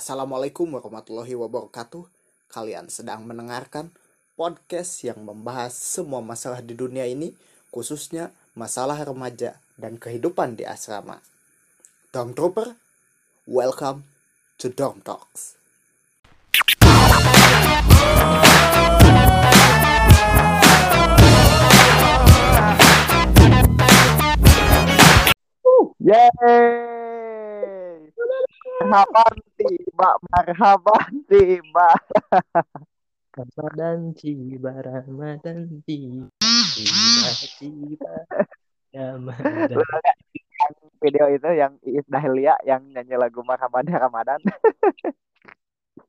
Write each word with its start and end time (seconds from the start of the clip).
Assalamualaikum 0.00 0.64
warahmatullahi 0.72 1.36
wabarakatuh. 1.36 2.08
Kalian 2.48 2.88
sedang 2.88 3.28
mendengarkan 3.28 3.92
podcast 4.32 5.04
yang 5.04 5.20
membahas 5.20 5.76
semua 5.76 6.24
masalah 6.24 6.64
di 6.64 6.72
dunia 6.72 7.04
ini, 7.04 7.36
khususnya 7.68 8.32
masalah 8.56 8.96
remaja 9.04 9.60
dan 9.76 10.00
kehidupan 10.00 10.56
di 10.56 10.64
asrama. 10.64 11.20
Dorm 12.16 12.32
Trooper, 12.32 12.80
welcome 13.44 14.08
to 14.56 14.72
Dorm 14.72 15.04
Talks. 15.04 15.60
Yeay. 26.00 26.90
Marhaban 28.80 29.36
tiba, 30.00 30.16
marhaban 30.32 31.12
tiba. 31.28 31.88
Ramadan 33.36 34.16
tiba, 34.16 34.72
Ramadan 34.80 35.68
tiba, 35.84 36.32
tiba, 36.72 37.30
tiba, 37.60 38.14
Ramadan. 38.96 39.76
Video 41.00 41.26
itu 41.32 41.48
yang 41.52 41.76
Iis 41.84 42.04
Dahlia 42.08 42.56
yang 42.64 42.84
nyanyi 42.92 43.16
lagu 43.16 43.40
Marhaban 43.44 43.88
ya 43.88 44.00
Ramadan. 44.00 44.40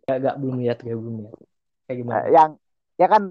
Gak, 0.08 0.18
gak 0.20 0.36
belum 0.40 0.60
lihat, 0.64 0.84
gak 0.84 0.96
belum 0.96 1.28
lihat. 1.28 1.36
Kayak 1.88 1.98
gimana? 2.00 2.16
Nah, 2.16 2.24
yang 2.32 2.50
ya 2.96 3.08
kan 3.08 3.24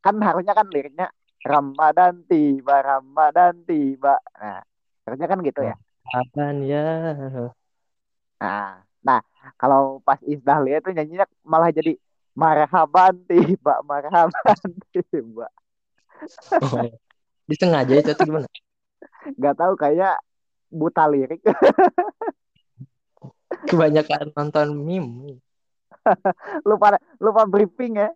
kan 0.00 0.16
harusnya 0.20 0.52
kan 0.56 0.68
liriknya 0.72 1.08
Ramadan 1.44 2.24
tiba, 2.28 2.80
Ramadan 2.80 3.64
tiba. 3.64 4.16
Nah, 4.40 4.60
harusnya 5.08 5.28
kan 5.28 5.40
gitu 5.44 5.60
ya. 5.64 5.76
Apaan 6.16 6.64
ya? 6.64 6.84
Nah, 8.40 8.85
nah 9.06 9.22
kalau 9.54 10.02
pas 10.02 10.18
Iis 10.26 10.42
Dahlia 10.42 10.82
itu 10.82 10.90
nyanyinya 10.90 11.30
malah 11.46 11.70
jadi 11.70 11.94
Marhaban 12.36 13.16
tiba, 13.32 13.80
marhaban 13.80 14.60
tiba. 14.92 15.48
Oh, 16.60 16.84
disengaja 17.48 17.96
itu 17.96 18.12
atau 18.12 18.28
gimana? 18.28 18.46
Gak 19.40 19.56
tahu 19.56 19.72
kayak 19.80 20.20
buta 20.68 21.08
lirik. 21.08 21.40
Kebanyakan 23.68 24.36
nonton 24.36 24.76
meme. 24.76 25.40
lupa 26.62 27.00
lupa 27.18 27.42
briefing 27.48 27.98
ya. 27.98 28.12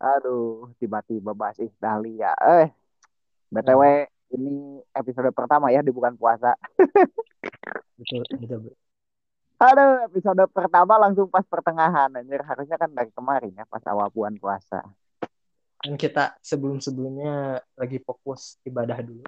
Aduh, 0.00 0.72
tiba-tiba 0.80 1.36
bahas 1.36 1.60
Iis 1.60 1.76
Dahlia. 1.78 2.32
Eh, 2.40 2.72
BTW 3.52 4.08
ini 4.32 4.80
episode 4.96 5.28
pertama 5.34 5.68
ya 5.68 5.84
di 5.84 5.92
bulan 5.92 6.16
puasa. 6.16 6.56
Betul, 7.94 8.26
betul. 8.42 8.74
Aduh, 9.62 10.10
episode 10.10 10.42
pertama 10.50 10.98
langsung 10.98 11.30
pas 11.30 11.46
pertengahan. 11.46 12.10
Anjir, 12.10 12.42
harusnya 12.42 12.76
kan 12.76 12.90
dari 12.90 13.14
kemarin 13.14 13.54
ya, 13.54 13.64
pas 13.70 13.80
awal 13.86 14.10
bulan 14.10 14.34
puasa. 14.34 14.82
Kan 15.78 15.94
kita 15.94 16.34
sebelum-sebelumnya 16.42 17.62
lagi 17.78 18.02
fokus 18.02 18.58
ibadah 18.66 18.98
dulu. 19.00 19.22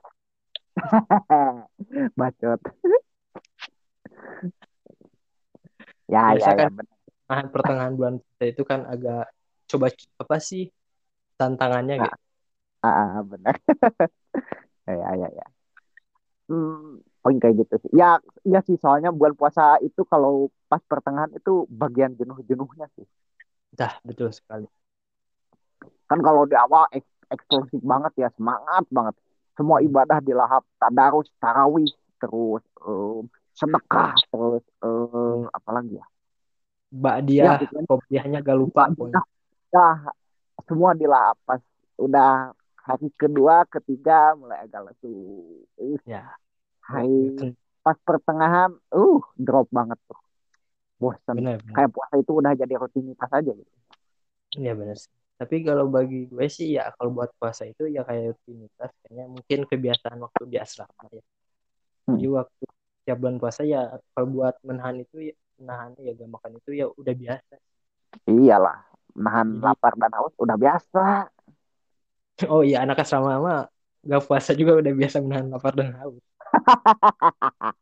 Bacot. 2.18 2.60
ya, 6.12 6.34
Biasa 6.34 6.50
ya, 6.52 6.52
ya, 6.52 6.68
kan 6.68 6.72
bener. 6.74 6.94
Pertengahan, 7.26 7.46
pertengahan 7.54 7.92
bulan 7.94 8.14
puasa 8.18 8.44
itu 8.50 8.62
kan 8.66 8.80
agak 8.86 9.30
coba 9.66 9.86
apa 9.94 10.36
sih 10.42 10.70
tantangannya 11.38 11.94
gitu. 12.02 12.18
Ah, 12.82 12.88
ah, 12.88 13.22
bener. 13.22 13.54
Ya, 14.86 15.10
ya, 15.20 15.28
ya. 15.38 15.46
Hmm, 16.48 17.02
poin 17.22 17.36
kayak 17.42 17.56
gitu 17.66 17.74
sih. 17.82 17.90
Ya, 18.00 18.06
ya 18.52 18.58
sih 18.66 18.76
soalnya 18.82 19.10
bulan 19.18 19.34
puasa 19.38 19.62
itu 19.86 20.00
kalau 20.12 20.32
pas 20.70 20.82
pertengahan 20.90 21.32
itu 21.38 21.66
bagian 21.80 22.12
jenuh-jenuhnya 22.18 22.86
sih. 22.96 23.06
Dah, 23.78 24.00
betul 24.04 24.32
sekali. 24.34 24.66
Kan 26.10 26.18
kalau 26.22 26.42
di 26.50 26.54
awal 26.54 26.86
ek- 26.94 27.14
eksplosif 27.34 27.80
banget 27.82 28.12
ya, 28.22 28.28
semangat 28.36 28.84
banget. 28.90 29.14
Semua 29.56 29.78
ibadah 29.82 30.18
dilahap, 30.22 30.62
tadarus, 30.78 31.26
tarawih, 31.42 31.90
terus 32.20 32.62
em, 32.86 33.24
sedekah, 33.56 34.12
terus 34.30 34.62
em, 34.84 35.48
apa 35.50 35.70
lagi 35.76 35.92
ya? 36.00 36.06
Mbak 36.98 37.16
Ya, 37.36 37.50
dia, 37.52 37.52
pokoknya 37.58 37.82
kopiahnya 37.90 38.38
gak 38.46 38.58
lupa. 38.60 38.82
Nah, 39.74 39.96
semua 40.68 40.90
dilahap 40.96 41.36
pas 41.48 41.62
udah 42.00 42.55
hari 42.86 43.10
kedua, 43.18 43.66
ketiga 43.66 44.38
mulai 44.38 44.62
agak 44.62 44.94
lesu. 44.94 45.10
Ya, 46.06 46.30
Hari 46.86 47.34
pas 47.82 47.98
pertengahan, 48.06 48.70
uh, 48.94 49.22
drop 49.34 49.66
banget 49.74 49.98
tuh. 50.06 50.18
Bosan. 51.02 51.42
benar, 51.42 51.58
benar. 51.60 51.74
Kayak 51.74 51.90
puasa 51.92 52.14
itu 52.22 52.32
udah 52.32 52.52
jadi 52.54 52.74
rutinitas 52.78 53.30
aja 53.30 53.52
gitu. 53.52 53.72
Iya 54.56 54.72
benar 54.78 54.96
sih. 54.96 55.12
Tapi 55.36 55.68
kalau 55.68 55.92
bagi 55.92 56.24
gue 56.32 56.46
sih 56.48 56.80
ya 56.80 56.88
kalau 56.96 57.12
buat 57.12 57.28
puasa 57.36 57.68
itu 57.68 57.84
ya 57.92 58.00
kayak 58.06 58.40
rutinitas 58.40 58.90
kayaknya 59.04 59.24
mungkin 59.28 59.58
kebiasaan 59.68 60.18
waktu 60.24 60.42
di 60.48 60.56
asrama 60.56 61.02
ya. 61.12 61.20
Hmm. 62.08 62.16
Jadi 62.16 62.26
waktu 62.32 62.64
tiap 63.04 63.18
bulan 63.20 63.36
puasa 63.36 63.60
ya 63.68 64.00
kalau 64.16 64.28
buat 64.32 64.56
menahan 64.64 64.96
itu 65.04 65.30
ya 65.30 65.34
menahan 65.60 65.92
ya 66.00 66.16
gak 66.16 66.30
makan 66.32 66.50
itu 66.56 66.70
ya 66.72 66.86
udah 66.88 67.14
biasa. 67.14 67.54
Iyalah, 68.24 68.78
nahan 69.12 69.60
Jadi 69.60 69.64
lapar 69.68 69.92
dan 70.00 70.12
haus 70.16 70.32
udah 70.40 70.56
biasa. 70.56 71.04
oh 72.52 72.60
iya 72.60 72.84
anak 72.84 73.00
asrama 73.00 73.40
mah 73.40 73.64
gak 74.06 74.22
puasa 74.28 74.54
juga 74.54 74.78
udah 74.78 74.92
biasa 74.94 75.18
menahan 75.24 75.50
lapar 75.50 75.74
dan 75.74 75.90
haus. 75.98 76.22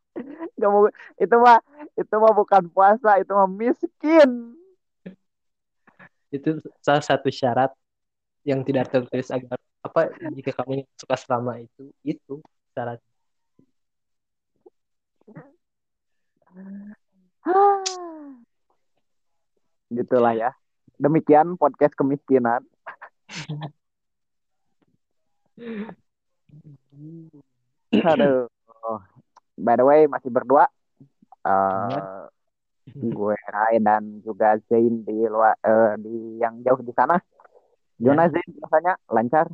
Gak 0.55 0.71
mau, 0.71 0.87
itu 1.19 1.35
mah 1.35 1.59
itu 1.99 2.15
mah 2.15 2.33
bukan 2.33 2.63
puasa, 2.71 3.19
itu 3.19 3.35
mah 3.35 3.51
miskin. 3.51 4.55
Itu 6.31 6.63
salah 6.79 7.03
satu 7.03 7.27
syarat 7.27 7.75
yang 8.47 8.63
tidak 8.63 8.87
tertulis 8.89 9.27
agar 9.29 9.59
apa 9.83 10.09
jika 10.33 10.63
kamu 10.63 10.87
suka 10.97 11.13
asrama 11.13 11.61
itu 11.61 11.91
itu 12.01 12.41
syarat. 12.73 12.97
Gitulah 19.93 20.33
ya. 20.33 20.49
Demikian 20.95 21.59
podcast 21.59 21.93
kemiskinan. 21.93 22.63
Aduh. 27.91 28.47
By 29.55 29.75
the 29.79 29.85
way, 29.87 30.01
masih 30.11 30.29
berdua. 30.29 30.67
Eh, 31.45 32.27
gue 32.95 33.35
Rai 33.51 33.79
dan 33.79 34.19
juga 34.23 34.55
Zain 34.67 35.03
di 35.03 35.17
luar 35.27 35.55
eh, 35.63 35.93
di 35.99 36.39
yang 36.39 36.59
jauh 36.63 36.81
di 36.83 36.91
sana. 36.91 37.19
Gimana 37.95 38.27
Ya, 38.27 38.31
Zain 38.35 38.49
rasanya 38.59 38.93
lancar? 39.07 39.45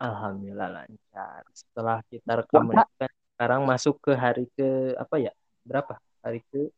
alhamdulillah 0.00 0.68
lancar. 0.72 1.40
Setelah 1.52 2.00
kita 2.08 2.44
itu 2.44 2.56
kan 2.96 3.10
sekarang 3.36 3.60
masuk 3.68 4.00
ke 4.00 4.12
hari 4.16 4.48
ke 4.56 4.96
apa 4.96 5.16
ya? 5.20 5.32
Berapa? 5.64 6.00
Hari 6.24 6.40
ke 6.48 6.72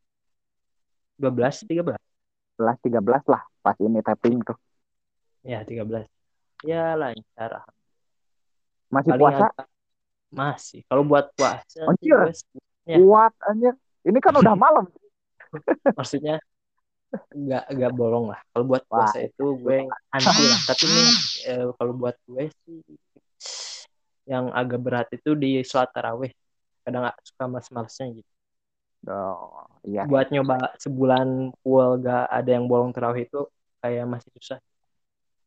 12, 1.19 1.67
13. 1.67 1.99
kelas 2.59 2.77
13 2.83 3.23
lah 3.31 3.41
pas 3.63 3.75
ini 3.79 4.03
tapping 4.03 4.43
tuh. 4.43 4.59
Ya, 5.47 5.63
13. 5.63 6.07
Ya, 6.67 6.95
lancar. 6.99 7.63
Masih 8.89 9.11
Paling 9.11 9.21
puasa? 9.21 9.45
agak 9.45 9.65
masih. 10.33 10.79
Kalau 10.89 11.03
buat 11.05 11.25
puasa 11.37 11.81
Anjir, 11.89 12.19
sebenarnya 12.39 12.97
kuat 12.97 13.33
anjir. 13.49 13.73
Ini 14.07 14.19
kan 14.23 14.33
udah 14.41 14.55
malam. 14.57 14.85
maksudnya 15.97 16.39
nggak 17.29 17.63
nggak 17.75 17.93
bolong 17.99 18.25
lah. 18.33 18.39
Kalau 18.51 18.65
buat 18.69 18.83
Wah, 18.89 19.13
puasa 19.13 19.17
itu 19.21 19.43
gue 19.63 19.77
anti 20.15 20.43
lah. 20.51 20.59
Tapi 20.69 20.85
nih 20.89 21.07
eh, 21.49 21.65
kalau 21.77 21.93
buat 22.01 22.15
gue 22.25 22.43
sih 22.65 22.77
yang 24.29 24.45
agak 24.53 24.79
berat 24.85 25.07
itu 25.17 25.29
di 25.33 25.61
sholat 25.65 25.89
tarawih. 25.95 26.31
Kadang 26.85 27.01
nggak 27.05 27.17
suka 27.27 27.43
mas-malesnya 27.53 28.05
gitu. 28.17 28.31
oh, 29.07 29.65
iya. 29.87 30.03
Buat 30.09 30.27
nyoba 30.33 30.55
sebulan 30.83 31.27
full 31.61 31.89
gak 32.05 32.23
ada 32.31 32.49
yang 32.55 32.65
bolong 32.71 32.91
tarawih 32.95 33.23
itu 33.27 33.39
kayak 33.83 34.05
masih 34.07 34.29
susah. 34.39 34.59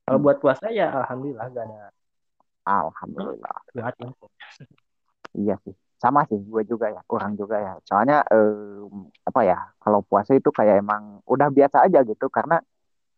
Kalau 0.05 0.19
Hmm, 0.19 0.25
buat 0.25 0.38
puasa 0.43 0.67
ya 0.75 0.87
alhamdulillah 0.93 1.47
gak 1.56 1.65
ada 1.69 2.01
Alhamdulillah. 2.67 3.56
berat 3.75 3.97
lah. 3.99 4.12
Iya 5.38 5.55
sih. 5.64 5.75
Sama 6.03 6.26
sih 6.31 6.38
gue 6.38 6.62
juga 6.67 6.87
ya, 6.91 7.00
kurang 7.06 7.32
juga 7.41 7.56
ya. 7.62 7.73
Soalnya 7.87 8.26
eh, 8.35 8.82
apa 9.29 9.41
ya, 9.47 9.59
kalau 9.82 10.03
puasa 10.03 10.35
itu 10.35 10.50
kayak 10.50 10.82
emang 10.82 11.23
udah 11.26 11.49
biasa 11.50 11.87
aja 11.87 12.03
gitu 12.03 12.26
karena 12.31 12.59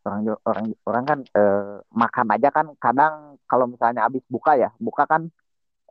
orang 0.06 0.22
orang 0.48 0.66
orang 0.88 1.04
kan 1.10 1.18
eh, 1.38 1.76
makan 1.92 2.28
aja 2.36 2.48
kan 2.56 2.66
kadang 2.80 3.14
kalau 3.50 3.66
misalnya 3.72 4.04
habis 4.06 4.24
buka 4.28 4.52
ya, 4.56 4.70
buka 4.80 5.04
kan 5.08 5.22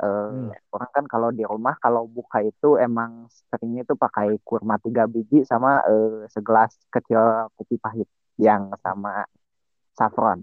eh, 0.04 0.30
Hmm. 0.34 0.52
orang 0.76 0.92
kan 0.96 1.06
kalau 1.14 1.30
di 1.34 1.44
rumah 1.46 1.76
kalau 1.84 2.04
buka 2.10 2.40
itu 2.46 2.68
emang 2.82 3.12
seringnya 3.50 3.82
itu 3.88 3.96
pakai 3.98 4.28
kurma 4.48 4.76
tiga 4.86 5.04
biji 5.14 5.46
sama 5.52 5.82
eh, 5.90 6.26
segelas 6.34 6.72
kecil 6.94 7.22
kopi 7.58 7.76
pahit 7.82 8.10
yang 8.42 8.74
sama 8.86 9.26
saffron, 9.98 10.40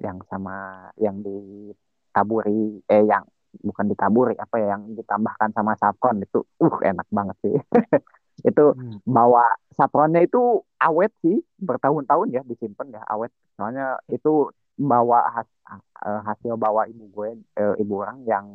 yang 0.00 0.18
sama 0.26 0.88
yang 0.96 1.20
ditaburi 1.20 2.80
eh 2.88 3.04
yang 3.04 3.24
bukan 3.60 3.86
ditaburi 3.90 4.34
apa 4.38 4.56
ya 4.62 4.78
yang 4.78 4.94
ditambahkan 4.94 5.50
sama 5.52 5.74
saffron 5.76 6.22
itu 6.22 6.40
uh 6.62 6.76
enak 6.82 7.06
banget 7.10 7.36
sih. 7.44 7.54
Itu 8.40 8.72
Hmm. 8.72 9.04
bawa 9.04 9.44
saffronnya 9.76 10.24
itu 10.24 10.64
awet 10.80 11.12
sih 11.20 11.44
bertahun-tahun 11.60 12.32
ya 12.32 12.40
disimpan 12.48 12.88
ya 12.88 13.04
awet. 13.12 13.28
Soalnya 13.60 14.00
itu 14.08 14.48
bawa 14.80 15.28
has- 15.36 15.60
eh, 16.08 16.20
hasil 16.24 16.56
bawa 16.56 16.88
ibu 16.88 17.04
gue 17.12 17.36
eh, 17.60 17.74
ibu 17.76 18.00
orang 18.00 18.24
yang 18.24 18.46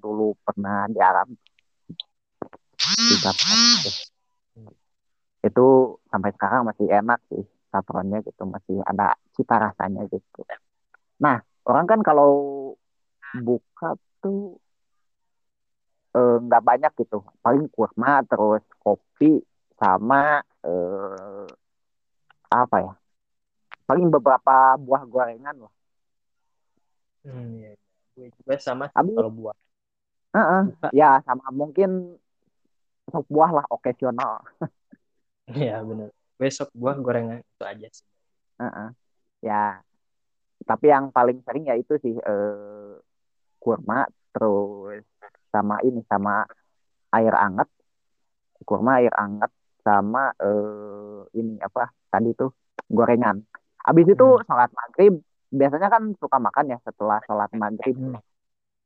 dulu 0.00 0.32
pernah 0.40 0.88
di 0.88 0.96
Arab. 1.04 1.28
Itu 5.44 5.66
sampai 6.08 6.30
sekarang 6.32 6.64
masih 6.64 6.88
enak 6.88 7.20
sih 7.28 7.44
saffronnya 7.68 8.24
gitu 8.24 8.48
masih 8.48 8.80
ada 8.88 9.12
cita 9.36 9.60
rasanya 9.60 10.08
gitu 10.08 10.40
nah 11.24 11.36
orang 11.68 11.86
kan 11.90 12.00
kalau 12.08 12.30
buka 13.46 13.88
tuh 14.22 14.56
eh, 16.16 16.36
nggak 16.44 16.62
banyak 16.68 16.92
gitu 17.00 17.16
paling 17.44 17.64
kurma 17.74 18.08
terus 18.30 18.62
kopi 18.82 19.26
sama 19.80 20.40
eh, 20.66 21.46
apa 22.50 22.76
ya 22.86 22.92
paling 23.88 24.06
beberapa 24.14 24.54
buah 24.86 25.02
gorengan 25.06 25.56
loh 25.62 25.72
Hmm, 27.26 27.58
iya. 27.58 27.70
Gue 28.14 28.30
juga 28.38 28.54
sama 28.62 28.86
sih 28.86 28.96
Abi- 29.02 29.18
kalau 29.18 29.32
buat 29.34 29.56
Heeh. 30.36 30.62
buka. 30.70 30.88
ya 30.94 31.10
sama 31.26 31.46
mungkin 31.50 31.90
sop 33.10 33.24
buah 33.26 33.50
lah 33.50 33.66
occasional 33.70 34.42
Iya 35.58 35.78
bener. 35.88 36.10
Besok 36.42 36.68
buah 36.74 36.96
gorengan 37.00 37.38
itu 37.40 37.64
aja 37.64 37.86
sih. 37.96 38.06
Heeh. 38.60 38.88
ya 39.44 39.80
tapi 40.66 40.90
yang 40.90 41.14
paling 41.14 41.38
sering 41.46 41.64
ya 41.70 41.78
itu 41.78 41.94
sih 42.02 42.14
eh, 42.18 42.94
kurma 43.62 44.04
terus 44.34 45.06
sama 45.48 45.80
ini 45.80 46.02
sama 46.10 46.42
air 47.14 47.32
anget 47.32 47.70
kurma 48.66 48.98
air 49.00 49.14
anget 49.14 49.48
sama 49.80 50.34
eh, 50.42 51.20
ini 51.38 51.62
apa 51.62 51.88
tadi 52.10 52.34
tuh 52.34 52.50
gorengan 52.90 53.40
habis 53.86 54.10
itu 54.10 54.26
Hmm. 54.26 54.42
sholat 54.44 54.70
maghrib 54.74 55.22
biasanya 55.54 55.88
kan 55.88 56.02
suka 56.18 56.36
makan 56.42 56.74
ya 56.74 56.78
setelah 56.82 57.22
sholat 57.24 57.50
maghrib 57.54 57.94
Hmm. 57.94 58.18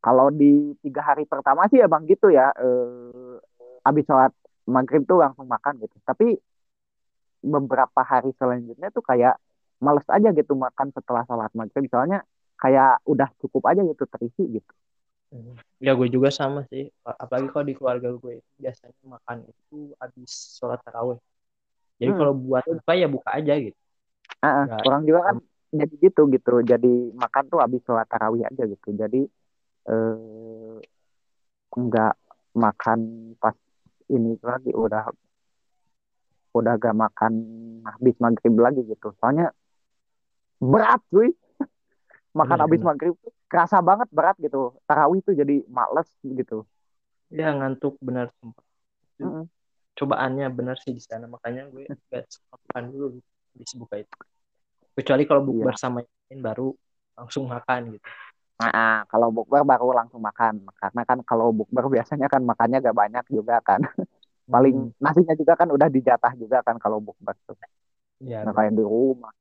kalau 0.04 0.28
di 0.28 0.76
tiga 0.84 1.00
hari 1.02 1.24
pertama 1.24 1.64
sih 1.72 1.80
emang 1.80 2.04
gitu 2.04 2.28
ya 2.28 2.52
eh, 2.60 3.36
habis 3.80 4.04
sholat 4.04 4.32
maghrib 4.68 5.08
tuh 5.08 5.24
langsung 5.24 5.48
makan 5.48 5.80
gitu 5.80 5.96
tapi 6.04 6.36
beberapa 7.40 8.04
hari 8.04 8.36
selanjutnya 8.36 8.92
tuh 8.92 9.00
kayak 9.00 9.40
males 9.84 10.06
aja 10.16 10.28
gitu 10.36 10.52
makan 10.56 10.88
setelah 10.96 11.22
sholat 11.28 11.50
maghrib 11.58 11.84
soalnya 11.92 12.20
kayak 12.60 13.00
udah 13.08 13.28
cukup 13.40 13.62
aja 13.72 13.80
gitu 13.90 14.04
terisi 14.12 14.42
gitu 14.60 14.72
Hmm. 15.30 15.54
Ya 15.78 15.94
gue 15.94 16.10
juga 16.10 16.28
sama 16.34 16.66
sih. 16.66 16.90
Apalagi 17.06 17.48
kalau 17.54 17.64
di 17.70 17.74
keluarga 17.78 18.10
gue 18.18 18.42
itu 18.42 18.50
biasanya 18.58 18.98
makan 19.14 19.46
itu 19.46 19.94
habis 20.02 20.58
sholat 20.58 20.82
tarawih. 20.82 21.18
Jadi 22.02 22.10
Hmm. 22.10 22.18
kalau 22.18 22.34
buat 22.34 22.64
buka 22.66 22.92
ya 22.98 23.06
buka 23.06 23.30
aja 23.38 23.54
gitu. 23.62 23.78
Ah, 24.42 24.64
ah, 24.64 24.66
Ya, 24.68 24.76
orang 24.88 25.02
juga 25.08 25.20
kan 25.28 25.36
jadi 25.70 25.94
gitu 26.02 26.20
gitu 26.34 26.52
jadi 26.66 26.92
makan 27.14 27.44
tuh 27.52 27.58
habis 27.62 27.80
sholat 27.86 28.06
tarawih 28.10 28.42
aja 28.48 28.62
gitu 28.66 28.88
jadi 28.96 29.20
eh, 29.90 30.76
nggak 31.70 32.12
makan 32.64 33.00
pas 33.42 33.56
ini 34.10 34.34
lagi 34.42 34.70
udah 34.74 35.04
udah 36.50 36.72
gak 36.82 36.96
makan 36.98 37.32
habis 37.86 38.16
maghrib 38.18 38.54
lagi 38.58 38.82
gitu 38.82 39.14
soalnya 39.22 39.54
berat 40.60 41.00
cuy 41.10 41.28
makan 42.38 42.58
Bener, 42.58 42.64
habis 42.64 42.80
bener. 42.80 42.88
maghrib 42.88 43.14
tuh 43.22 43.32
kerasa 43.50 43.78
banget 43.88 44.08
berat 44.16 44.36
gitu 44.44 44.58
tarawih 44.88 45.20
tuh 45.26 45.34
jadi 45.40 45.54
males 45.70 46.08
gitu 46.24 46.64
Ya 47.38 47.46
ngantuk 47.56 47.94
bener 48.06 48.26
sumpah. 48.38 48.64
Itu 49.18 49.24
Mm-mm. 49.24 49.48
Cobaannya 49.98 50.46
bener 50.58 50.76
sih 50.84 50.92
di 50.98 51.02
sana. 51.10 51.26
Makanya 51.34 51.62
gue 51.72 51.84
gak 52.12 52.24
suka 52.34 52.54
makan 52.64 52.84
dulu 52.92 53.06
habis 53.54 53.72
buka 53.80 53.96
itu. 54.02 54.14
Kecuali 54.96 55.24
kalau 55.30 55.42
bukber 55.48 55.74
sama 55.78 55.98
yang 56.32 56.42
baru 56.48 56.68
langsung 57.18 57.44
makan 57.54 57.80
gitu. 57.96 58.08
Nah, 58.60 58.70
ah, 58.76 58.96
kalau 59.10 59.28
bukber 59.36 59.62
baru 59.64 59.86
langsung 59.98 60.20
makan 60.28 60.54
karena 60.80 61.02
kan 61.08 61.18
kalau 61.28 61.48
bukber 61.58 61.84
biasanya 61.94 62.26
kan 62.32 62.42
makannya 62.50 62.78
gak 62.84 62.96
banyak 63.02 63.24
juga 63.36 63.56
kan 63.68 63.80
paling 64.54 64.76
nasinya 65.04 65.34
juga 65.40 65.54
kan 65.60 65.68
udah 65.76 65.88
dijatah 65.96 66.32
juga 66.42 66.58
kan 66.66 66.76
kalau 66.82 66.98
bukber 67.06 67.34
tuh 67.48 67.56
Ya, 68.20 68.44
nggak 68.44 68.54
kayak 68.56 68.72
di 68.78 68.84
rumah 68.84 69.32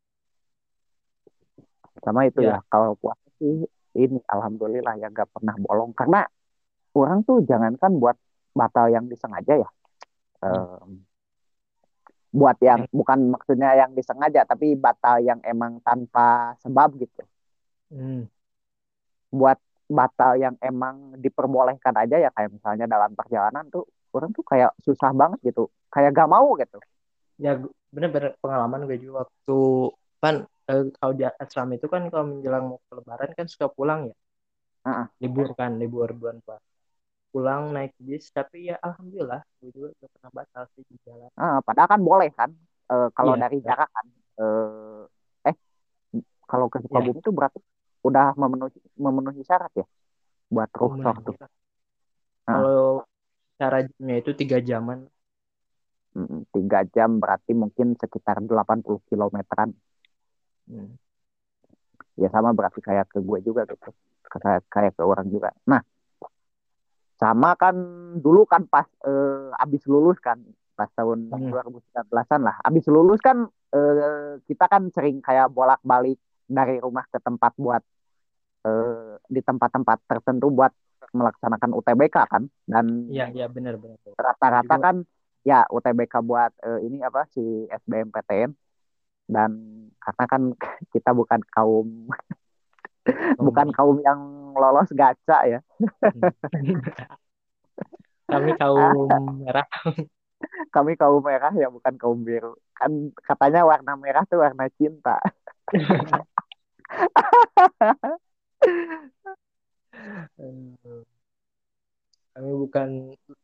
sama 2.04 2.26
itu 2.26 2.42
Ya. 2.42 2.58
ya 2.58 2.60
kalau 2.68 2.96
puasa 2.98 3.28
sih 3.40 3.66
ini 3.98 4.20
alhamdulillah 4.28 4.96
ya 4.98 5.10
gak 5.10 5.30
pernah 5.34 5.56
bolong. 5.60 5.92
Karena 5.94 6.24
orang 6.96 7.26
tuh 7.26 7.44
jangankan 7.44 8.00
buat 8.00 8.18
batal 8.56 8.90
yang 8.90 9.06
disengaja 9.08 9.60
ya. 9.62 9.70
Em, 10.40 11.04
buat 12.30 12.58
yang 12.62 12.86
bukan 12.94 13.34
maksudnya 13.34 13.74
yang 13.74 13.92
disengaja 13.98 14.46
tapi 14.46 14.78
batal 14.78 15.18
yang 15.20 15.42
emang 15.44 15.82
tanpa 15.82 16.54
sebab 16.62 16.94
gitu. 16.98 17.24
Hmm. 17.90 18.30
buat 19.30 19.58
batal 19.90 20.38
yang 20.38 20.54
emang 20.62 21.18
diperbolehkan 21.18 21.94
aja 21.98 22.18
ya 22.18 22.30
kayak 22.34 22.54
misalnya 22.54 22.86
dalam 22.86 23.14
perjalanan 23.18 23.66
tuh 23.70 23.86
orang 24.14 24.30
tuh 24.34 24.46
kayak 24.46 24.74
susah 24.86 25.10
banget 25.14 25.54
gitu. 25.54 25.70
Kayak 25.90 26.14
gak 26.18 26.30
mau 26.30 26.54
gitu. 26.58 26.78
Ya 27.42 27.58
bener-bener 27.90 28.38
pengalaman 28.38 28.86
gue 28.86 28.98
juga 29.02 29.26
waktu 29.26 29.60
kan 30.20 30.36
eh, 30.70 30.84
kalau 31.00 31.14
di 31.16 31.24
asrama 31.26 31.74
itu 31.80 31.88
kan 31.88 32.08
kalau 32.12 32.26
menjelang 32.36 32.64
mau 32.70 32.80
ke 32.84 32.94
lebaran 33.00 33.32
kan 33.38 33.46
suka 33.48 33.68
pulang 33.72 34.12
ya. 34.12 34.16
Heeh. 34.88 35.06
Libur 35.24 35.48
kan, 35.56 35.76
libur 35.82 36.12
bulan 36.16 36.40
puasa. 36.44 36.64
Pulang 37.30 37.76
naik 37.76 37.94
bis 38.02 38.34
tapi 38.34 38.74
ya 38.74 38.76
alhamdulillah 38.82 39.46
gue 39.62 39.70
juga 39.70 39.88
gak 40.02 40.10
pernah 40.18 40.32
batal 40.34 40.64
sih 40.74 40.84
di 40.90 40.96
jalan. 41.06 41.30
Ah, 41.38 41.62
padahal 41.62 41.90
kan 41.94 42.02
boleh 42.02 42.30
kan 42.34 42.52
Eh, 42.90 43.10
kalau 43.14 43.38
Iya. 43.38 43.42
dari 43.46 43.58
jarak 43.62 43.90
kan 43.94 44.06
eh 44.42 45.04
eh 45.54 45.56
kalau 46.50 46.66
ke 46.74 46.82
Sukabumi 46.82 47.22
tuh 47.22 47.30
berarti 47.30 47.62
udah 48.02 48.34
memenuhi 48.34 48.82
memenuhi 48.98 49.46
syarat 49.46 49.70
ya 49.78 49.86
buat 50.50 50.74
rukhsah 50.74 51.16
tuh 51.22 51.38
Kalau 52.50 53.06
cara 53.62 53.86
jamnya 53.86 54.16
itu 54.18 54.32
tiga 54.34 54.58
jaman. 54.58 55.06
Tiga 56.50 56.82
jam 56.90 57.22
berarti 57.22 57.54
mungkin 57.54 57.94
sekitar 57.94 58.42
80 58.42 59.06
kilometeran 59.06 59.70
Hmm. 60.70 60.94
ya 62.14 62.30
sama 62.30 62.54
berarti 62.54 62.78
kayak 62.80 63.10
ke 63.10 63.18
gue 63.20 63.40
juga 63.42 63.66
gitu 63.66 63.90
kayak 64.30 64.62
kayak 64.70 64.94
ke 64.94 65.02
orang 65.02 65.26
juga 65.28 65.50
nah 65.66 65.82
sama 67.20 67.58
kan 67.58 67.76
dulu 68.16 68.48
kan 68.48 68.64
pas 68.70 68.86
eh, 69.04 69.50
abis 69.60 69.84
lulus 69.90 70.22
kan 70.22 70.40
pas 70.78 70.88
tahun 70.96 71.28
Hmm. 71.28 71.52
2019an 71.52 72.42
lah 72.46 72.56
abis 72.64 72.86
lulus 72.88 73.20
kan 73.20 73.44
eh, 73.74 74.40
kita 74.48 74.66
kan 74.70 74.88
sering 74.94 75.20
kayak 75.20 75.52
bolak 75.52 75.82
balik 75.84 76.16
dari 76.46 76.80
rumah 76.80 77.04
ke 77.10 77.20
tempat 77.20 77.52
buat 77.60 77.84
eh, 78.64 79.16
di 79.28 79.42
tempat-tempat 79.44 79.98
tertentu 80.08 80.48
buat 80.48 80.72
melaksanakan 81.10 81.74
UTBK 81.74 82.18
kan 82.30 82.44
dan 82.70 83.10
Iya, 83.10 83.26
iya 83.34 83.46
benar 83.50 83.76
benar. 83.82 83.98
rata-rata 84.16 84.76
kan 84.78 84.96
ya 85.42 85.66
UTBK 85.68 86.14
buat 86.22 86.54
eh, 86.62 86.80
ini 86.86 87.02
apa 87.02 87.26
si 87.34 87.42
SBMPTN 87.68 88.54
dan 89.30 89.52
karena 90.02 90.26
kan 90.26 90.42
kita 90.94 91.14
bukan 91.14 91.40
kaum 91.54 92.10
bukan 93.48 93.70
kaum 93.72 93.98
yang 94.02 94.20
lolos 94.58 94.90
gacha 94.92 95.46
ya 95.46 95.60
Kami 98.30 98.54
kaum 98.62 99.10
merah. 99.42 99.66
kami 100.70 100.94
kaum 100.94 101.18
merah 101.26 101.50
ya 101.58 101.66
bukan 101.66 101.98
kaum 101.98 102.22
biru 102.22 102.54
kan 102.78 103.10
katanya 103.26 103.66
warna 103.66 103.98
merah 103.98 104.22
tuh 104.30 104.38
warna 104.38 104.70
cinta 104.78 105.18
Kami 112.40 112.52
bukan 112.56 112.90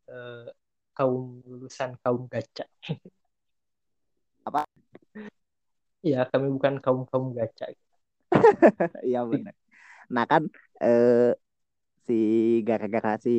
eh, 0.07 0.47
kaum 0.95 1.43
lulusan 1.43 1.99
kaum 1.99 2.31
gacha. 2.31 2.63
Apa? 4.47 4.63
Iya, 6.07 6.17
kami 6.31 6.47
bukan 6.55 6.73
kaum 6.83 7.01
kaum 7.09 7.25
gacha. 7.37 7.65
iya 9.07 9.19
benar 9.31 9.53
nah 10.15 10.25
kan 10.31 10.43
eh, 10.83 11.33
si 12.07 12.15
gara-gara 12.67 13.11
si 13.25 13.31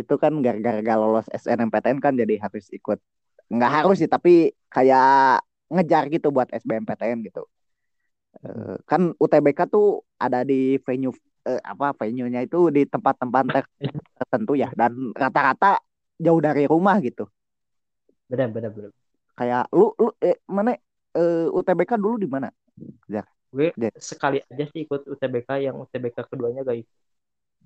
itu 0.00 0.14
kan 0.22 0.32
gara-gara 0.44 0.78
gak 0.88 0.98
lolos 1.02 1.26
SNMPTN 1.32 1.98
kan 2.04 2.14
jadi 2.20 2.34
harus 2.44 2.66
ikut. 2.78 2.98
Nggak 3.54 3.72
harus 3.76 3.96
sih 4.02 4.10
tapi 4.14 4.52
kayak 4.74 5.40
ngejar 5.74 6.04
gitu 6.14 6.28
buat 6.36 6.48
SBMPTN 6.52 7.18
gitu. 7.28 7.42
Eh, 8.44 8.76
kan 8.90 9.02
UTBK 9.16 9.60
tuh 9.74 10.04
ada 10.20 10.44
di 10.44 10.76
venue 10.86 11.14
eh, 11.48 11.60
apa 11.64 11.96
venue-nya 12.00 12.40
itu 12.46 12.68
di 12.76 12.82
tempat-tempat 12.84 13.44
ter- 13.54 13.72
tertentu 14.20 14.52
ya. 14.58 14.68
Dan 14.76 14.92
rata-rata 15.16 15.80
jauh 16.20 16.40
dari 16.44 16.68
rumah 16.68 16.96
gitu. 17.00 17.24
Benar, 18.30 18.48
benar, 18.52 18.70
benar. 18.76 18.92
kayak 19.36 19.68
lu 19.76 19.92
lu 20.00 20.10
eh, 20.24 20.36
mana 20.48 20.72
eh, 21.16 21.48
UTBK 21.48 21.96
dulu 21.96 22.16
di 22.20 22.28
mana 22.28 22.48
Gue 23.56 23.72
Ya. 23.78 23.88
sekali 23.96 24.44
aja 24.44 24.64
sih 24.68 24.84
ikut 24.84 25.08
UTBK 25.08 25.64
yang 25.64 25.80
UTBK 25.80 26.28
keduanya 26.28 26.60
gak 26.60 26.84
ikut. 26.84 26.96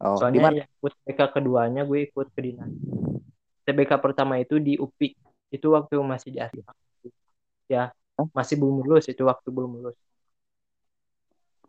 Oh, 0.00 0.16
Soalnya 0.16 0.40
mana? 0.40 0.56
yang 0.62 0.68
UTBK 0.78 1.20
keduanya 1.34 1.82
gue 1.82 2.06
ikut 2.06 2.26
ke 2.30 2.40
dinas. 2.40 2.70
UTBK 3.66 3.98
pertama 3.98 4.38
itu 4.38 4.62
di 4.62 4.78
UPI. 4.78 5.18
Itu 5.50 5.74
waktu 5.74 5.98
masih 5.98 6.30
di 6.30 6.38
asrama. 6.38 6.72
Ya, 7.66 7.90
Hah? 7.90 8.26
masih 8.30 8.54
belum 8.54 8.86
lulus 8.86 9.10
itu 9.10 9.22
waktu 9.26 9.48
belum 9.50 9.82
lulus. 9.82 9.98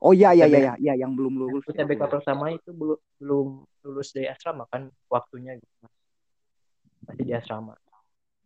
Oh 0.02 0.18
iya 0.18 0.34
iya 0.34 0.50
iya 0.50 0.74
iya 0.82 0.94
yang 0.98 1.14
belum 1.14 1.34
lulus. 1.38 1.62
UTBK 1.70 2.02
pertama 2.10 2.50
itu 2.50 2.74
belum 2.74 2.98
belum 3.22 3.48
lulus 3.86 4.10
dari 4.14 4.30
asrama 4.30 4.66
kan 4.70 4.90
waktunya 5.10 5.58
gitu. 5.58 5.86
Masih 7.06 7.26
di 7.26 7.34
asrama. 7.38 7.78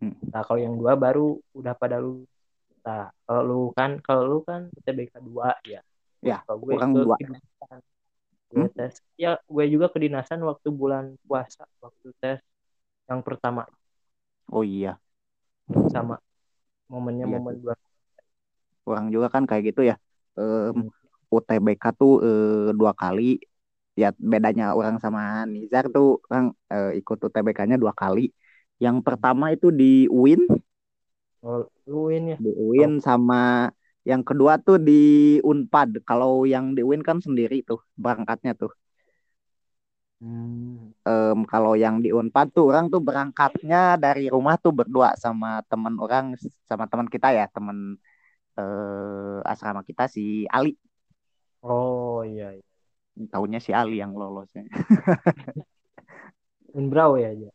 Hmm. 0.03 0.15
Nah, 0.31 0.43
kalau 0.43 0.59
yang 0.59 0.75
dua 0.75 0.99
baru 0.99 1.39
udah 1.55 1.71
pada 1.75 1.99
lulus. 1.99 2.34
Nah, 2.85 3.03
kalau 3.25 3.41
lu 3.49 3.55
kan 3.77 3.91
kalau 4.05 4.23
lu 4.31 4.37
kan 4.49 4.61
UTBK 4.77 5.13
2 5.27 5.47
ya. 5.73 5.79
Ya, 6.25 6.41
Kalau 6.45 6.57
gue 6.65 6.75
kurang 6.75 6.91
dua. 6.97 7.15
kedinasan. 7.19 7.79
Gue 8.51 8.65
Hmm? 8.65 8.71
tes. 8.77 8.93
Ya, 9.23 9.31
gue 9.55 9.65
juga 9.73 9.87
kedinasan 9.93 10.39
waktu 10.49 10.69
bulan 10.81 11.05
puasa, 11.27 11.63
waktu 11.83 12.07
tes 12.21 12.39
yang 13.09 13.21
pertama 13.27 13.61
Oh 14.51 14.63
iya, 14.63 14.99
sama 15.93 16.15
momennya 16.91 17.25
Iya 17.27 17.37
momen 17.39 17.55
dua 17.63 17.75
orang 18.89 19.05
juga 19.13 19.27
kan 19.33 19.43
kayak 19.49 19.63
gitu 19.73 19.81
ya. 19.89 19.95
Hmm. 20.73 20.89
UTBK 21.35 21.83
tuh 21.99 22.11
eh, 22.25 22.69
dua 22.79 22.91
kali. 22.95 23.39
Ya 24.01 24.11
bedanya 24.31 24.75
orang 24.79 24.95
sama 25.03 25.47
Nizar 25.47 25.85
tuh 25.95 26.19
orang 26.29 26.45
eh, 26.73 26.99
ikut 26.99 27.17
UTBK-nya 27.27 27.77
dua 27.83 27.93
kali. 27.95 28.21
Yang 28.83 28.97
pertama 29.07 29.45
itu 29.55 29.67
di 29.71 30.05
UIN, 30.11 30.41
Oh, 31.49 31.61
lu 31.91 31.99
win 32.07 32.25
ya. 32.31 32.37
di 32.43 32.49
UIN 32.65 32.91
sama 33.07 33.35
yang 34.09 34.21
kedua 34.29 34.53
tuh 34.65 34.77
di 34.87 34.91
Unpad. 35.49 35.89
Kalau 36.09 36.31
yang 36.53 36.65
di 36.75 36.81
UIN 36.87 37.01
kan 37.09 37.17
sendiri 37.25 37.55
tuh 37.69 37.79
berangkatnya 38.03 38.51
tuh. 38.61 38.71
Hmm. 40.19 40.93
Em, 41.05 41.39
kalau 41.51 41.73
yang 41.83 41.95
di 42.03 42.09
Unpad 42.19 42.47
tuh 42.55 42.63
orang 42.73 42.85
tuh 42.93 42.97
berangkatnya 43.07 43.77
dari 44.03 44.25
rumah 44.33 44.55
tuh 44.63 44.73
berdua 44.79 45.09
sama 45.23 45.47
teman 45.69 45.93
orang 46.03 46.25
sama 46.69 46.85
teman 46.89 47.05
kita 47.13 47.27
ya 47.37 47.45
teman 47.55 47.77
eh, 48.59 49.51
asrama 49.51 49.81
kita 49.89 50.03
si 50.15 50.21
Ali. 50.55 50.71
Oh 51.63 52.23
iya, 52.23 52.47
iya. 52.55 52.63
Tahunya 53.31 53.59
si 53.65 53.71
Ali 53.81 53.95
yang 54.03 54.11
lolosnya. 54.19 54.63
Unbrau 56.77 57.17
ya 57.17 57.29
aja. 57.29 57.49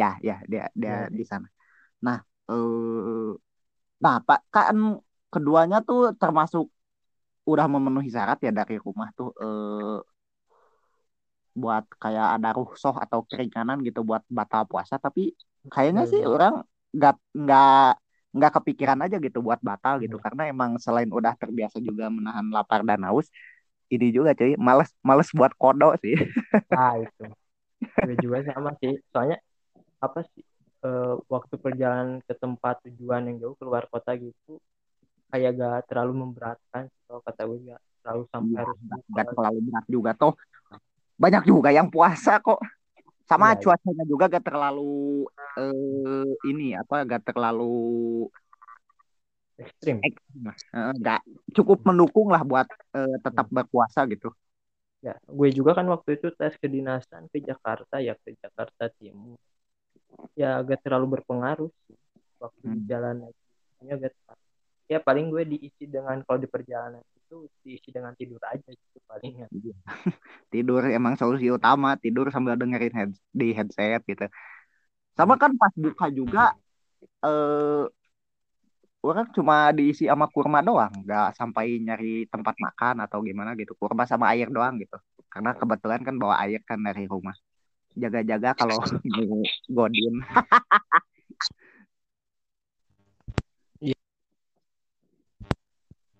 Ya, 0.00 0.18
ya, 0.26 0.34
dia 0.50 0.64
dia 0.74 0.94
Ya. 0.94 1.08
di 1.18 1.22
sana. 1.30 1.46
Nah, 2.06 2.18
eh 2.48 3.28
nah, 4.04 4.16
Pak, 4.26 4.40
kan 4.54 4.76
keduanya 5.32 5.76
tuh 5.88 5.98
termasuk 6.20 6.64
udah 7.50 7.66
memenuhi 7.74 8.08
syarat 8.16 8.38
ya 8.46 8.50
dari 8.60 8.74
rumah 8.86 9.08
tuh 9.18 9.28
eh 9.44 9.96
buat 11.54 11.84
kayak 12.02 12.26
ada 12.38 12.48
rukhsah 12.58 12.94
atau 13.04 13.20
keringanan 13.30 13.78
gitu 13.86 14.00
buat 14.08 14.22
batal 14.26 14.62
puasa, 14.70 14.98
tapi 14.98 15.20
kayaknya 15.70 16.02
sih 16.10 16.20
Hmm. 16.20 16.34
orang 16.34 16.54
nggak 16.96 17.14
nggak 17.42 17.68
nggak 18.34 18.50
kepikiran 18.58 18.98
aja 19.06 19.16
gitu 19.22 19.38
buat 19.46 19.60
batal 19.62 19.94
gitu 20.02 20.16
Hmm. 20.16 20.24
karena 20.24 20.42
emang 20.50 20.70
selain 20.82 21.06
udah 21.14 21.34
terbiasa 21.38 21.78
juga 21.78 22.10
menahan 22.10 22.46
lapar 22.50 22.82
dan 22.82 23.00
haus, 23.06 23.30
ini 23.94 24.06
juga 24.16 24.30
cuy, 24.38 24.54
males 24.58 24.90
males 25.08 25.28
buat 25.38 25.52
kodo 25.60 25.94
sih. 26.02 26.14
Ah 26.80 26.94
itu. 27.04 27.22
Gue 28.04 28.14
juga 28.24 28.38
sama 28.50 28.70
sih. 28.80 28.92
Soalnya 29.12 29.36
apa 30.06 30.20
sih 30.32 30.44
eh, 30.84 31.14
waktu 31.26 31.54
perjalanan 31.56 32.20
ke 32.22 32.34
tempat 32.36 32.84
tujuan 32.88 33.26
yang 33.32 33.36
jauh 33.40 33.56
keluar 33.56 33.88
kota 33.88 34.12
gitu 34.14 34.60
kayak 35.32 35.58
gak 35.58 35.90
terlalu 35.90 36.12
memberatkan 36.22 36.86
kalau 37.10 37.20
kata 37.24 37.42
gue 37.48 37.58
gak 37.74 37.82
terlalu 38.04 38.22
sampai 38.30 38.52
Iya, 38.54 38.60
harus 38.62 38.78
nggak 39.10 39.26
terlalu 39.34 39.58
berat 39.66 39.86
juga 39.90 40.10
toh. 40.14 40.34
Banyak 41.18 41.42
juga 41.48 41.68
yang 41.74 41.88
puasa 41.90 42.38
kok. 42.38 42.60
Sama 43.24 43.56
iya. 43.56 43.60
cuacanya 43.64 44.04
juga 44.04 44.24
gak 44.28 44.44
terlalu 44.44 45.26
eh 45.58 46.30
ini 46.46 46.76
apa 46.76 47.02
gak 47.08 47.34
terlalu 47.34 47.74
ekstrim. 49.58 50.02
Eh, 50.04 50.12
nggak 50.98 51.20
cukup 51.54 51.78
mendukung 51.86 52.28
lah 52.30 52.42
buat 52.46 52.68
eh, 52.70 53.16
tetap 53.22 53.46
berpuasa 53.50 54.06
gitu. 54.10 54.30
Ya, 55.04 55.18
gue 55.28 55.48
juga 55.52 55.76
kan 55.76 55.86
waktu 55.90 56.16
itu 56.16 56.32
tes 56.32 56.56
kedinasan 56.56 57.28
ke 57.28 57.42
Jakarta 57.42 58.00
ya 58.00 58.16
ke 58.22 58.38
Jakarta 58.40 58.88
Timur. 58.96 59.36
Ya 60.34 60.58
agak 60.60 60.82
terlalu 60.82 61.18
berpengaruh 61.18 61.70
sih 61.86 61.96
waktu 62.42 62.62
di 62.66 62.78
Hmm. 62.82 62.88
jalan 62.90 63.16
itu 63.30 63.42
agak 63.94 64.12
ya 64.90 64.98
paling 65.00 65.32
gue 65.32 65.42
diisi 65.48 65.84
dengan 65.88 66.20
kalau 66.26 66.38
di 66.40 66.48
perjalanan 66.48 67.00
itu 67.00 67.48
diisi 67.64 67.88
dengan 67.88 68.12
tidur 68.18 68.40
aja 68.44 68.68
gitu 68.68 68.98
palingnya. 69.08 69.46
Tidur 70.52 70.82
emang 70.86 71.14
solusi 71.18 71.50
utama, 71.50 71.98
tidur 71.98 72.30
sambil 72.30 72.54
dengerin 72.54 72.94
head, 72.94 73.10
di 73.34 73.50
headset 73.56 74.00
gitu. 74.06 74.24
Sama 75.18 75.34
kan 75.38 75.54
pas 75.58 75.72
buka 75.74 76.06
juga 76.10 76.54
eh 77.24 77.84
orang 79.04 79.26
cuma 79.36 79.56
diisi 79.76 80.04
sama 80.10 80.26
kurma 80.34 80.58
doang, 80.68 80.92
nggak 81.04 81.36
sampai 81.38 81.66
nyari 81.86 82.24
tempat 82.32 82.54
makan 82.64 82.94
atau 83.04 83.18
gimana 83.28 83.50
gitu. 83.60 83.72
Kurma 83.80 84.04
sama 84.08 84.32
air 84.32 84.48
doang 84.56 84.74
gitu. 84.82 84.96
Karena 85.32 85.50
kebetulan 85.60 86.00
kan 86.06 86.14
bawa 86.22 86.34
air 86.44 86.60
kan 86.68 86.78
dari 86.80 87.04
rumah. 87.12 87.36
Jaga-jaga 87.94 88.50
kalau 88.58 88.78
godin. 89.76 90.14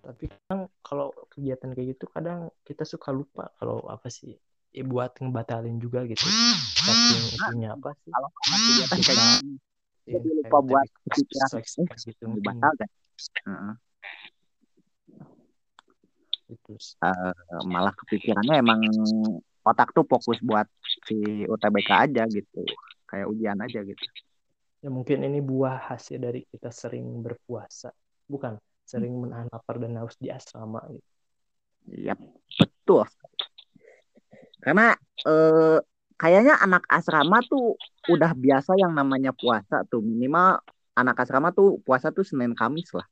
Tapi 0.05 0.29
kadang 0.29 0.69
kalau 0.85 1.09
kegiatan 1.33 1.73
kayak 1.73 1.97
gitu 1.97 2.05
kadang 2.13 2.53
kita 2.61 2.85
suka 2.85 3.09
lupa 3.09 3.49
kalau 3.57 3.81
apa 3.89 4.05
sih 4.13 4.37
ya 4.69 4.85
buat 4.85 5.17
ngebatalin 5.17 5.81
juga 5.81 6.05
gitu. 6.05 6.21
Saking 6.77 7.25
itunya 7.33 7.73
apa 7.73 7.89
sih? 8.05 8.11
Kalau 8.13 8.29
kegiatan 8.37 8.99
kayak 9.01 9.41
ya, 10.05 10.19
lupa 10.21 10.57
buat 10.61 10.87
gitu 11.09 11.33
kan. 11.41 11.49
Heeh. 13.49 13.73
gitu. 16.45 16.77
Eh, 16.77 17.61
malah 17.65 17.93
kepikirannya 17.97 18.61
emang 18.61 18.81
otak 19.65 19.89
tuh 19.97 20.05
fokus 20.05 20.37
buat 20.45 20.69
si 21.09 21.45
UTBK 21.49 21.89
aja 22.05 22.23
gitu. 22.29 22.61
Kayak 23.09 23.27
ujian 23.33 23.57
aja 23.57 23.81
gitu. 23.81 24.05
Ya 24.85 24.89
mungkin 24.93 25.25
ini 25.25 25.41
buah 25.41 25.89
hasil 25.89 26.21
dari 26.21 26.45
kita 26.45 26.69
sering 26.69 27.25
berpuasa, 27.25 27.89
bukan 28.29 28.61
sering 28.85 29.17
menahan 29.17 29.49
lapar 29.49 29.81
dan 29.81 29.97
haus 29.97 30.13
di 30.21 30.29
asrama 30.29 30.77
gitu. 30.93 31.09
Yap, 31.85 32.21
betul. 32.61 33.05
Karena 34.61 34.93
eh, 35.25 35.77
kayaknya 36.17 36.57
anak 36.61 36.85
asrama 36.89 37.41
tuh 37.45 37.77
udah 38.09 38.33
biasa 38.37 38.77
yang 38.77 38.93
namanya 38.93 39.33
puasa 39.33 39.81
tuh. 39.89 40.01
Minimal 40.05 40.61
anak 40.97 41.15
asrama 41.25 41.49
tuh 41.53 41.81
puasa 41.81 42.13
tuh 42.13 42.25
Senin 42.25 42.53
Kamis 42.53 42.93
lah. 42.93 43.05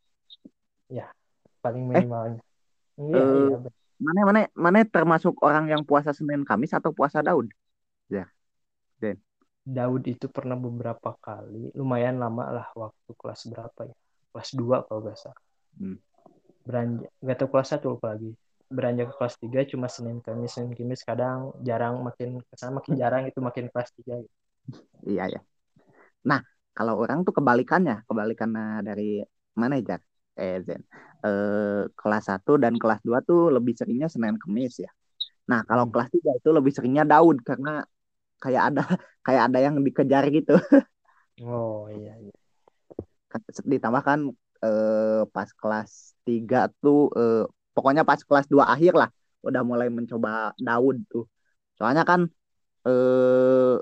Paling 1.63 1.83
Eh, 1.87 2.05
minimalnya. 2.05 2.41
Iya, 2.99 3.23
eh, 3.23 3.47
iya. 3.49 3.57
Mana 4.03 4.21
mana 4.27 4.41
mana 4.51 4.79
termasuk 4.83 5.39
orang 5.39 5.71
yang 5.71 5.81
puasa 5.87 6.11
Senin 6.11 6.43
Kamis 6.43 6.75
atau 6.75 6.91
puasa 6.91 7.23
Daud? 7.23 7.47
Ya, 8.11 8.27
Den. 8.99 9.23
Daud 9.63 10.03
itu 10.11 10.27
pernah 10.27 10.59
beberapa 10.59 11.15
kali, 11.23 11.71
lumayan 11.71 12.19
lama 12.19 12.51
lah 12.51 12.67
waktu 12.75 13.11
kelas 13.15 13.47
berapa 13.47 13.87
ya? 13.87 13.95
Kelas 14.35 14.49
2 14.59 14.83
kalau 14.83 14.99
nggak 15.07 15.15
salah. 15.15 15.39
Hmm. 15.79 15.97
Beranjak, 16.67 17.11
nggak 17.23 17.37
tahu 17.39 17.49
kelas 17.55 17.69
1 17.71 17.85
lupa 17.95 18.07
lagi. 18.11 18.31
Beranjak 18.67 19.07
ke 19.07 19.15
kelas 19.15 19.35
3 19.39 19.59
cuma 19.71 19.87
Senin 19.87 20.19
Kamis, 20.19 20.51
Senin 20.51 20.75
Kamis 20.75 21.01
kadang 21.07 21.55
jarang 21.63 22.03
makin 22.03 22.43
ke 22.43 22.53
sana 22.59 22.75
makin 22.75 22.99
jarang 22.99 23.23
itu 23.23 23.39
makin 23.39 23.71
kelas 23.71 23.89
3 23.95 24.19
gitu. 24.19 24.35
Iya 25.07 25.31
ya. 25.31 25.41
Nah, 26.27 26.43
kalau 26.75 26.99
orang 26.99 27.23
tuh 27.23 27.35
kebalikannya, 27.35 28.03
kebalikannya 28.07 28.83
dari 28.83 29.23
manajer 29.55 30.03
eh 30.41 30.55
Zen. 30.67 30.81
Eh, 31.25 31.81
kelas 31.99 32.23
1 32.29 32.51
dan 32.63 32.73
kelas 32.81 32.99
2 33.07 33.19
tuh 33.29 33.39
lebih 33.55 33.73
seringnya 33.79 34.07
Senin 34.13 34.35
Kamis 34.41 34.73
ya. 34.85 34.91
Nah, 35.51 35.61
kalau 35.69 35.85
Hmm. 35.85 35.91
kelas 35.91 36.09
3 36.15 36.31
itu 36.39 36.49
lebih 36.57 36.71
seringnya 36.75 37.03
Daud 37.11 37.37
karena 37.49 37.69
kayak 38.43 38.63
ada 38.69 38.81
kayak 39.25 39.43
ada 39.49 39.59
yang 39.65 39.75
dikejar 39.87 40.23
gitu. 40.37 40.53
Oh 41.41 41.89
iya 41.97 42.13
iya. 42.23 42.33
Ditambahkan 43.71 44.19
eh, 44.63 45.21
pas 45.33 45.49
kelas 45.59 45.91
3 46.27 46.69
tuh 46.81 47.09
eh, 47.19 47.43
pokoknya 47.75 48.03
pas 48.09 48.19
kelas 48.27 48.45
2 48.53 48.65
akhir 48.73 48.93
lah 49.01 49.09
udah 49.47 49.61
mulai 49.65 49.87
mencoba 49.91 50.53
Daud 50.59 50.97
tuh. 51.11 51.23
Soalnya 51.77 52.03
kan 52.09 52.21
eh 52.87 53.75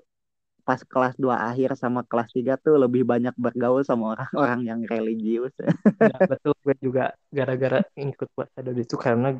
pas 0.62 0.80
kelas 0.82 1.18
2 1.18 1.34
akhir 1.34 1.74
sama 1.76 2.06
kelas 2.06 2.30
3 2.32 2.56
tuh 2.62 2.78
lebih 2.78 3.04
banyak 3.04 3.34
bergaul 3.36 3.82
sama 3.82 4.16
orang-orang 4.18 4.62
yang 4.66 4.80
religius. 4.86 5.54
Ya, 6.00 6.16
betul. 6.30 6.54
Gue 6.62 6.76
juga 6.78 7.14
gara-gara 7.34 7.82
ngikut 7.98 8.30
puasa 8.32 8.62
Daud 8.62 8.78
itu 8.78 8.96
karena 8.96 9.36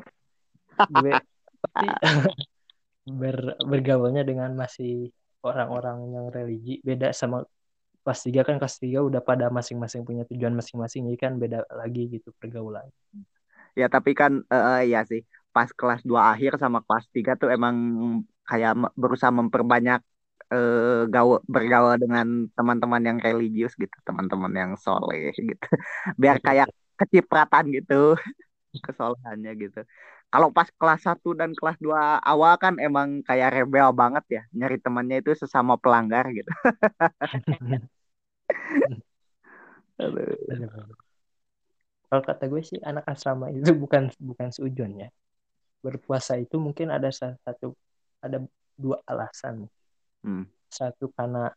gue 0.76 1.12
pasti 1.62 1.86
ber, 3.20 3.56
bergaulnya 3.62 4.26
dengan 4.26 4.52
masih 4.58 5.14
orang-orang 5.46 6.10
yang 6.10 6.26
religi. 6.28 6.82
Beda 6.82 7.14
sama 7.14 7.46
kelas 8.02 8.20
3 8.26 8.42
kan 8.42 8.56
kelas 8.58 8.76
3 8.82 8.98
udah 9.02 9.22
pada 9.22 9.46
masing-masing 9.48 10.02
punya 10.02 10.26
tujuan 10.26 10.54
masing-masing 10.58 11.06
jadi 11.06 11.18
kan 11.18 11.32
beda 11.38 11.64
lagi 11.70 12.10
gitu 12.10 12.34
pergaulan. 12.36 12.86
Ya 13.78 13.86
tapi 13.86 14.12
kan 14.12 14.42
eh, 14.50 14.90
ya 14.90 15.06
sih. 15.06 15.22
Pas 15.52 15.68
kelas 15.70 16.02
2 16.02 16.18
akhir 16.34 16.58
sama 16.58 16.82
kelas 16.82 17.06
3 17.14 17.38
tuh 17.38 17.48
emang 17.52 17.76
kayak 18.42 18.74
berusaha 18.98 19.30
memperbanyak 19.30 20.02
eh, 20.52 21.02
gaul 21.14 21.40
bergaul 21.48 21.96
dengan 22.02 22.26
teman-teman 22.56 23.02
yang 23.08 23.18
religius 23.26 23.72
gitu, 23.82 23.96
teman-teman 24.08 24.52
yang 24.52 24.72
soleh 24.76 25.32
gitu. 25.36 25.66
Biar 26.20 26.36
kayak 26.46 26.68
kecipratan 27.00 27.72
gitu 27.76 28.14
kesolehannya 28.80 29.52
gitu. 29.60 29.80
Kalau 30.32 30.48
pas 30.48 30.64
kelas 30.72 31.04
1 31.04 31.36
dan 31.36 31.52
kelas 31.52 31.76
2 31.76 32.16
awal 32.24 32.56
kan 32.56 32.80
emang 32.80 33.20
kayak 33.28 33.52
rebel 33.52 33.92
banget 33.92 34.24
ya, 34.40 34.42
nyari 34.56 34.80
temannya 34.80 35.20
itu 35.20 35.36
sesama 35.36 35.76
pelanggar 35.76 36.24
gitu. 36.32 36.48
Kalau 42.08 42.22
kata 42.24 42.44
gue 42.48 42.62
sih 42.64 42.80
anak 42.80 43.04
asrama 43.08 43.52
itu 43.52 43.72
bukan 43.84 44.08
bukan 44.16 44.48
seujon 44.48 45.04
ya. 45.04 45.08
Berpuasa 45.84 46.40
itu 46.40 46.56
mungkin 46.56 46.88
ada 46.88 47.12
satu 47.12 47.76
ada 48.24 48.40
dua 48.76 49.04
alasan. 49.04 49.68
Hmm. 50.22 50.46
Satu 50.70 51.10
karena 51.12 51.52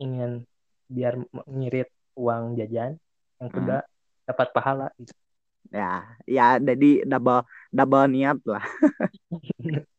ingin 0.00 0.42
biar 0.88 1.16
ngirit 1.46 1.88
uang 2.16 2.56
jajan, 2.56 2.96
yang 3.40 3.50
kedua 3.52 3.80
dapat 4.26 4.48
pahala 4.50 4.88
gitu. 4.98 5.12
Ya, 5.74 6.06
ya 6.24 6.46
jadi 6.62 7.04
double 7.04 7.42
double 7.74 8.06
niat 8.10 8.38
lah. 8.46 8.64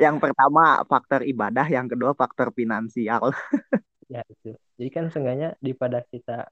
Yang 0.00 0.16
pertama 0.24 0.80
faktor 0.88 1.20
ibadah, 1.22 1.66
yang 1.68 1.86
kedua 1.86 2.16
faktor 2.16 2.50
finansial. 2.54 3.32
Ya 4.06 4.22
itu. 4.30 4.54
Jadi 4.78 4.90
kan 4.94 5.10
seenggaknya 5.10 5.58
daripada 5.58 5.98
kita 6.06 6.46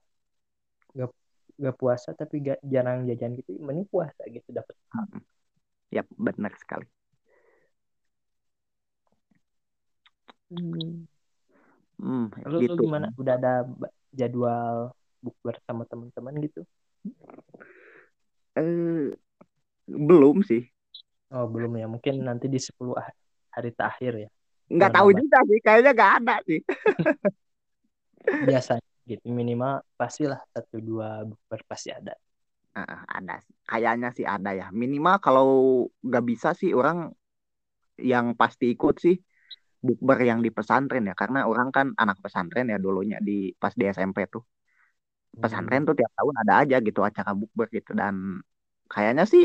gak, 0.91 1.07
gak 1.55 1.75
puasa 1.79 2.11
tapi 2.11 2.43
gak, 2.43 2.59
jarang 2.67 3.07
jajan 3.07 3.31
gitu, 3.39 3.55
mending 3.63 3.87
puasa 3.87 4.27
gitu 4.27 4.51
dapat. 4.51 4.75
Ya, 5.87 6.03
benar 6.19 6.51
sekali. 6.59 6.83
Hmm. 10.55 11.05
Hmm, 11.95 12.27
Lu, 12.47 12.59
lu 12.59 12.61
gitu. 12.63 12.83
gimana? 12.87 13.07
Udah 13.19 13.33
ada 13.39 13.53
jadwal 14.11 14.91
bukber 15.23 15.55
sama 15.67 15.83
teman-teman 15.87 16.33
gitu? 16.43 16.61
Eh, 18.55 19.11
belum 19.87 20.43
sih. 20.47 20.63
Oh 21.35 21.45
belum 21.49 21.75
ya, 21.81 21.85
mungkin 21.89 22.23
nanti 22.23 22.47
di 22.47 22.59
10 22.61 22.95
ah- 22.95 23.11
hari 23.51 23.71
terakhir 23.75 24.27
ya. 24.27 24.29
Nggak 24.71 24.91
tahu 24.95 25.09
juga 25.15 25.39
sih, 25.49 25.59
kayaknya 25.63 25.91
nggak 25.95 26.13
ada 26.21 26.35
sih. 26.47 26.59
Biasanya 28.47 28.85
gitu, 29.05 29.25
minimal 29.29 29.85
pastilah 29.99 30.41
satu 30.53 30.81
dua 30.81 31.21
bukber 31.23 31.61
pasti 31.69 31.89
ada. 31.93 32.13
Ah, 32.75 33.07
ada. 33.07 33.39
Kayaknya 33.65 34.09
sih 34.11 34.25
ada 34.27 34.51
ya. 34.51 34.67
Minimal 34.73 35.15
kalau 35.23 35.47
nggak 36.03 36.23
bisa 36.25 36.51
sih 36.57 36.75
orang 36.75 37.13
yang 37.95 38.35
pasti 38.35 38.75
ikut 38.75 38.95
sih 38.99 39.15
bukber 39.87 40.17
yang 40.29 40.39
di 40.45 40.49
pesantren 40.57 41.03
ya. 41.09 41.13
Karena 41.21 41.39
orang 41.51 41.69
kan 41.75 41.87
anak 42.01 42.17
pesantren 42.23 42.65
ya 42.73 42.77
dulunya 42.85 43.17
di 43.27 43.31
pas 43.61 43.73
di 43.79 43.83
SMP 43.95 44.17
tuh. 44.33 44.43
Pesantren 45.43 45.81
tuh 45.87 45.95
tiap 45.99 46.11
tahun 46.17 46.35
ada 46.41 46.53
aja 46.63 46.75
gitu 46.87 46.99
acara 47.09 47.31
bukber 47.41 47.67
gitu 47.77 47.91
dan 48.01 48.15
kayaknya 48.93 49.23
sih 49.33 49.43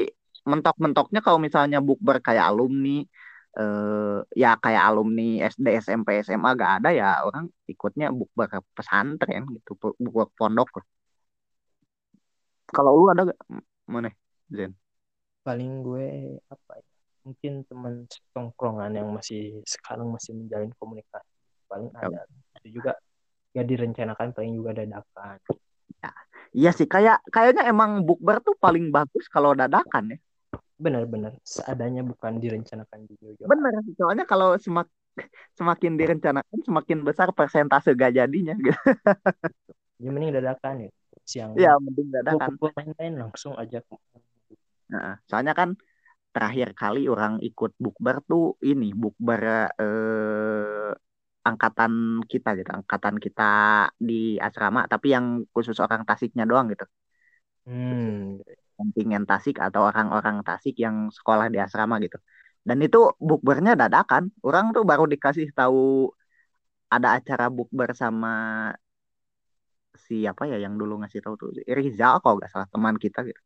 mentok-mentoknya 0.51 1.21
kalau 1.27 1.39
misalnya 1.47 1.79
bukber 1.89 2.17
kayak 2.27 2.45
alumni 2.51 2.91
eh 3.61 4.19
ya 4.43 4.55
kayak 4.63 4.83
alumni 4.89 5.23
SD, 5.53 5.67
SMP, 5.85 6.09
SMA 6.27 6.51
gak 6.63 6.73
ada 6.79 6.89
ya 7.01 7.07
orang 7.27 7.45
ikutnya 7.73 8.07
bukber 8.19 8.47
pesantren 8.77 9.43
gitu, 9.57 9.71
bukber 10.05 10.27
pondok 10.39 10.69
lah. 10.79 10.87
Kalau 12.77 12.93
lu 12.99 13.05
ada 13.13 13.23
gak? 13.31 13.39
Mana? 13.91 14.11
Zen. 14.57 14.73
Paling 15.43 15.71
gue 15.87 16.07
apa 16.55 16.73
ya? 16.79 16.90
Mungkin 17.21 17.69
teman 17.69 18.09
tongkrongan 18.33 18.97
yang 18.97 19.09
masih 19.13 19.61
sekarang 19.69 20.09
masih 20.09 20.33
menjalin 20.37 20.73
komunikasi. 20.81 21.31
Paling 21.69 21.93
ada. 21.93 22.25
Itu 22.61 22.81
juga 22.81 22.97
gak 23.53 23.67
direncanakan, 23.67 24.27
paling 24.33 24.53
juga 24.57 24.71
dadakan. 24.81 25.37
Iya 26.51 26.75
sih 26.75 26.91
kayak 26.91 27.23
kayaknya 27.31 27.71
emang 27.71 28.03
bukber 28.03 28.43
tuh 28.43 28.59
paling 28.59 28.91
bagus 28.91 29.31
kalau 29.31 29.55
dadakan 29.55 30.17
ya. 30.17 30.19
Benar-benar 30.81 31.37
seadanya 31.47 32.03
bukan 32.03 32.41
direncanakan 32.41 33.07
juga. 33.07 33.47
Bener, 33.47 33.85
soalnya 33.95 34.25
kalau 34.27 34.59
semak 34.59 34.89
semakin 35.55 36.01
direncanakan 36.01 36.59
semakin 36.65 36.99
besar 37.05 37.31
persentase 37.37 37.93
gak 37.95 38.17
jadinya 38.17 38.57
gitu. 38.59 38.81
Ya 40.01 40.09
mending 40.11 40.33
dadakan 40.33 40.89
ya. 40.89 40.91
Siang 41.29 41.51
Ya 41.55 41.77
mending 41.77 42.09
dadakan. 42.11 42.57
main-main 42.75 43.15
langsung 43.29 43.55
ajak. 43.55 43.85
Nah, 44.91 45.21
soalnya 45.31 45.55
kan 45.55 45.77
terakhir 46.35 46.69
kali 46.81 47.01
orang 47.13 47.33
ikut 47.49 47.71
bukber 47.85 48.17
tuh 48.31 48.43
ini 48.71 48.87
bukber 49.03 49.41
eh, 49.83 50.91
angkatan 51.49 51.93
kita 52.33 52.49
gitu, 52.59 52.71
angkatan 52.79 53.17
kita 53.25 53.43
di 54.09 54.37
asrama, 54.47 54.81
tapi 54.93 55.07
yang 55.15 55.27
khusus 55.55 55.77
orang 55.85 56.03
Tasiknya 56.09 56.45
doang 56.51 56.67
gitu. 56.73 56.85
Hmm. 57.67 58.41
Kontingen 58.77 59.25
Tasik 59.29 59.57
atau 59.67 59.81
orang-orang 59.91 60.37
Tasik 60.47 60.75
yang 60.85 60.97
sekolah 61.17 61.47
di 61.53 61.59
asrama 61.61 61.95
gitu. 62.05 62.17
Dan 62.69 62.79
itu 62.87 62.99
bukbernya 63.29 63.73
dadakan. 63.81 64.23
Orang 64.47 64.73
tuh 64.77 64.83
baru 64.91 65.05
dikasih 65.13 65.49
tahu 65.59 66.13
ada 66.95 67.09
acara 67.19 67.47
bukber 67.57 67.89
sama 68.03 68.29
siapa 70.07 70.43
ya 70.51 70.57
yang 70.65 70.75
dulu 70.81 70.93
ngasih 71.01 71.21
tahu 71.25 71.35
tuh 71.41 71.49
Rizal 71.79 72.15
kok 72.23 72.33
gak 72.41 72.51
salah 72.53 72.69
teman 72.73 72.97
kita 73.05 73.19
gitu. 73.29 73.41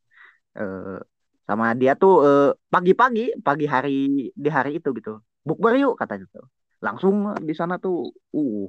Eh, 0.59 0.99
sama 1.47 1.65
dia 1.81 1.93
tuh 2.01 2.13
eh, 2.27 2.49
pagi-pagi 2.73 3.21
pagi 3.47 3.65
hari 3.73 3.91
di 4.33 4.49
hari 4.49 4.81
itu 4.81 4.89
gitu 4.97 5.21
bukber 5.47 5.73
yuk 5.81 5.93
katanya 6.01 6.25
tuh 6.33 6.45
langsung 6.85 7.15
di 7.47 7.53
sana 7.59 7.75
tuh 7.81 8.09
uh 8.35 8.67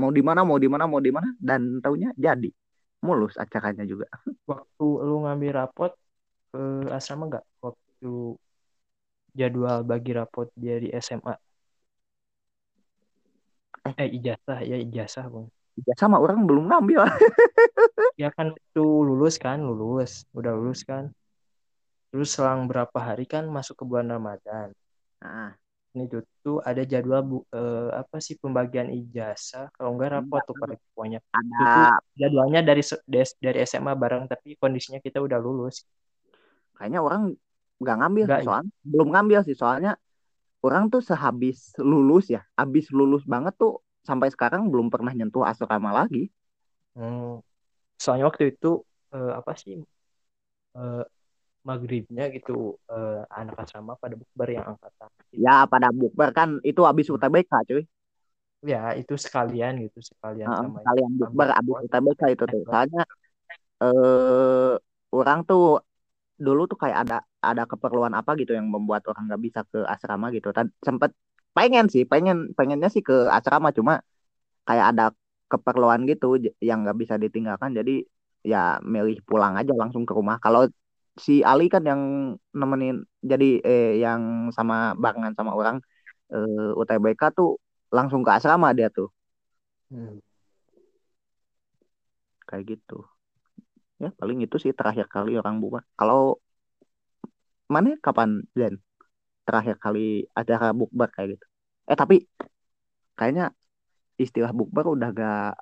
mau 0.00 0.10
di 0.10 0.22
mana 0.26 0.40
mau 0.42 0.58
di 0.58 0.68
mana 0.72 0.84
mau 0.90 0.98
di 0.98 1.12
mana 1.14 1.28
dan 1.38 1.78
taunya 1.84 2.10
jadi 2.18 2.50
mulus 3.06 3.34
acaranya 3.36 3.84
juga 3.86 4.06
Waktu 4.50 4.84
lu 5.08 5.24
ngambil 5.24 5.50
rapot 5.56 5.92
ke 6.52 6.60
asrama 6.96 7.24
gak? 7.32 7.44
Waktu 7.64 8.08
jadwal 9.38 9.82
bagi 9.90 10.10
rapot 10.14 10.48
dari 10.54 10.88
SMA. 10.94 11.34
Eh 14.00 14.08
ijazah 14.16 14.58
ya 14.64 14.76
ijazah 14.80 15.26
bang. 15.28 15.46
ya 15.86 15.94
sama 15.98 16.16
orang 16.22 16.46
belum 16.48 16.70
ngambil 16.70 17.02
Ya 18.22 18.30
kan 18.30 18.54
itu 18.54 18.84
lulus 19.08 19.34
kan 19.42 19.58
lulus 19.58 20.22
udah 20.38 20.52
lulus 20.54 20.86
kan. 20.86 21.10
Terus 22.14 22.28
selang 22.36 22.60
berapa 22.70 22.98
hari 23.08 23.24
kan 23.32 23.44
masuk 23.56 23.74
ke 23.80 23.84
bulan 23.90 24.08
Ramadan. 24.14 24.68
nah, 25.20 25.56
Ini 25.94 26.04
tuh, 26.12 26.20
tuh 26.44 26.56
ada 26.68 26.82
jadwal 26.92 27.20
bu, 27.30 27.36
eh, 27.56 27.86
apa 28.00 28.16
sih 28.26 28.34
pembagian 28.42 28.88
ijazah 28.98 29.64
kalau 29.74 29.90
enggak 29.94 30.10
rapot 30.14 30.40
tuh 30.48 30.56
pada 30.60 30.74
pokoknya. 30.82 31.18
Itu 31.62 31.78
ada 31.86 31.94
jadwalnya 32.20 32.60
dari 32.68 32.82
dari 33.46 33.58
SMA 33.70 33.94
bareng 34.02 34.24
tapi 34.32 34.48
kondisinya 34.62 34.98
kita 35.06 35.18
udah 35.26 35.38
lulus. 35.46 35.76
kayaknya 36.76 37.00
orang 37.06 37.22
nggak 37.82 37.96
ngambil 38.00 38.24
Nggak, 38.24 38.38
sih 38.38 38.46
soalnya 38.46 38.72
belum 38.90 39.08
ngambil 39.14 39.40
sih 39.48 39.56
soalnya 39.62 39.90
orang 40.66 40.84
tuh 40.92 41.02
sehabis 41.10 41.58
lulus 41.90 42.24
ya 42.34 42.40
habis 42.60 42.86
lulus 42.98 43.22
banget 43.34 43.54
tuh 43.62 43.72
sampai 44.08 44.28
sekarang 44.34 44.62
belum 44.72 44.88
pernah 44.94 45.12
nyentuh 45.18 45.44
asrama 45.50 45.90
lagi 46.00 46.22
Hmm. 46.94 47.42
Soalnya 48.02 48.26
waktu 48.30 48.44
itu 48.54 48.68
eh, 49.14 49.30
apa 49.40 49.52
sih 49.62 49.74
eh, 50.76 51.04
maghribnya 51.68 52.24
gitu 52.36 52.76
eh, 52.92 53.20
anak 53.40 53.56
asrama 53.64 53.92
pada 54.02 54.14
bukber 54.20 54.48
yang 54.56 54.66
angkatan. 54.76 55.08
ya 55.44 55.64
pada 55.72 55.88
bukber 55.90 56.28
kan 56.38 56.48
itu 56.62 56.80
habis 56.88 57.06
UTBK 57.10 57.52
cuy. 57.68 57.82
Ya 58.64 58.96
itu 59.00 59.14
sekalian 59.24 59.72
gitu 59.84 59.98
sekalian 60.00 60.48
Heeh, 60.48 60.64
sama 60.64 60.78
kalian 60.86 61.12
bukber 61.20 61.48
abis. 61.58 61.74
UTBK 61.84 62.22
itu 62.34 62.44
tuh. 62.52 62.60
Soalnya 62.68 63.02
eh 63.84 64.72
orang 65.18 65.38
tuh 65.48 65.62
dulu 66.46 66.62
tuh 66.70 66.78
kayak 66.82 66.98
ada 67.04 67.16
ada 67.50 67.62
keperluan 67.70 68.14
apa 68.20 68.30
gitu 68.40 68.52
yang 68.58 68.66
membuat 68.74 69.02
orang 69.10 69.24
nggak 69.28 69.42
bisa 69.46 69.60
ke 69.72 69.78
asrama 69.94 70.26
gitu. 70.36 70.48
Tad 70.56 70.68
sempet 70.86 71.10
pengen 71.56 71.86
sih 71.92 72.02
pengen 72.12 72.36
pengennya 72.58 72.88
sih 72.94 73.02
ke 73.08 73.14
asrama. 73.36 73.68
Cuma 73.78 73.92
kayak 74.68 74.86
ada 74.96 75.04
keperluan 75.52 76.00
gitu 76.10 76.26
yang 76.68 76.78
nggak 76.84 76.98
bisa 77.02 77.14
ditinggalkan. 77.24 77.70
Jadi 77.78 77.92
ya 78.52 78.58
milih 78.94 79.18
pulang 79.28 79.54
aja 79.60 79.72
langsung 79.82 80.04
ke 80.08 80.12
rumah. 80.18 80.36
Kalau 80.44 80.62
si 81.14 81.44
Ali 81.46 81.70
kan 81.70 81.82
yang 81.86 82.02
nemenin 82.50 83.06
jadi 83.22 83.62
eh 83.62 83.90
yang 84.02 84.50
sama 84.56 84.98
barengan 84.98 85.34
sama 85.38 85.52
orang 85.54 85.76
eh, 86.34 86.70
UTBK 86.80 87.22
tuh 87.38 87.58
langsung 87.94 88.20
ke 88.26 88.30
asrama 88.34 88.74
dia 88.74 88.88
tuh. 88.90 89.08
Hmm. 89.92 90.18
kayak 92.48 92.64
gitu. 92.78 92.94
Ya 94.02 94.08
paling 94.20 94.38
itu 94.44 94.56
sih 94.62 94.72
terakhir 94.78 95.06
kali 95.14 95.30
orang 95.40 95.56
bubar. 95.62 95.82
Kalau 95.98 96.38
mana 97.72 97.96
kapan 98.04 98.30
Zen? 98.58 98.74
Terakhir 99.46 99.76
kali 99.84 100.24
acara 100.40 100.70
bukber 100.70 101.08
kayak 101.14 101.28
gitu. 101.36 101.46
Eh 101.90 101.96
tapi 101.98 102.14
kayaknya 103.18 103.44
istilah 104.24 104.52
bukber 104.58 104.84
udah 104.94 105.08
gak 105.18 105.52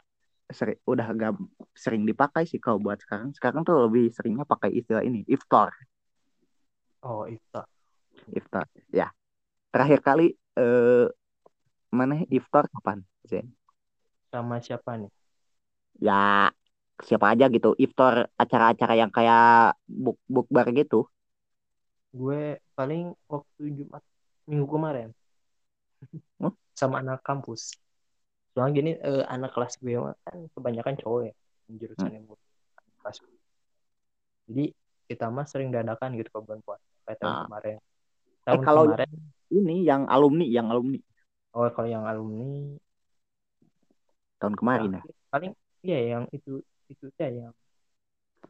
sering 0.53 0.79
udah 0.87 1.07
gak 1.17 1.33
sering 1.75 2.03
dipakai 2.07 2.45
sih 2.49 2.61
kalau 2.63 2.79
buat 2.81 3.01
sekarang. 3.03 3.33
Sekarang 3.37 3.61
tuh 3.67 3.89
lebih 3.89 4.13
seringnya 4.13 4.45
pakai 4.47 4.71
istilah 4.73 5.03
ini 5.05 5.25
iftar. 5.29 5.73
Oh 7.03 7.27
itu. 7.27 7.61
iftar 8.39 8.67
ya. 8.93 9.11
Terakhir 9.73 10.01
kali 10.05 10.27
eh 10.61 11.07
mana? 11.93 12.25
Iftar 12.29 12.69
kapan 12.73 13.05
Zen? 13.29 13.53
sama 14.33 14.57
siapa 14.65 14.97
nih? 14.97 15.13
Ya 16.01 16.49
siapa 17.05 17.37
aja 17.37 17.53
gitu. 17.53 17.77
Iftar 17.77 18.33
acara-acara 18.41 18.95
yang 18.97 19.13
kayak 19.13 19.77
buk 19.85 20.17
bukber 20.25 20.73
gitu. 20.73 21.05
Gue 22.13 22.61
paling 22.73 23.13
waktu 23.29 23.63
Jumat 23.77 24.03
minggu 24.49 24.67
kemarin. 24.69 25.09
Hmm? 26.41 26.51
sama 26.75 26.99
anak 26.99 27.23
kampus 27.23 27.79
soalnya 28.53 28.73
gini 28.73 28.91
eh, 28.95 29.25
anak 29.27 29.51
kelas 29.51 29.77
gue 29.79 29.97
kan 29.97 30.37
kebanyakan 30.53 30.95
cowok 31.01 31.21
ya 31.25 31.33
jurusan 31.69 32.11
yang 32.11 32.25
kelas. 33.01 33.17
Gue. 33.19 33.37
jadi 34.45 34.65
kita 35.09 35.27
mah 35.29 35.45
sering 35.45 35.69
dadakan 35.69 36.13
gitu 36.15 36.29
ke 36.29 36.39
bulan 36.39 36.61
puasa 36.61 36.85
kayak 37.05 37.19
tahun 37.19 37.33
Ah. 37.33 37.45
kemarin. 37.49 37.77
Tahun 38.43 38.61
kalau- 38.61 38.87
kemarin 38.91 39.13
ini 39.51 39.77
yang 39.83 40.03
alumni 40.07 40.45
yang 40.45 40.67
alumni. 40.69 40.99
Oh 41.53 41.69
kalau 41.69 41.89
yang 41.89 42.05
alumni 42.05 42.77
tahun 44.39 44.55
kemarin 44.59 44.99
ya? 44.99 45.03
paling 45.29 45.53
iya 45.81 45.99
yang 46.13 46.25
itu 46.29 46.59
itu 46.89 47.05
ya 47.15 47.29
yang 47.31 47.53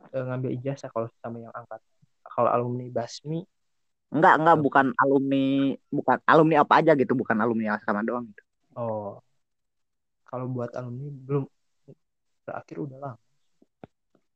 eh, 0.09 0.25
ngambil 0.25 0.51
ijazah 0.57 0.89
kalau 0.89 1.07
sama 1.21 1.39
yang 1.39 1.53
angkat 1.53 1.79
kalau 2.25 2.49
alumni 2.49 2.89
basmi 2.89 3.45
enggak 4.09 4.41
enggak 4.41 4.57
bukan 4.59 4.87
alumni 4.97 5.45
bukan 5.89 6.17
alumni 6.25 6.57
apa 6.65 6.81
aja 6.81 6.93
gitu 6.97 7.13
bukan 7.13 7.37
alumni 7.39 7.77
asrama 7.77 8.01
doang 8.01 8.25
gitu. 8.25 8.43
oh 8.75 9.21
kalau 10.33 10.49
buat 10.49 10.73
alumni 10.73 11.13
belum 11.13 11.45
terakhir 12.49 12.77
udah 12.81 12.99
lama 12.99 13.21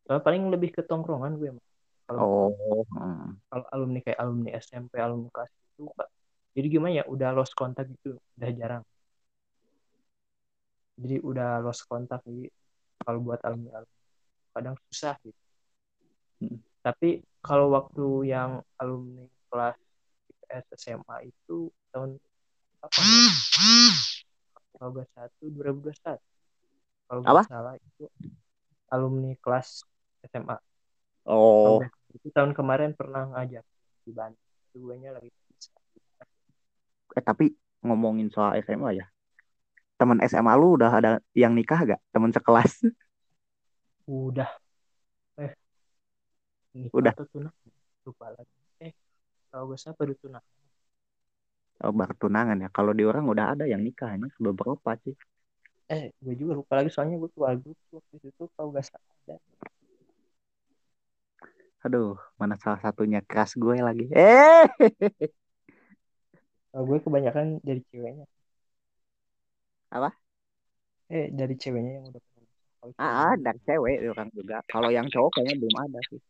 Soalnya 0.06 0.22
paling 0.22 0.42
lebih 0.54 0.70
ke 0.70 0.86
tongkrongan 0.86 1.34
gue 1.40 1.50
mah. 1.56 1.64
kalau 2.06 2.20
oh 2.52 2.84
hmm. 2.94 3.40
kalau 3.50 3.64
alumni 3.74 3.98
kayak 4.04 4.18
alumni 4.20 4.50
SMP 4.60 5.00
alumni 5.00 5.26
kelas 5.32 5.50
itu 5.50 5.88
Pak. 5.90 6.08
jadi 6.54 6.66
gimana 6.70 6.92
ya 7.00 7.04
udah 7.08 7.28
lost 7.34 7.56
kontak 7.58 7.88
gitu 7.90 8.14
udah 8.38 8.50
jarang 8.54 8.84
jadi 10.94 11.16
udah 11.24 11.50
lost 11.66 11.82
kontak 11.90 12.22
jadi 12.22 12.46
kalau 13.02 13.18
buat 13.24 13.40
alumni 13.42 13.82
alumni 13.82 13.98
kadang 14.54 14.76
susah 14.86 15.16
gitu 15.24 15.40
Hmm. 16.36 16.60
tapi 16.84 17.24
kalau 17.40 17.72
waktu 17.72 18.28
yang 18.28 18.60
alumni 18.76 19.24
kelas 19.48 19.72
IPS 20.28 20.64
SMA 20.76 21.24
itu 21.24 21.72
tahun 21.88 22.20
apa 22.84 23.00
ya 23.00 23.32
kalau 24.76 24.90
nggak 24.92 25.08
satu 25.16 25.44
2021 25.50 26.20
kalau 27.08 27.20
nggak 27.24 27.48
salah 27.48 27.74
itu 27.80 28.04
alumni 28.92 29.32
kelas 29.40 29.82
SMA 30.28 30.56
oh. 31.26 31.80
Tahun- 31.82 31.92
itu 32.16 32.28
tahun 32.32 32.52
kemarin 32.56 32.96
pernah 32.96 33.28
ngajak 33.32 33.64
di 34.06 34.12
Bandung 34.14 34.40
keduanya 34.72 35.16
lagi 35.16 35.28
eh 37.16 37.24
tapi 37.24 37.56
ngomongin 37.80 38.28
soal 38.28 38.60
SMA 38.60 39.00
ya. 39.00 39.06
Teman 39.96 40.20
SMA 40.28 40.52
lu 40.60 40.76
udah 40.76 40.92
ada 40.92 41.10
yang 41.32 41.56
nikah 41.56 41.80
gak? 41.96 42.00
Teman 42.12 42.28
sekelas? 42.28 42.84
Udah. 44.06 44.50
Eh. 45.40 45.56
Nikah 46.76 46.92
Udah. 46.92 47.12
atau 47.16 47.26
tunang 47.32 47.56
lupa 48.04 48.28
lagi. 48.36 48.56
Eh 48.84 48.92
kalau 49.48 49.72
gak 49.72 49.80
salah 49.80 49.96
baru 49.96 50.14
tunang 50.20 50.44
oh, 51.84 51.92
baru 51.92 52.14
tunangan 52.16 52.56
ya. 52.64 52.68
Kalau 52.72 52.92
di 52.96 53.04
orang 53.04 53.24
udah 53.28 53.56
ada 53.56 53.64
yang 53.68 53.82
nikahnya 53.82 54.30
beberapa 54.40 54.96
sih. 55.02 55.16
Eh 55.86 56.10
gue 56.18 56.34
juga 56.34 56.52
lupa 56.58 56.72
lagi 56.78 56.90
soalnya 56.90 57.16
gue 57.22 57.30
keluar 57.30 57.54
grup 57.58 57.78
waktu 57.94 58.16
itu 58.18 58.44
kalau 58.54 58.68
gak 58.74 58.86
salah 58.90 59.12
ada. 59.26 59.36
Aduh 61.86 62.18
mana 62.40 62.58
salah 62.58 62.80
satunya 62.82 63.22
keras 63.22 63.54
gue 63.54 63.78
lagi. 63.78 64.10
Eh! 64.10 64.66
Kalau 66.74 66.84
gue 66.90 66.98
kebanyakan 67.04 67.62
dari 67.62 67.80
ceweknya. 67.86 68.26
Apa? 69.94 70.10
eh 71.06 71.30
dari 71.30 71.54
ceweknya 71.54 72.02
yang 72.02 72.06
udah 72.10 72.22
ah 72.98 73.34
ada 73.34 73.54
cewek 73.66 74.06
orang 74.10 74.30
juga. 74.34 74.62
Kalau 74.70 74.90
yang 74.90 75.06
cowok 75.10 75.30
kayaknya 75.38 75.54
belum 75.58 75.76
ada 75.86 76.00
sih. 76.10 76.20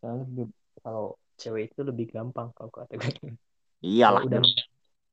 Soalnya 0.00 0.44
kalau 0.84 1.16
cewek 1.36 1.72
itu 1.72 1.80
lebih 1.84 2.12
gampang 2.12 2.52
kalau 2.56 2.72
kata 2.72 2.96
gue 2.96 3.36
iyalah 3.84 4.24
udah 4.24 4.40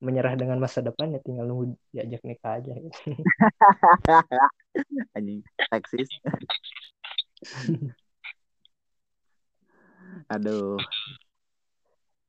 menyerah 0.03 0.35
dengan 0.35 0.59
masa 0.59 0.83
depan 0.83 1.15
ya 1.15 1.23
tinggal 1.23 1.47
nunggu 1.47 1.79
diajak 1.95 2.19
nikah 2.27 2.59
aja. 2.59 2.75
Gitu. 2.75 2.99
anjing 5.15 5.39
seksis. 5.71 6.11
Aduh. 10.27 10.75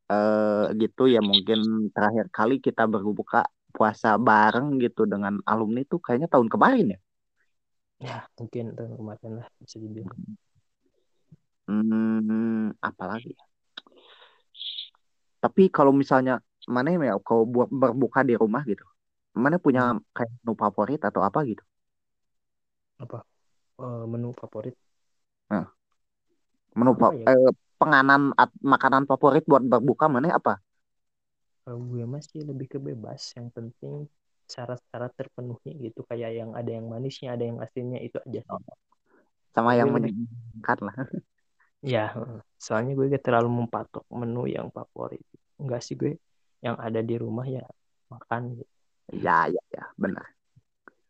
Eh 0.06 0.66
gitu 0.78 1.10
ya 1.10 1.18
mungkin 1.18 1.90
terakhir 1.90 2.30
kali 2.30 2.62
kita 2.62 2.86
berbuka 2.86 3.42
puasa 3.74 4.14
bareng 4.22 4.78
gitu 4.78 5.02
dengan 5.10 5.42
alumni 5.42 5.82
tuh 5.82 5.98
kayaknya 5.98 6.30
tahun 6.30 6.46
kemarin 6.46 6.94
ya? 6.94 6.98
Ya 7.98 8.16
mungkin 8.38 8.78
tahun 8.78 8.94
kemarin 8.94 9.42
lah 9.42 9.50
bisa 9.58 9.82
dibilang. 9.82 10.14
Hmm 11.66 12.70
apalagi 12.78 13.34
ya 13.34 13.44
tapi 15.44 15.62
kalau 15.76 15.92
misalnya 16.02 16.32
mana 16.74 16.88
ya 17.10 17.14
kalau 17.28 17.44
buat 17.54 17.68
berbuka 17.80 18.20
di 18.28 18.34
rumah 18.42 18.62
gitu 18.70 18.84
mana 19.44 19.56
punya 19.64 19.82
kayak 20.16 20.30
menu 20.42 20.52
favorit 20.62 21.00
atau 21.08 21.22
apa 21.28 21.40
gitu? 21.50 21.62
Eh, 23.78 24.04
menu 24.12 24.32
favorit? 24.40 24.76
Menu 26.78 26.92
Apa 26.94 27.00
fa- 27.00 27.16
ya? 27.22 27.30
eh, 27.30 27.50
penganan 27.80 28.20
makanan 28.72 29.04
favorit 29.10 29.42
buat 29.50 29.62
berbuka 29.72 30.06
mana 30.14 30.28
apa? 30.38 30.52
Kalau 31.62 31.80
gue 31.92 32.04
masih 32.14 32.40
lebih 32.50 32.66
ke 32.72 32.78
bebas 32.88 33.22
yang 33.36 33.48
penting 33.56 33.94
syarat-syarat 34.52 35.12
terpenuhi 35.20 35.70
gitu 35.84 36.00
kayak 36.10 36.30
yang 36.40 36.50
ada 36.60 36.70
yang 36.76 36.86
manisnya 36.92 37.28
ada 37.36 37.44
yang 37.50 37.58
asinnya 37.64 38.00
itu 38.06 38.16
aja 38.26 38.40
sih. 38.48 38.58
Sama 39.54 39.72
yang 39.78 39.88
menyenangkan 39.94 40.78
lah 40.86 40.94
ya 41.84 42.16
soalnya 42.56 42.96
gue 42.96 43.12
gak 43.12 43.24
terlalu 43.28 43.48
mempatok 43.60 44.04
menu 44.08 44.48
yang 44.48 44.72
favorit 44.72 45.20
enggak 45.60 45.84
sih 45.84 45.94
gue 46.00 46.16
yang 46.64 46.80
ada 46.80 47.04
di 47.04 47.14
rumah 47.20 47.44
ya 47.44 47.60
makan 48.08 48.56
ya 49.12 49.52
ya 49.52 49.62
ya 49.68 49.84
benar 50.00 50.24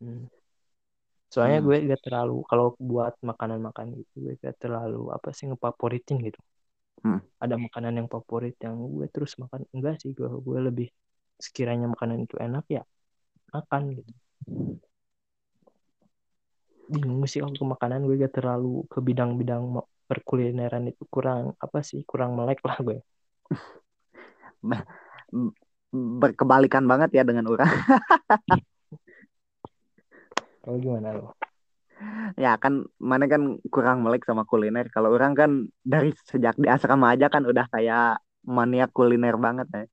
Hmm. 0.05 0.27
Soalnya 1.33 1.59
Hmm. 1.59 1.67
gue 1.67 1.77
gak 1.91 2.03
terlalu 2.05 2.45
kalau 2.47 2.79
buat 2.79 3.17
makanan-makan 3.25 3.97
gitu 3.99 4.15
gue 4.29 4.35
gak 4.39 4.61
terlalu 4.61 5.11
apa 5.11 5.33
sih 5.33 5.49
ngefavoritin 5.49 6.21
gitu. 6.29 6.41
Hmm. 7.03 7.25
Ada 7.41 7.57
makanan 7.59 8.05
yang 8.05 8.09
favorit 8.13 8.55
yang 8.61 8.79
gue 8.79 9.07
terus 9.11 9.35
makan 9.41 9.65
enggak 9.75 9.99
sih 9.99 10.13
gue 10.15 10.29
gue 10.29 10.59
lebih 10.61 10.89
sekiranya 11.41 11.91
makanan 11.91 12.23
itu 12.23 12.39
enak 12.39 12.65
ya 12.71 12.83
makan 13.51 13.99
gitu. 13.99 14.13
Bingung 16.85 17.25
sih 17.27 17.41
kalau 17.41 17.57
ke 17.57 17.65
makanan 17.65 18.05
gue 18.07 18.15
gak 18.21 18.35
terlalu 18.39 18.85
ke 18.93 18.99
bidang-bidang 19.01 19.63
perkulineran 20.09 20.85
itu 20.91 21.03
kurang 21.09 21.57
apa 21.65 21.79
sih 21.89 22.01
kurang 22.05 22.37
melek 22.39 22.61
lah 22.65 22.79
gue. 22.87 22.99
berkebalikan 25.95 26.85
banget 26.91 27.11
ya 27.15 27.23
dengan 27.23 27.47
orang 27.47 27.71
Kalau 30.65 30.81
gimana 30.81 31.13
lo? 31.13 31.37
ya 32.35 32.59
kan 32.59 32.89
mana 32.99 33.31
kan 33.31 33.63
kurang 33.71 34.03
melek 34.03 34.27
sama 34.27 34.43
kuliner 34.43 34.91
kalau 34.91 35.15
orang 35.15 35.33
kan 35.39 35.51
dari 35.87 36.11
sejak 36.27 36.59
di 36.59 36.67
asrama 36.67 37.15
aja 37.15 37.31
kan 37.31 37.47
udah 37.47 37.71
kayak 37.71 38.19
maniak 38.43 38.91
kuliner 38.91 39.39
banget 39.39 39.69
ya 39.71 39.85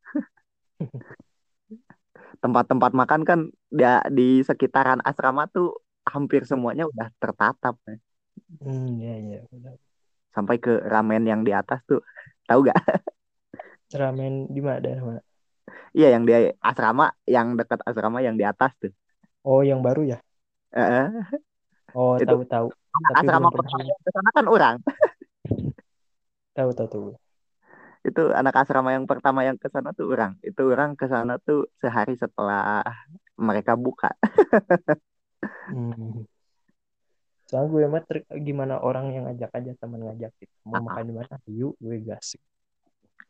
tempat-tempat 2.43 2.91
makan 2.97 3.21
kan 3.21 3.39
dia 3.69 4.01
di 4.09 4.41
sekitaran 4.41 4.99
asrama 5.05 5.45
tuh 5.53 5.77
hampir 6.09 6.41
semuanya 6.49 6.89
udah 6.89 7.13
tertatap 7.21 7.77
ya. 7.85 7.95
Hmm 8.61 8.97
ya 8.97 9.15
ya 9.21 9.39
udah. 9.53 9.90
Sampai 10.35 10.55
ke 10.63 10.71
ramen 10.93 11.23
yang 11.31 11.41
di 11.47 11.51
atas 11.59 11.79
tuh 11.89 11.99
tahu 12.47 12.59
gak 12.69 12.77
Ramen 13.99 14.33
di 14.55 14.59
mana 14.65 14.79
daerah 14.83 15.03
mana? 15.07 15.21
iya 15.97 16.07
yang 16.13 16.23
di 16.27 16.31
asrama 16.69 17.05
yang 17.35 17.47
dekat 17.59 17.79
asrama 17.89 18.19
yang 18.25 18.35
di 18.39 18.43
atas 18.51 18.71
tuh 18.81 18.91
Oh 19.49 19.61
yang 19.69 19.81
baru 19.85 20.01
ya? 20.11 20.17
Oh 21.99 22.19
Itu 22.21 22.25
tahu 22.25 22.41
tahu. 22.51 22.67
Asrama 23.19 23.49
pertama 23.55 23.83
yang 23.89 23.99
ke 24.05 24.09
sana 24.15 24.29
kan 24.37 24.45
orang 24.55 24.75
tahu 26.55 26.71
tahu 26.77 26.87
tahu. 26.93 27.07
itu 28.07 28.21
anak 28.39 28.53
asrama 28.65 28.89
yang 28.97 29.05
pertama 29.05 29.39
yang 29.47 29.57
ke 29.61 29.67
sana 29.69 29.89
tuh 29.93 30.09
orang 30.13 30.33
itu 30.41 30.61
orang 30.73 30.91
ke 30.99 31.05
sana 31.13 31.37
tuh 31.45 31.69
sehari 31.81 32.13
setelah 32.17 32.81
mereka 33.37 33.73
buka 33.77 34.09
Hmm. 35.67 36.25
Soalnya 37.51 37.67
gue 37.67 37.81
mah 37.91 38.03
ter- 38.07 38.23
gimana 38.39 38.79
orang 38.79 39.11
yang 39.11 39.23
ngajak 39.27 39.51
aja 39.51 39.71
teman 39.75 39.99
ngajak 40.07 40.31
gitu. 40.39 40.53
Mau 40.63 40.79
Ah. 40.79 40.83
makan 40.87 41.03
di 41.03 41.13
mana? 41.19 41.35
Yuk, 41.51 41.75
gue 41.77 41.97
gas. 42.07 42.39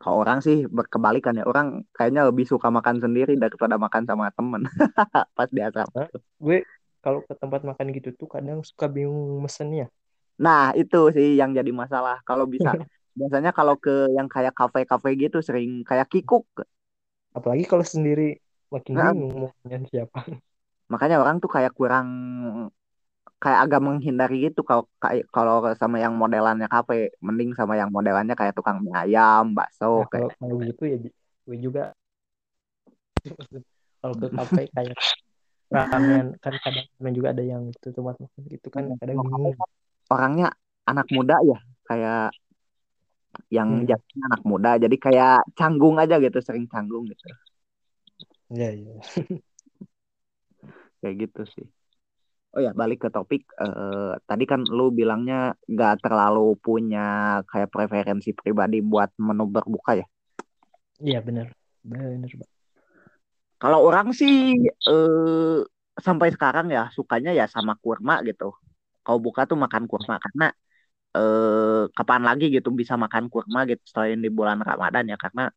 kalau 0.02 0.26
orang 0.26 0.42
sih 0.42 0.66
berkebalikan 0.66 1.38
ya 1.38 1.46
orang 1.46 1.86
kayaknya 1.94 2.26
lebih 2.26 2.50
suka 2.50 2.74
makan 2.74 2.98
sendiri 2.98 3.38
daripada 3.38 3.78
makan 3.78 4.02
sama 4.10 4.34
temen 4.34 4.66
pas 5.38 5.46
di 5.46 5.62
asrama 5.62 6.10
Gue 6.42 6.66
kalau 7.06 7.22
ke 7.22 7.38
tempat 7.38 7.62
makan 7.62 7.94
gitu 7.94 8.10
tuh 8.18 8.26
kadang 8.26 8.66
suka 8.66 8.90
bingung 8.90 9.38
mesennya. 9.46 9.94
nah 10.42 10.74
itu 10.74 11.14
sih 11.14 11.38
yang 11.38 11.54
jadi 11.54 11.70
masalah 11.70 12.18
kalau 12.26 12.50
bisa 12.50 12.74
biasanya 13.20 13.54
kalau 13.54 13.78
ke 13.78 14.10
yang 14.18 14.26
kayak 14.26 14.58
kafe-kafe 14.58 15.14
gitu 15.22 15.38
sering 15.46 15.86
kayak 15.86 16.10
kikuk 16.10 16.50
apalagi 17.38 17.70
kalau 17.70 17.86
sendiri 17.86 18.42
makin 18.74 18.92
Nah. 18.98 19.14
bingung 19.14 19.38
mau 19.38 19.50
siapa 19.86 20.26
makanya 20.90 21.22
orang 21.22 21.38
tuh 21.38 21.52
kayak 21.52 21.78
kurang 21.78 22.08
kayak 23.42 23.60
agak 23.66 23.82
menghindari 23.88 24.36
gitu 24.46 24.60
kalau 24.70 24.84
kayak 25.04 25.24
kalau 25.36 25.56
sama 25.82 25.98
yang 26.04 26.14
modelannya 26.22 26.68
kafe. 26.74 26.94
Mending 27.26 27.52
sama 27.60 27.74
yang 27.82 27.90
modelannya 27.96 28.36
kayak 28.40 28.54
tukang 28.58 28.78
mie 28.84 28.94
ayam 29.04 29.44
bakso 29.58 29.86
Nah, 29.98 30.08
kayak 30.12 30.30
kalau 30.40 30.56
gitu. 30.68 30.82
ya 30.92 30.98
gue 31.48 31.58
juga 31.66 31.82
kalau 34.02 34.16
ke 34.22 34.28
kafe 34.38 34.62
kayak 34.76 34.98
ramen 35.72 36.26
kan 36.44 36.54
kadang 36.64 36.86
ramen 37.00 37.14
juga 37.18 37.30
ada 37.34 37.44
yang 37.52 37.64
itu 37.72 37.88
tempat 37.96 38.16
makan 38.24 38.42
gitu 38.54 38.68
kan 38.76 38.84
kadang 39.00 39.18
bingung 39.24 39.56
orangnya 40.14 40.48
anak 40.90 41.08
muda 41.16 41.36
ya 41.50 41.58
kayak 41.88 42.32
yang 43.56 43.70
Hmm. 43.70 43.88
jatuhnya 43.90 44.24
anak 44.32 44.42
muda 44.52 44.70
jadi 44.84 44.96
kayak 45.06 45.36
canggung 45.58 45.96
aja 46.02 46.16
gitu 46.24 46.38
sering 46.44 46.66
canggung 46.72 47.04
gitu. 47.12 47.26
Ya 48.50 48.72
ya 48.74 49.02
kayak 51.00 51.16
gitu 51.22 51.42
sih 51.54 51.66
oh 52.52 52.62
ya 52.62 52.72
balik 52.76 53.08
ke 53.08 53.10
topik 53.10 53.48
eh, 53.64 54.14
tadi 54.28 54.44
kan 54.44 54.68
lu 54.68 54.92
bilangnya 54.92 55.56
nggak 55.72 56.04
terlalu 56.04 56.60
punya 56.60 57.40
kayak 57.48 57.72
preferensi 57.72 58.36
pribadi 58.36 58.84
buat 58.84 59.16
menu 59.16 59.48
berbuka 59.48 60.04
ya? 60.04 60.08
Iya 61.00 61.20
bener. 61.24 61.48
Pak. 61.82 62.50
kalau 63.58 63.80
orang 63.90 64.14
sih 64.14 64.54
eh, 64.68 65.60
sampai 65.98 66.30
sekarang 66.34 66.70
ya 66.70 66.92
sukanya 66.94 67.32
ya 67.34 67.46
sama 67.50 67.74
kurma 67.80 68.22
gitu. 68.28 68.54
Kalau 69.02 69.18
buka 69.18 69.50
tuh 69.50 69.58
makan 69.58 69.90
kurma 69.90 70.20
karena 70.22 70.54
eh, 71.18 71.84
kapan 71.98 72.22
lagi 72.28 72.52
gitu 72.54 72.70
bisa 72.76 72.94
makan 73.00 73.32
kurma 73.34 73.66
gitu 73.66 73.82
selain 73.90 74.20
di 74.22 74.30
bulan 74.30 74.60
Ramadan 74.62 75.10
ya? 75.10 75.18
Karena 75.18 75.50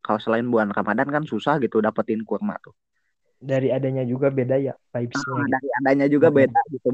kalau 0.00 0.20
selain 0.22 0.46
bulan 0.46 0.70
Ramadan 0.72 1.08
kan 1.10 1.24
susah 1.26 1.60
gitu 1.60 1.82
dapetin 1.84 2.22
kurma 2.24 2.56
tuh 2.64 2.72
dari 3.40 3.68
adanya 3.76 4.02
juga 4.12 4.28
beda 4.38 4.56
ya 4.58 4.72
vibesnya 4.94 5.38
Ah, 5.38 5.46
gitu. 5.46 5.54
dari 5.54 5.68
adanya 5.78 6.06
juga 6.14 6.28
beda 6.38 6.60
gitu. 6.74 6.88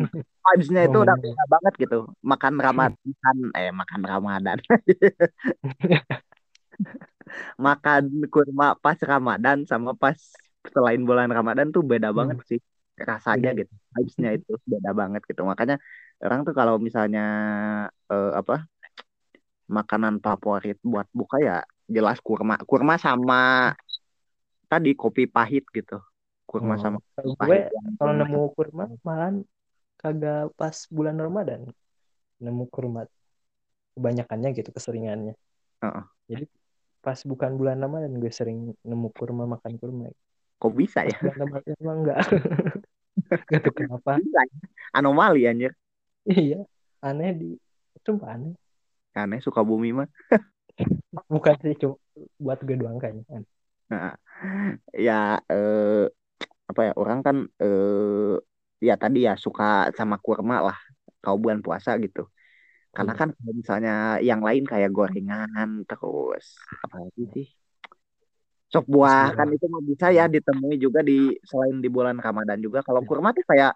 Vibes-nya 0.45 0.81
itu 0.89 0.97
udah 1.05 1.17
beda 1.25 1.43
banget 1.53 1.73
gitu. 1.83 1.97
Makan 2.31 2.55
Ramadan, 2.65 3.37
eh 3.59 3.71
makan 3.81 4.03
Ramadan. 4.05 4.59
makan 7.67 8.03
kurma 8.33 8.65
pas 8.83 8.99
Ramadan 9.11 9.59
sama 9.71 9.91
pas 10.03 10.19
selain 10.75 11.01
bulan 11.09 11.29
Ramadan 11.37 11.69
tuh 11.75 11.83
beda 11.91 12.09
Hmm. 12.15 12.19
banget 12.19 12.39
sih 12.51 12.61
rasanya 13.11 13.49
Beda. 13.51 13.59
gitu. 13.61 13.73
Vibes-nya 13.95 14.29
itu 14.37 14.51
beda 14.73 14.91
banget 15.01 15.21
gitu. 15.29 15.41
Makanya 15.51 15.75
orang 16.25 16.41
tuh 16.47 16.55
kalau 16.59 16.75
misalnya 16.87 17.21
eh, 18.13 18.31
apa 18.41 18.55
makanan 19.77 20.21
favorit 20.25 20.77
buat 20.85 21.07
buka 21.13 21.37
ya 21.41 21.57
jelas 21.89 22.19
kurma. 22.21 22.57
Kurma 22.69 22.95
sama 23.01 23.73
tadi 24.71 24.91
kopi 25.03 25.25
pahit 25.35 25.65
gitu. 25.77 25.97
Kurma 26.55 26.79
Oh, 26.79 26.81
sama 26.81 26.99
kalau 27.19 27.35
gue 27.35 27.59
kalau 27.99 28.13
nemu 28.15 28.41
kurma 28.55 28.85
malahan 29.03 29.43
kagak 29.99 30.55
pas 30.55 30.77
bulan 30.87 31.19
Ramadan 31.19 31.67
nemu 32.39 32.65
kurma 32.71 33.11
kebanyakannya 33.99 34.55
gitu 34.55 34.71
keseringannya 34.71 35.35
Heeh. 35.83 36.05
jadi 36.31 36.45
pas 37.03 37.19
bukan 37.27 37.59
bulan 37.59 37.83
Ramadan 37.83 38.15
gue 38.23 38.31
sering 38.31 38.71
nemu 38.87 39.09
kurma 39.11 39.51
makan 39.51 39.75
kurma 39.83 40.15
kok 40.63 40.73
bisa 40.79 41.03
ya? 41.03 41.19
bulan 41.19 41.37
Ramadan 41.43 41.75
emang 41.83 41.99
enggak 42.07 42.19
gak 43.51 43.61
tahu 43.67 43.75
kenapa 43.75 44.11
ya? 44.23 44.47
Anomali 44.95 45.51
anjir. 45.51 45.75
iya 46.31 46.63
aneh 47.03 47.31
di 47.35 47.51
sumpah 48.07 48.39
aneh 48.39 48.55
Aneh 49.15 49.39
suka 49.43 49.63
bumi 49.67 49.91
mah. 49.95 50.09
bukan 51.31 51.55
sih 51.63 51.75
cuma 51.83 51.99
buat 52.39 52.59
gue 52.63 52.77
doang 52.79 52.99
kayaknya 53.03 53.25
kan 53.27 53.43
Nah, 53.85 54.17
ya 54.97 55.39
eh, 55.47 56.09
apa 56.71 56.81
ya 56.89 56.93
orang 57.01 57.19
kan 57.27 57.37
eh, 57.63 58.35
ya 58.89 58.95
tadi 59.03 59.19
ya 59.29 59.33
suka 59.45 59.65
sama 59.99 60.17
kurma 60.25 60.55
lah 60.67 60.77
kalau 61.23 61.37
bulan 61.43 61.61
puasa 61.67 61.91
gitu. 62.05 62.21
Karena 62.97 63.13
Iya. 63.15 63.21
kan 63.21 63.29
misalnya 63.61 63.93
yang 64.29 64.41
lain 64.49 64.65
kayak 64.73 64.91
gorengan 64.97 65.71
terus 65.89 66.47
apa 66.85 66.97
lagi 67.05 67.23
sih? 67.35 67.47
Sop 68.73 68.85
buah 68.95 69.31
kan 69.39 69.49
itu 69.55 69.67
mah 69.73 69.83
bisa 69.91 70.07
ya 70.19 70.25
ditemui 70.35 70.77
juga 70.85 71.01
di 71.09 71.13
selain 71.49 71.77
di 71.85 71.89
bulan 71.97 72.17
Ramadan 72.27 72.59
juga. 72.59 72.79
Kalau 72.87 73.01
Iya. 73.03 73.09
kurma 73.09 73.31
tuh 73.37 73.45
kayak 73.51 73.73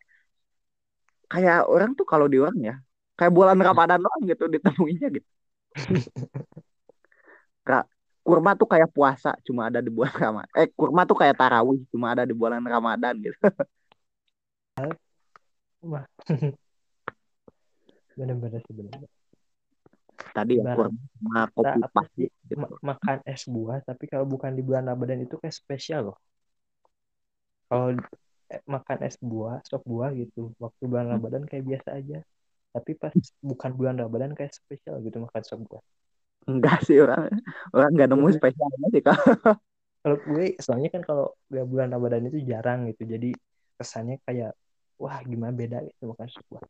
kayak 1.32 1.56
orang 1.72 1.90
tuh 1.98 2.06
kalau 2.12 2.26
di 2.32 2.36
orang 2.44 2.58
ya 2.68 2.74
kayak 3.18 3.32
bulan 3.36 3.58
Ramadan 3.66 3.98
doang 4.04 4.22
gitu 4.30 4.44
ditemuinya 4.54 5.06
gitu. 5.16 5.28
Kak, 7.64 7.86
kurma 8.28 8.50
tuh 8.60 8.68
kayak 8.72 8.88
puasa 8.96 9.30
cuma 9.46 9.62
ada 9.68 9.80
di 9.86 9.90
bulan 9.96 10.12
Ramadan. 10.24 10.50
Eh, 10.60 10.68
kurma 10.78 11.02
tuh 11.10 11.16
kayak 11.20 11.36
tarawih 11.40 11.80
cuma 11.92 12.06
ada 12.12 12.24
di 12.30 12.34
bulan 12.40 12.60
Ramadan 12.74 13.14
gitu. 13.24 13.38
Wah. 15.90 16.06
bener-bener 18.18 18.60
sih 18.66 18.74
bener 18.78 18.98
Tadi 20.34 20.52
ya 20.60 20.64
kurma 20.74 21.40
kopi 21.54 21.80
pahit 21.94 22.10
sih 22.18 22.28
gitu. 22.50 22.54
ma- 22.62 22.78
makan 22.90 23.18
es 23.32 23.42
buah 23.54 23.78
tapi 23.88 24.04
kalau 24.10 24.26
bukan 24.26 24.52
di 24.58 24.62
bulan 24.66 24.84
Ramadan 24.90 25.18
itu 25.24 25.34
kayak 25.40 25.54
spesial 25.54 26.00
loh 26.12 26.18
kalau 27.70 27.88
eh, 28.54 28.62
makan 28.74 28.98
es 29.06 29.16
buah 29.30 29.56
sop 29.68 29.82
buah 29.86 30.10
gitu 30.20 30.50
waktu 30.58 30.82
bulan 30.90 31.06
Hmm. 31.06 31.14
Ramadan 31.18 31.42
kayak 31.50 31.64
biasa 31.70 31.88
aja 31.98 32.18
tapi 32.74 32.90
pas 33.00 33.14
bukan 33.50 33.70
bulan 33.78 33.96
Ramadan 34.02 34.32
kayak 34.38 34.52
spesial 34.60 34.98
gitu 35.06 35.16
makan 35.26 35.42
sop 35.46 35.60
buah 35.68 35.82
Enggak 36.48 36.78
sih 36.88 36.96
orang 36.98 37.28
orang 37.76 37.90
nggak 37.92 38.08
nemu 38.08 38.24
Bener. 38.24 38.36
spesialnya 38.40 38.88
sih 38.90 39.02
kak. 39.04 39.18
kalau 39.98 40.16
gue 40.24 40.46
soalnya 40.62 40.90
kan 40.94 41.02
kalau 41.04 41.26
nggak 41.52 41.66
bulan 41.68 41.88
Ramadan 41.92 42.22
itu 42.32 42.38
jarang 42.48 42.88
gitu 42.88 43.02
jadi 43.04 43.30
kesannya 43.76 44.16
kayak 44.24 44.56
wah 44.96 45.20
gimana 45.22 45.52
beda 45.52 45.84
gitu 45.84 46.10
makan 46.10 46.28
sop 46.30 46.44
buah 46.48 46.64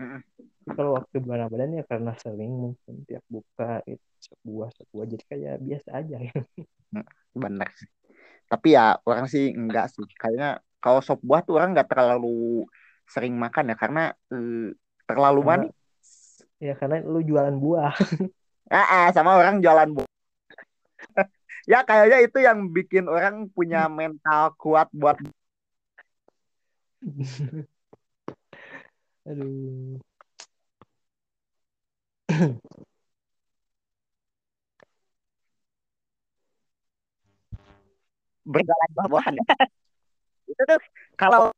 Mm. 0.00 0.24
Tapi 0.64 0.72
kalau 0.72 0.96
waktu 0.96 1.16
bulan 1.20 1.46
Ramadan 1.46 1.76
ya 1.76 1.84
karena 1.84 2.12
sering 2.16 2.48
mungkin 2.48 2.94
tiap 3.04 3.20
buka 3.28 3.84
itu 3.84 4.00
sop 4.24 4.40
buah 4.40 4.70
sop 4.72 4.88
buah 4.88 5.04
jadi 5.04 5.24
kayak 5.28 5.56
biasa 5.60 5.88
aja 6.00 6.16
Bener 7.36 7.68
sih. 7.76 7.88
Tapi 8.48 8.68
ya 8.72 8.96
orang 9.04 9.28
sih 9.28 9.52
enggak 9.52 9.92
sih. 9.92 10.04
Kayaknya 10.16 10.64
kalau 10.80 11.04
sop 11.04 11.20
buah 11.20 11.44
tuh 11.44 11.60
orang 11.60 11.76
nggak 11.76 11.92
terlalu 11.92 12.64
sering 13.04 13.36
makan 13.36 13.72
ya 13.72 13.76
karena 13.76 14.02
eh, 14.32 14.72
terlalu 15.04 15.40
manis. 15.44 15.72
ya 16.62 16.72
karena 16.78 17.02
lu 17.04 17.20
jualan 17.20 17.56
buah 17.58 17.92
Ah, 18.72 19.06
sama 19.16 19.30
orang 19.40 19.56
jualan 19.62 19.88
buah. 19.96 20.08
ya 21.72 21.78
kayaknya 21.88 22.18
itu 22.26 22.38
yang 22.46 22.58
bikin 22.76 23.04
orang 23.14 23.34
punya 23.54 23.86
mental 23.98 24.42
kuat 24.60 24.88
buat 24.94 25.16
aduh 29.30 29.98
berjalan 38.46 38.88
buah-buahan. 38.96 39.34
itu 40.50 40.62
tuh 40.70 40.78
kalau 41.18 41.50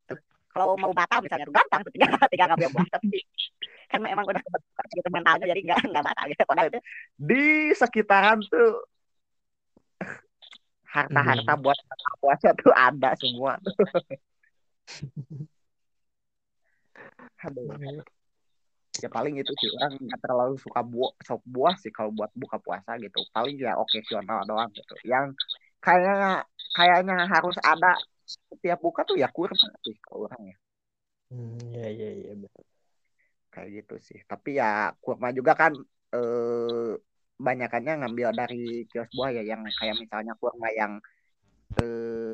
kalau 0.53 0.75
mau 0.79 0.91
batal 0.95 1.19
misalnya 1.23 1.47
gampang 1.51 1.81
tinggal 1.93 2.09
tinggal 2.31 2.47
ngambil 2.51 2.69
buah 2.75 2.87
tapi 2.95 3.19
kan 3.91 4.01
emang 4.05 4.25
udah 4.25 4.41
gitu 4.91 5.09
mentalnya 5.13 5.45
jadi 5.51 5.61
nggak 5.65 5.79
nggak 5.91 6.03
batal 6.03 6.25
gitu 6.31 6.43
padahal 6.49 6.67
itu 6.71 6.79
di 7.15 7.45
sekitaran 7.75 8.39
tuh 8.47 8.85
harta-harta 10.89 11.53
Hmm. 11.55 11.63
buat 11.63 11.77
puasa 12.23 12.55
tuh 12.55 12.71
ada 12.71 13.11
semua 13.19 13.59
Aduh. 17.45 18.05
ya 19.03 19.09
paling 19.11 19.35
itu 19.37 19.51
sih 19.59 19.69
orang 19.75 19.91
nggak 19.99 20.21
terlalu 20.23 20.55
suka 20.55 20.79
buah 20.81 21.13
sop 21.19 21.41
buah 21.43 21.75
sih 21.77 21.91
kalau 21.91 22.15
buat 22.15 22.31
buka 22.33 22.57
puasa 22.63 22.95
gitu 22.97 23.19
paling 23.35 23.59
ya 23.59 23.75
occasional 23.75 24.47
doang 24.47 24.71
gitu 24.71 24.95
yang 25.03 25.35
kayaknya 25.83 26.47
kayaknya 26.73 27.15
harus 27.27 27.55
ada 27.59 27.99
setiap 28.25 28.79
buka 28.81 29.03
tuh 29.03 29.19
ya 29.19 29.27
kurma 29.29 29.69
sih 29.83 29.95
kalau 30.01 30.31
orang 30.31 30.43
ya 30.53 30.57
Hmm, 31.33 31.57
iya 31.73 31.89
iya 31.89 32.09
iya 32.21 32.33
betul. 32.37 32.64
Kayak 33.55 33.69
gitu 33.71 33.95
sih. 34.03 34.19
Tapi 34.27 34.59
ya 34.59 34.91
kurma 34.99 35.31
juga 35.31 35.55
kan 35.55 35.71
eh 36.11 36.91
banyakannya 37.35 37.93
ngambil 38.03 38.29
dari 38.35 38.83
kios 38.91 39.07
buah 39.15 39.31
ya 39.31 39.43
yang 39.43 39.63
kayak 39.79 39.95
misalnya 39.95 40.33
kurma 40.39 40.67
yang 40.75 40.99
eh, 41.79 42.31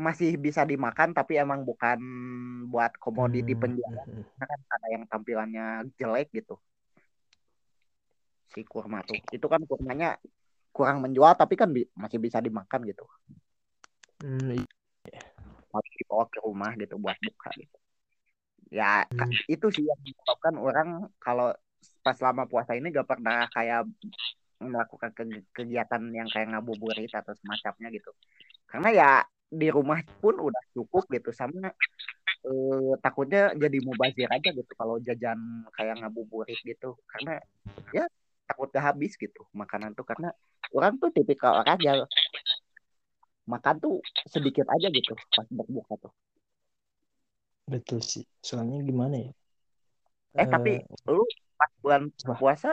masih 0.00 0.40
bisa 0.40 0.62
dimakan 0.64 1.12
tapi 1.12 1.36
emang 1.36 1.60
bukan 1.62 1.98
buat 2.72 2.94
komoditi 2.98 3.52
Hmm, 3.54 3.62
penjualan. 3.62 4.06
hmm, 4.06 4.16
hmm. 4.18 4.26
Karena 4.38 4.44
kan 4.50 4.60
ada 4.74 4.86
yang 4.90 5.04
tampilannya 5.06 5.66
jelek 5.98 6.28
gitu. 6.34 6.54
Si 8.50 8.66
kurma 8.66 9.04
tuh. 9.06 9.18
Itu 9.30 9.46
kan 9.46 9.62
kurmanya 9.68 10.18
kurang 10.74 11.02
menjual 11.02 11.34
tapi 11.34 11.54
kan 11.58 11.68
bi- 11.70 11.90
masih 11.98 12.18
bisa 12.22 12.38
dimakan 12.42 12.82
gitu. 12.86 13.04
Hmm, 14.22 14.52
i- 14.56 14.68
harus 15.70 15.92
dibawa 16.02 16.24
ke 16.26 16.38
rumah 16.42 16.74
gitu 16.76 16.98
buat 16.98 17.14
buka 17.22 17.50
gitu 17.56 17.78
ya 18.70 19.02
Hmm. 19.10 19.34
itu 19.50 19.66
sih 19.74 19.82
yang 19.82 19.98
menyebabkan 19.98 20.54
orang 20.56 20.88
kalau 21.18 21.50
pas 22.00 22.14
selama 22.16 22.46
puasa 22.46 22.78
ini 22.78 22.94
gak 22.94 23.08
pernah 23.10 23.50
kayak 23.50 23.84
melakukan 24.62 25.10
ke- 25.12 25.46
kegiatan 25.52 26.02
yang 26.14 26.28
kayak 26.30 26.54
ngabuburit 26.54 27.10
atau 27.10 27.34
semacamnya 27.34 27.90
gitu. 27.90 28.14
Karena 28.70 28.88
ya 28.94 29.10
di 29.50 29.68
rumah 29.68 29.98
pun 30.22 30.38
udah 30.38 30.62
cukup 30.72 31.10
gitu 31.10 31.34
sama 31.34 31.74
eh, 32.40 32.92
takutnya 33.04 33.52
jadi 33.58 33.78
mubazir 33.84 34.30
aja 34.30 34.48
gitu 34.54 34.72
kalau 34.78 34.96
jajan 35.02 35.66
kayak 35.74 36.00
ngabuburit 36.00 36.56
gitu. 36.62 36.96
Karena 37.10 37.42
ya 37.90 38.06
takut 38.46 38.70
gak 38.70 38.94
habis 38.94 39.18
gitu 39.18 39.42
makanan 39.54 39.94
tuh 39.98 40.06
karena 40.06 40.30
orang 40.74 40.98
tuh 40.98 41.10
tipikal 41.10 41.62
orang 41.62 41.78
yang 41.82 41.98
makan 43.46 43.82
tuh 43.82 43.98
sedikit 44.30 44.66
aja 44.70 44.86
gitu 44.90 45.14
pas 45.34 45.46
berbuka 45.50 45.98
tuh 45.98 46.12
betul 47.70 48.00
sih. 48.02 48.24
Soalnya 48.42 48.82
gimana 48.82 49.16
ya? 49.16 49.30
Eh 50.34 50.46
tapi 50.46 50.82
lu 51.06 51.22
pas 51.54 51.70
bulan 51.82 52.02
Wah. 52.26 52.38
puasa 52.38 52.70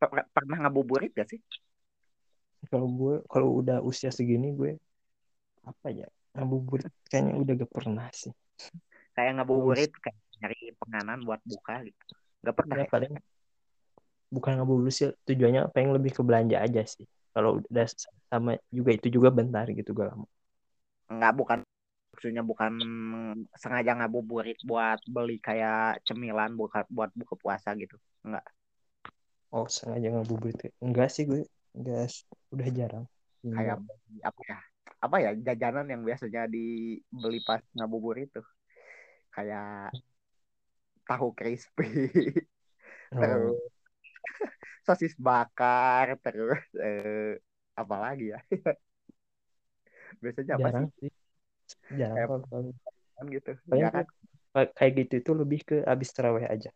per- 0.00 0.28
pernah 0.32 0.56
ngabuburit 0.64 1.12
gak 1.12 1.28
sih? 1.28 1.40
Kalau 2.70 2.88
gue 2.88 3.14
kalau 3.28 3.60
udah 3.60 3.84
usia 3.84 4.08
segini 4.08 4.54
gue 4.56 4.80
apa 5.62 5.88
ya 5.92 6.08
ngabuburit 6.32 6.88
kayaknya 7.10 7.34
udah 7.36 7.52
gak 7.60 7.72
pernah 7.72 8.06
sih. 8.12 8.32
Kayak 9.12 9.30
ngabuburit 9.40 9.92
kayak 10.00 10.18
nyari 10.40 10.60
penganan 10.80 11.18
buat 11.28 11.40
buka 11.44 11.84
gitu. 11.84 12.02
Gak 12.42 12.54
pernah 12.56 12.76
ya 12.80 12.84
ya? 12.86 12.90
paling 12.90 13.12
bukan 14.32 14.52
ngabuburit 14.56 14.94
sih 14.96 15.08
tujuannya 15.28 15.68
pengen 15.76 15.92
lebih 15.92 16.16
ke 16.16 16.22
belanja 16.24 16.56
aja 16.64 16.82
sih. 16.88 17.04
Kalau 17.32 17.60
udah 17.64 17.86
sama 18.28 18.56
juga 18.68 18.90
itu 18.96 19.08
juga 19.12 19.28
bentar 19.32 19.64
gitu 19.68 19.92
gak 19.92 20.12
lama 20.16 20.26
nggak 21.12 21.32
bukan 21.36 21.58
maksudnya 22.22 22.46
bukan 22.46 22.78
sengaja 23.58 23.98
ngabuburit 23.98 24.54
buat 24.62 25.02
beli 25.10 25.42
kayak 25.42 26.06
cemilan 26.06 26.54
buat 26.54 26.86
buat 26.86 27.10
buka 27.18 27.34
puasa 27.34 27.74
gitu 27.74 27.98
nggak 28.22 28.46
oh 29.50 29.66
sengaja 29.66 30.14
ngabuburit 30.14 30.70
enggak 30.78 31.10
sih 31.10 31.26
gue 31.26 31.42
enggak 31.74 32.06
udah 32.54 32.68
jarang. 32.70 33.04
Kayak 33.42 33.82
beli 33.82 34.22
apa 34.22 34.40
ya 34.46 34.58
apa 35.02 35.16
ya 35.18 35.30
jajanan 35.34 35.90
yang 35.90 36.06
biasanya 36.06 36.46
dibeli 36.46 37.42
pas 37.42 37.58
ngabuburit 37.74 38.30
tuh. 38.30 38.46
Kayak 39.34 39.90
tahu 41.02 41.34
crispy 41.34 41.90
Oh, 43.12 43.18
terus 43.18 43.58
sosis 44.86 45.14
bakar 45.18 46.14
terus 46.22 46.62
eh, 46.78 47.34
apa 47.74 47.96
lagi 47.98 48.30
ya? 48.30 48.38
Biasanya 50.22 50.54
apa 50.62 50.70
jarang 50.70 50.86
sih 50.86 50.86
sih 51.02 51.10
jarang 52.00 52.16
Kayak- 52.16 52.28
kalau- 52.30 52.48
kalau- 52.50 52.76
Kan 53.16 53.26
gitu 53.36 53.50
jarang 53.80 54.06
kayak- 54.76 54.94
gitu 54.98 55.14
itu 55.22 55.30
lebih 55.40 55.60
ke 55.68 55.76
abis 55.92 56.10
terawih 56.16 56.46
aja 56.54 56.70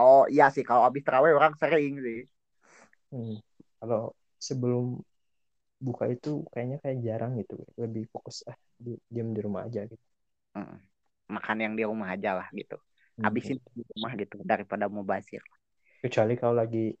oh 0.00 0.22
iya 0.34 0.44
sih 0.54 0.64
kalau 0.68 0.82
habis 0.86 1.02
terawih 1.06 1.32
orang 1.38 1.54
sering 1.60 1.92
sih 2.06 2.18
Hmm. 3.12 3.38
Kalau 3.78 4.02
sebelum 4.48 4.84
buka 5.86 6.04
itu 6.14 6.30
kayaknya 6.52 6.76
kayak 6.82 6.98
jarang 7.06 7.32
gitu, 7.40 7.54
lebih 7.82 8.04
fokus 8.12 8.36
ah 8.50 8.56
di, 8.84 8.92
diam 9.12 9.28
di 9.36 9.40
rumah 9.46 9.62
aja 9.68 9.80
gitu. 9.90 10.04
Mm. 10.56 10.76
makan 11.26 11.58
yang 11.64 11.74
di 11.78 11.82
rumah 11.84 12.08
aja 12.14 12.30
lah 12.38 12.48
gitu 12.54 12.76
Hmm. 13.18 13.24
habisin 13.26 13.58
di 13.76 13.82
rumah 13.92 14.12
gitu 14.14 14.36
daripada 14.46 14.84
mau 14.86 15.02
basir 15.02 15.42
Kecuali 16.02 16.34
kalau 16.40 16.54
lagi 16.62 16.92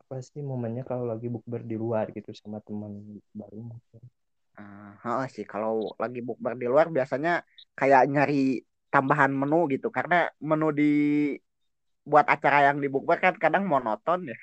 apa 0.00 0.14
sih 0.28 0.40
momennya 0.44 0.82
kalau 0.90 1.04
lagi 1.12 1.26
bukber 1.34 1.62
di 1.70 1.76
luar 1.82 2.06
gitu 2.16 2.30
sama 2.40 2.58
teman 2.66 2.92
baru 3.34 3.60
mungkin. 3.70 4.02
Ah, 4.54 5.26
sih 5.26 5.42
kalau 5.42 5.94
lagi 5.98 6.20
bukber 6.22 6.54
di 6.54 6.66
luar 6.70 6.86
biasanya 6.88 7.42
kayak 7.74 8.06
nyari 8.06 8.62
tambahan 8.92 9.34
menu 9.34 9.66
gitu 9.74 9.90
karena 9.90 10.30
menu 10.38 10.70
di 10.70 10.90
buat 12.04 12.26
acara 12.28 12.70
yang 12.70 12.78
di 12.78 12.88
bukber 12.92 13.18
kan 13.18 13.34
kadang 13.40 13.64
monoton 13.66 14.30
ya 14.30 14.36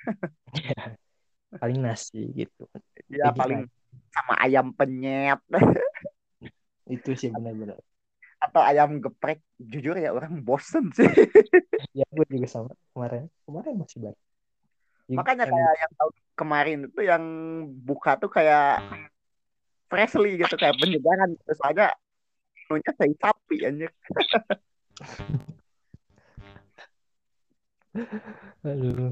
Paling 1.61 1.79
nasi 1.83 2.31
gitu. 2.31 2.63
ya 3.11 3.31
Jadi 3.31 3.39
paling 3.39 3.61
sama 4.11 4.33
ayam 4.43 4.71
penyet 4.75 5.39
Itu 6.95 7.15
sih 7.15 7.31
benar-benar. 7.31 7.79
atau 8.41 8.61
ayam 8.65 8.97
geprek 8.97 9.45
jujur 9.61 9.93
ya 10.01 10.09
orang 10.11 10.41
bosen 10.41 10.89
sih 10.97 11.05
Ya 11.99 12.07
gue 12.07 12.25
juga 12.25 12.47
sama 12.47 12.71
kemarin. 12.95 13.27
Kemarin 13.43 13.73
masih. 13.83 13.99
Jadi 13.99 14.15
makanya 15.11 15.43
kan 15.43 15.51
kayak 15.51 15.73
yang 15.75 15.91
tahun 15.99 16.13
kemarin 16.39 16.79
itu 16.87 17.01
yang 17.03 17.23
buka 17.83 18.11
tuh 18.15 18.31
kayak 18.31 18.79
freshly 19.91 20.39
gitu 20.39 20.55
kayak 20.55 20.79
penyegaran 20.79 21.35
terus 21.43 21.59
aja 21.67 21.91
menunya 22.71 22.91
sei 22.95 23.11
sapi 23.19 23.57
anjir 23.67 23.91
aduh, 28.71 29.11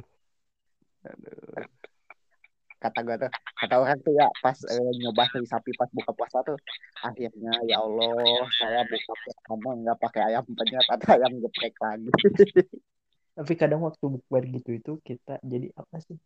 kata 2.80 3.00
gue 3.04 3.16
tuh 3.20 3.32
kata 3.60 3.76
orang 3.76 4.00
tuh 4.00 4.16
ya 4.16 4.32
pas 4.40 4.56
eh, 4.56 4.92
nyoba 5.04 5.28
sei 5.36 5.44
sapi 5.44 5.76
pas 5.76 5.92
buka 5.92 6.16
puasa 6.16 6.40
tuh 6.48 6.56
akhirnya 7.04 7.52
ya 7.68 7.84
Allah 7.84 8.48
saya 8.56 8.88
buka 8.88 9.14
puasa 9.20 9.52
nggak 9.84 10.00
pakai 10.00 10.22
ayam 10.32 10.48
penyet 10.48 10.88
atau 10.88 11.10
ayam 11.16 11.34
geprek 11.44 11.76
lagi. 11.84 12.08
Tapi 13.40 13.54
kadang 13.56 13.88
waktu 13.88 14.04
bukber 14.04 14.44
gitu 14.52 14.70
itu 14.76 14.92
kita 15.00 15.40
jadi 15.40 15.72
apa 15.76 16.04
sih? 16.04 16.20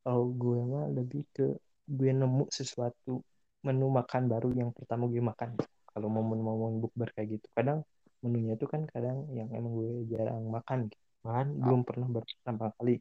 Kalau 0.00 0.32
gue 0.32 0.58
mah 0.64 0.88
lebih 0.88 1.28
ke 1.32 1.56
gue 1.88 2.10
nemu 2.12 2.48
sesuatu 2.48 3.20
menu 3.66 3.86
makan 3.90 4.30
baru 4.30 4.48
yang 4.54 4.70
pertama 4.70 5.10
gue 5.10 5.22
makan. 5.22 5.58
Kalau 5.88 6.08
momen-momen 6.12 6.78
bukber 6.78 7.10
kayak 7.10 7.38
gitu, 7.40 7.46
kadang 7.56 7.82
menunya 8.22 8.54
itu 8.54 8.66
kan 8.70 8.86
kadang 8.90 9.26
yang 9.34 9.50
emang 9.50 9.72
gue 9.74 9.90
jarang 10.10 10.46
makan. 10.46 10.86
Gitu. 10.90 10.98
Bahkan 11.26 11.46
belum 11.58 11.80
pernah 11.82 12.06
baru 12.06 12.26
pertama 12.26 12.70
kali. 12.78 12.96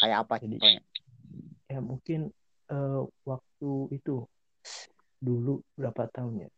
kayak 0.00 0.18
apa 0.24 0.34
Jadi- 0.40 0.56
contohnya 0.56 0.82
Ya 1.70 1.78
mungkin 1.78 2.20
eh, 2.70 3.02
waktu 3.26 3.70
itu 3.94 4.26
dulu 5.18 5.62
berapa 5.74 6.06
tahun 6.10 6.46
ya? 6.46 6.50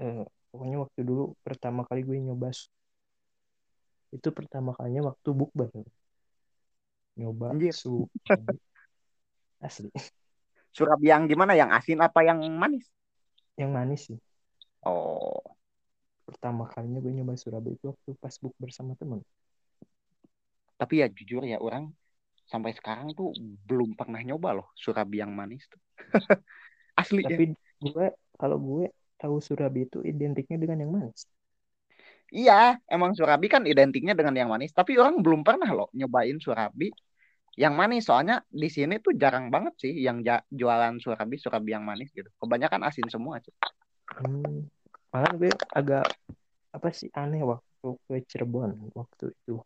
Eh, 0.00 0.24
pokoknya 0.50 0.78
waktu 0.82 1.00
dulu 1.06 1.34
pertama 1.42 1.82
kali 1.86 2.02
gue 2.06 2.18
nyoba 2.18 2.50
itu 4.10 4.28
pertama 4.34 4.74
kalinya 4.74 5.14
waktu 5.14 5.30
bukber. 5.30 5.70
Nyoba 7.18 7.54
Anjir. 7.54 7.74
su 7.74 8.06
asli. 9.60 9.90
surabi 10.70 11.10
yang 11.10 11.26
gimana? 11.26 11.52
Yang 11.54 11.70
asin 11.76 11.98
apa 12.00 12.20
yang 12.24 12.40
manis? 12.56 12.86
Yang 13.58 13.70
manis 13.70 14.00
sih. 14.08 14.18
oh. 14.86 15.42
Pertama 16.30 16.70
kalinya 16.70 17.02
gue 17.02 17.10
nyoba 17.10 17.34
Surabaya 17.34 17.74
itu 17.74 17.90
waktu 17.90 18.14
pas 18.22 18.34
bukber 18.38 18.70
sama 18.70 18.94
temen. 18.94 19.18
tapi 20.80 21.04
ya 21.04 21.12
jujur 21.12 21.44
ya 21.44 21.60
orang 21.60 21.92
sampai 22.48 22.72
sekarang 22.72 23.12
tuh 23.12 23.36
belum 23.68 23.92
pernah 23.94 24.16
nyoba 24.24 24.56
loh 24.56 24.72
surabi 24.78 25.20
yang 25.20 25.34
manis 25.34 25.66
tuh. 25.68 25.82
Asli 27.00 27.20
ya. 27.20 27.34
Tapi 27.34 27.44
gue 27.82 28.06
kalau 28.40 28.56
gue 28.56 28.88
tahu 29.20 29.38
Surabaya 29.44 29.84
itu 29.84 30.00
identiknya 30.00 30.56
dengan 30.56 30.86
yang 30.86 30.92
manis. 30.94 31.28
iya 32.30 32.78
emang 32.86 33.12
surabi 33.12 33.50
kan 33.50 33.66
identiknya 33.66 34.14
dengan 34.14 34.34
yang 34.38 34.48
manis. 34.48 34.72
Tapi 34.72 34.96
orang 34.96 35.18
belum 35.20 35.42
pernah 35.44 35.68
loh 35.68 35.90
nyobain 35.92 36.38
surabi 36.40 36.94
yang 37.58 37.74
manis 37.74 38.06
soalnya 38.06 38.46
di 38.46 38.70
sini 38.70 39.02
tuh 39.02 39.14
jarang 39.18 39.50
banget 39.50 39.74
sih 39.78 39.92
yang 39.96 40.22
jualan 40.48 40.94
surabi 41.02 41.36
surabi 41.36 41.74
yang 41.74 41.82
manis 41.82 42.10
gitu. 42.14 42.30
Kebanyakan 42.38 42.86
asin 42.86 43.08
semua 43.10 43.38
sih 43.42 43.52
Hmm. 44.10 44.66
Malah 45.14 45.32
gue 45.38 45.50
agak 45.70 46.02
apa 46.70 46.88
sih 46.90 47.06
aneh 47.14 47.42
waktu 47.46 47.88
ke 48.10 48.14
Cirebon 48.26 48.90
waktu 48.90 49.30
itu. 49.30 49.62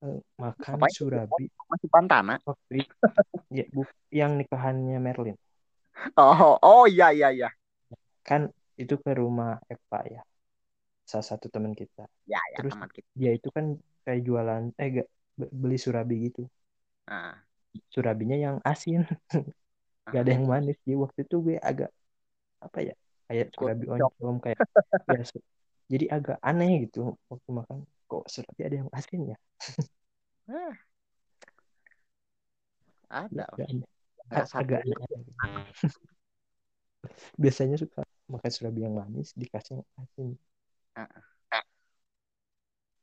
Eh, 0.00 0.20
makan 0.36 0.76
Ngapain? 0.76 0.92
Surabi. 0.92 1.44
Masih 1.68 1.88
pantana? 1.88 2.36
Waktu 2.44 2.84
itu 2.84 2.94
ya 3.52 3.64
bu 3.72 3.84
yang 4.12 4.36
nikahannya 4.36 4.96
Merlin. 5.00 5.36
Oh 6.16 6.56
oh 6.60 6.84
iya 6.84 7.12
iya 7.12 7.28
iya. 7.32 7.48
Kan 8.24 8.48
itu 8.76 8.96
ke 9.00 9.12
rumah 9.12 9.60
Eva 9.68 10.00
ya. 10.08 10.22
Salah 11.08 11.24
satu 11.24 11.48
teman 11.48 11.72
kita. 11.72 12.04
Ya 12.28 12.40
ya 12.52 12.60
Terus- 12.60 12.76
teman 12.76 12.88
kita. 12.92 13.08
dia 13.16 13.32
itu 13.36 13.48
kan 13.52 13.76
kayak 14.04 14.20
jualan 14.24 14.62
eh 14.76 14.88
gak 15.00 15.08
beli 15.36 15.76
Surabi 15.80 16.28
gitu 16.28 16.44
nah, 17.10 17.34
Surabinya 17.90 18.36
yang 18.38 18.56
asin. 18.66 19.06
Gak 20.10 20.22
ada 20.26 20.32
yang 20.34 20.46
manis. 20.46 20.78
Jadi 20.82 20.96
waktu 20.98 21.20
itu 21.22 21.36
gue 21.38 21.56
agak 21.62 21.90
apa 22.60 22.78
ya 22.82 22.94
kayak 23.30 23.46
Surabi 23.54 23.86
oncom 23.88 24.36
kayak 24.42 24.58
ya, 25.14 25.22
jadi 25.86 26.06
agak 26.10 26.38
aneh 26.42 26.86
gitu 26.86 27.14
waktu 27.30 27.50
makan. 27.50 27.78
Kok 28.10 28.26
Surabi 28.26 28.60
ada 28.66 28.76
yang 28.82 28.90
asin 28.90 29.20
ya? 29.34 29.36
Ah. 30.50 30.74
ada. 33.10 33.46
Agak 34.30 34.82
aneh. 34.82 35.66
Biasanya 37.42 37.78
suka 37.78 38.02
makan 38.26 38.50
Surabi 38.50 38.82
yang 38.82 38.94
manis 38.98 39.30
dikasih 39.38 39.78
yang 39.78 39.86
asin. 39.98 40.28
Ah. 40.98 41.29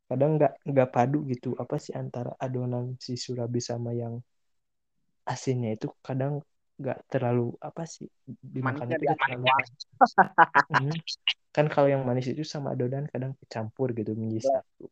Kadang 0.08 0.40
nggak 0.40 0.54
nggak 0.64 0.90
padu 0.90 1.20
gitu. 1.28 1.54
Apa 1.56 1.76
sih 1.78 1.92
antara 1.92 2.32
adonan 2.38 2.96
si 2.98 3.16
Surabi 3.16 3.60
sama 3.60 3.92
yang 3.92 4.20
asinnya 5.24 5.76
itu 5.76 5.92
kadang 6.00 6.40
nggak 6.78 7.10
terlalu 7.10 7.58
apa 7.60 7.84
sih 7.84 8.06
dimakan 8.24 8.86
itu 8.88 9.02
nggak 9.02 9.18
terlalu 9.18 9.46
Hmm. 10.68 10.94
kan 11.50 11.66
kalau 11.68 11.90
yang 11.90 12.06
manis 12.06 12.30
itu 12.30 12.46
sama 12.46 12.72
adonan 12.72 13.10
kadang 13.10 13.34
kecampur 13.42 13.92
gitu 13.92 14.14
menjadi 14.14 14.62
satu. 14.62 14.86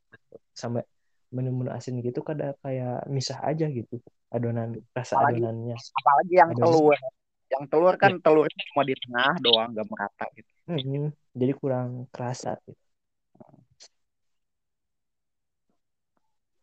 Sama 0.52 0.82
menu-menu 1.30 1.70
asin 1.70 2.00
gitu 2.02 2.24
kada 2.24 2.56
kayak 2.64 3.06
misah 3.06 3.38
aja 3.44 3.68
gitu 3.68 4.02
adonan 4.30 4.82
rasa 4.92 5.20
Apalagi- 5.20 5.46
adonannya. 5.46 5.76
apalagi 5.78 6.34
yang 6.34 6.50
Adonan. 6.52 6.66
telur. 6.66 6.98
yang 7.46 7.64
telur 7.70 7.94
kan 7.96 8.12
telurnya 8.26 8.62
cuma 8.74 8.82
di 8.90 8.98
tengah 8.98 9.38
doang 9.38 9.70
gak 9.72 9.86
merata 9.86 10.26
gitu. 10.34 10.50
Mm-mm. 10.66 11.14
jadi 11.38 11.54
kurang 11.54 12.10
kerasa 12.10 12.58
gitu. 12.66 12.74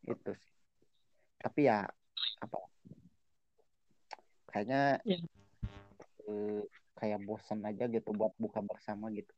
Itu 0.06 0.30
sih. 0.34 0.52
Tapi 1.42 1.60
ya 1.66 1.86
apa 2.42 2.58
kayaknya 4.52 5.00
Ya. 5.02 5.16
eh, 6.28 6.62
kayak 6.98 7.18
bosan 7.26 7.66
aja 7.66 7.90
gitu 7.90 8.10
buat 8.14 8.30
buka 8.38 8.62
bersama 8.62 9.10
gitu. 9.10 9.32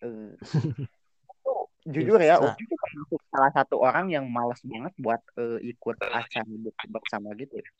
Eh, 0.00 0.32
itu 0.40 1.52
jujur 1.90 2.20
ya 2.20 2.40
Bisa. 2.40 2.48
Uji 2.56 2.62
tuh 2.64 2.78
termasuk 2.80 3.20
salah 3.28 3.52
satu 3.52 3.76
orang 3.80 4.08
yang 4.08 4.24
malas 4.28 4.60
banget 4.64 4.92
buat 4.96 5.20
eh, 5.36 5.58
ikut 5.68 5.96
acara 6.00 6.48
buka 6.48 6.84
bersama 6.88 7.36
gitu 7.36 7.60
ya. 7.60 7.70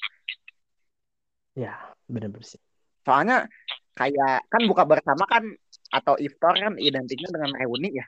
Ya 1.56 1.74
bener-bener 2.10 2.44
sih. 2.44 2.60
Soalnya 3.04 3.48
kayak 3.96 4.44
kan 4.52 4.62
buka 4.68 4.84
bersama 4.84 5.24
kan 5.24 5.44
atau 5.90 6.14
iftar 6.20 6.54
kan 6.56 6.74
identiknya 6.76 7.28
dengan 7.32 7.50
reuni 7.56 7.96
ya. 7.96 8.06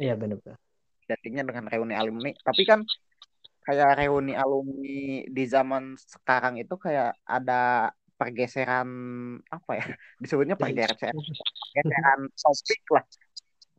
Iya 0.00 0.16
bener-bener. 0.16 0.56
Identiknya 1.04 1.42
dengan 1.44 1.64
reuni 1.68 1.94
alumni. 1.94 2.32
Tapi 2.40 2.62
kan 2.64 2.80
kayak 3.70 4.02
reuni 4.02 4.34
alumni 4.34 5.22
di 5.30 5.44
zaman 5.46 5.94
sekarang 5.94 6.58
itu 6.58 6.74
kayak 6.74 7.14
ada 7.22 7.94
pergeseran 8.18 8.90
apa 9.46 9.70
ya 9.78 9.86
disebutnya 10.18 10.58
pergeseran 10.58 11.14
pergeseran 11.14 12.20
topik 12.34 12.82
lah. 12.90 13.04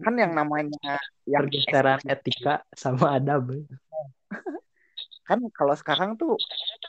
Kan 0.02 0.16
yang 0.16 0.32
namanya 0.32 0.96
yang 1.28 1.44
pergeseran 1.44 2.00
etika 2.08 2.64
sama 2.72 3.20
adab. 3.20 3.52
Kan 5.28 5.44
kalau 5.52 5.76
sekarang 5.76 6.16
tuh 6.16 6.40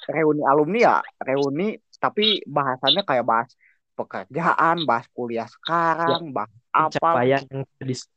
reuni 0.06 0.46
alumni 0.46 0.78
ya 0.78 0.96
reuni 1.26 1.74
tapi 1.98 2.40
bahasannya 2.46 3.02
kayak 3.02 3.26
bahas 3.26 3.50
pekerjaan 3.98 4.86
bahas 4.86 5.06
kuliah 5.10 5.50
sekarang 5.50 6.30
bahas 6.30 6.54
apa. 6.70 7.26
yang 7.26 7.44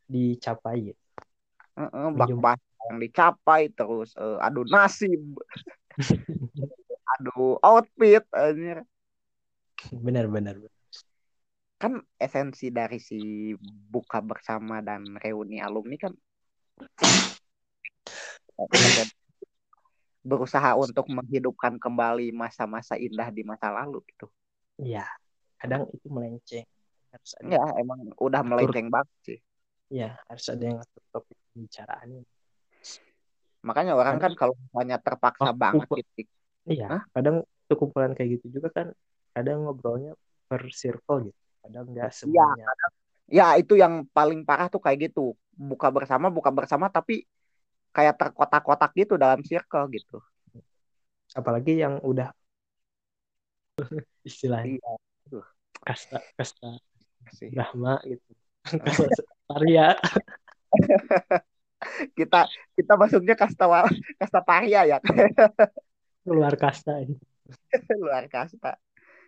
dicapai. 0.07 0.93
Bak 1.75 2.15
Menjum- 2.15 2.39
bahas 2.39 2.61
yang 2.91 2.97
dicapai 3.01 3.69
terus 3.73 4.13
eh, 4.17 4.37
adu 4.41 4.65
nasib 4.67 5.21
adu 7.17 7.57
outfit 7.61 8.25
anjir. 8.33 8.81
bener-bener 9.91 10.57
kan 11.75 11.99
esensi 12.17 12.71
dari 12.71 12.97
si 12.97 13.51
buka 13.61 14.23
bersama 14.23 14.79
dan 14.79 15.19
reuni 15.19 15.59
alumni 15.59 15.99
kan 15.99 16.13
berusaha 20.25 20.73
untuk 20.73 21.05
menghidupkan 21.05 21.77
kembali 21.77 22.33
masa-masa 22.33 22.97
indah 22.97 23.29
di 23.29 23.45
masa 23.45 23.69
lalu 23.69 24.01
gitu. 24.09 24.25
Iya, 24.81 25.05
kadang 25.61 25.85
itu 25.93 26.09
melenceng. 26.09 26.65
Harus 27.13 27.31
ada, 27.37 27.53
Ya 27.53 27.61
emang 27.77 28.09
udah 28.17 28.41
melenceng 28.41 28.89
banget 28.89 29.15
sih. 29.21 29.39
ya, 29.93 30.17
harus 30.25 30.49
ada 30.49 30.63
yang 30.65 30.81
ngatur 30.81 31.03
topik 31.13 31.37
pembicaraannya. 31.53 32.25
Makanya 33.67 33.93
orang 33.99 34.17
kan 34.23 34.31
kalau 34.39 34.53
misalnya 34.63 34.97
terpaksa 35.05 35.49
Oh, 35.49 35.57
banget 35.63 35.87
gitu. 35.99 36.11
Iya, 36.71 36.85
Hah? 36.91 37.01
kadang 37.13 37.35
untuk 37.65 37.77
kumpulan 37.81 38.11
kayak 38.17 38.29
gitu 38.41 38.45
juga 38.57 38.69
kan, 38.77 38.87
kadang 39.35 39.57
ngobrolnya 39.65 40.11
per 40.49 40.61
circle 40.81 41.17
gitu. 41.29 41.41
Kadang 41.61 41.83
nggak 41.93 42.09
Iya, 42.09 42.15
semuanya. 42.19 42.65
Ya 43.37 43.47
itu 43.61 43.73
yang 43.83 43.93
paling 44.17 44.39
parah 44.49 44.67
tuh 44.73 44.81
kayak 44.85 44.99
gitu. 45.09 45.21
Buka 45.71 45.87
bersama, 45.97 46.27
buka 46.37 46.51
bersama 46.53 46.85
tapi 46.97 47.25
kayak 47.95 48.15
terkotak-kotak 48.21 48.91
gitu 48.99 49.13
dalam 49.23 49.41
circle 49.49 49.85
gitu. 49.95 50.17
Apalagi 51.39 51.73
yang 51.83 52.01
udah 52.09 52.29
istilahnya 54.29 54.77
Iya 55.31 55.41
kasta 55.87 56.17
kasta 56.37 56.67
sih. 57.37 57.51
Brahma 57.53 57.93
gitu. 58.11 58.31
Kasta 58.85 59.23
Arya. 59.55 59.87
Kita 62.17 62.49
kita 62.75 62.93
masuknya 62.99 63.35
kasta 63.37 63.65
kasta 64.19 64.39
paria 64.43 64.81
ya. 64.85 64.97
luar 66.29 66.57
kasta 66.57 66.99
ini. 67.05 67.15
Luar 68.01 68.25
kasta. 68.25 68.75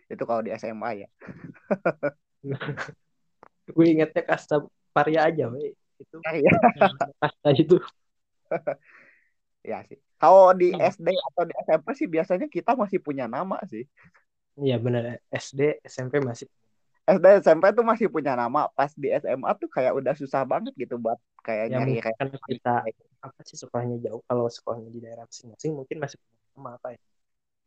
Itu 0.09 0.23
kalau 0.25 0.41
di 0.41 0.49
SMA 0.57 1.05
ya. 1.05 1.07
Gue 3.75 3.85
ingetnya 3.93 4.23
kasta 4.23 4.63
Paria 4.95 5.29
aja, 5.29 5.45
we. 5.51 5.77
Itu 6.01 6.17
Paria. 6.25 6.49
kasta 7.21 7.49
itu. 7.53 7.77
Ya 9.61 9.83
sih. 9.85 9.99
Kalau 10.17 10.49
di 10.57 10.73
Hmm. 10.73 10.81
SD 10.81 11.13
atau 11.13 11.43
di 11.45 11.53
SMP 11.61 11.87
sih 11.93 12.07
biasanya 12.09 12.47
kita 12.49 12.73
masih 12.73 12.97
punya 13.03 13.29
nama 13.29 13.61
sih. 13.69 13.85
Iya 14.57 14.81
benar. 14.81 15.21
SD, 15.29 15.77
SMP 15.85 16.17
masih 16.17 16.49
SD 17.07 17.25
SMP 17.39 17.71
tuh 17.71 17.85
masih 17.87 18.11
punya 18.11 18.35
nama. 18.35 18.67
Pas 18.75 18.91
di 18.91 19.07
SMA 19.07 19.55
tuh 19.55 19.71
kayak 19.71 19.95
udah 19.95 20.13
susah 20.19 20.43
banget 20.43 20.75
gitu 20.75 20.99
buat 20.99 21.15
kayak 21.39 21.71
ya 21.71 21.79
nyari 21.79 22.03
karena 22.03 22.37
kita 22.43 22.75
apa 23.23 23.39
sih 23.47 23.57
sekolahnya 23.57 23.97
jauh 24.03 24.21
kalau 24.27 24.51
sekolahnya 24.51 24.91
di 24.91 24.99
daerah 24.99 25.23
masing-masing 25.25 25.71
mungkin 25.73 25.97
masih 26.03 26.19
punya 26.19 26.37
nama 26.55 26.71
apa 26.77 26.87
ya 26.95 26.99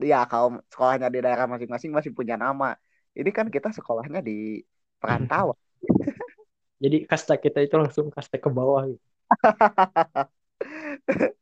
Ya 0.01 0.24
kalau 0.24 0.61
sekolahnya 0.72 1.09
di 1.12 1.20
daerah 1.24 1.47
masing-masing 1.49 1.93
masih 1.93 2.12
punya 2.16 2.36
nama. 2.36 2.76
Ini 3.16 3.30
kan 3.36 3.49
kita 3.53 3.68
sekolahnya 3.72 4.20
di 4.24 4.61
perantauan. 5.01 5.57
jadi 6.84 6.97
kasta 7.11 7.36
kita 7.36 7.59
itu 7.64 7.76
langsung 7.76 8.09
kasta 8.09 8.36
ke 8.41 8.49
bawah 8.49 8.88
gitu 8.88 9.05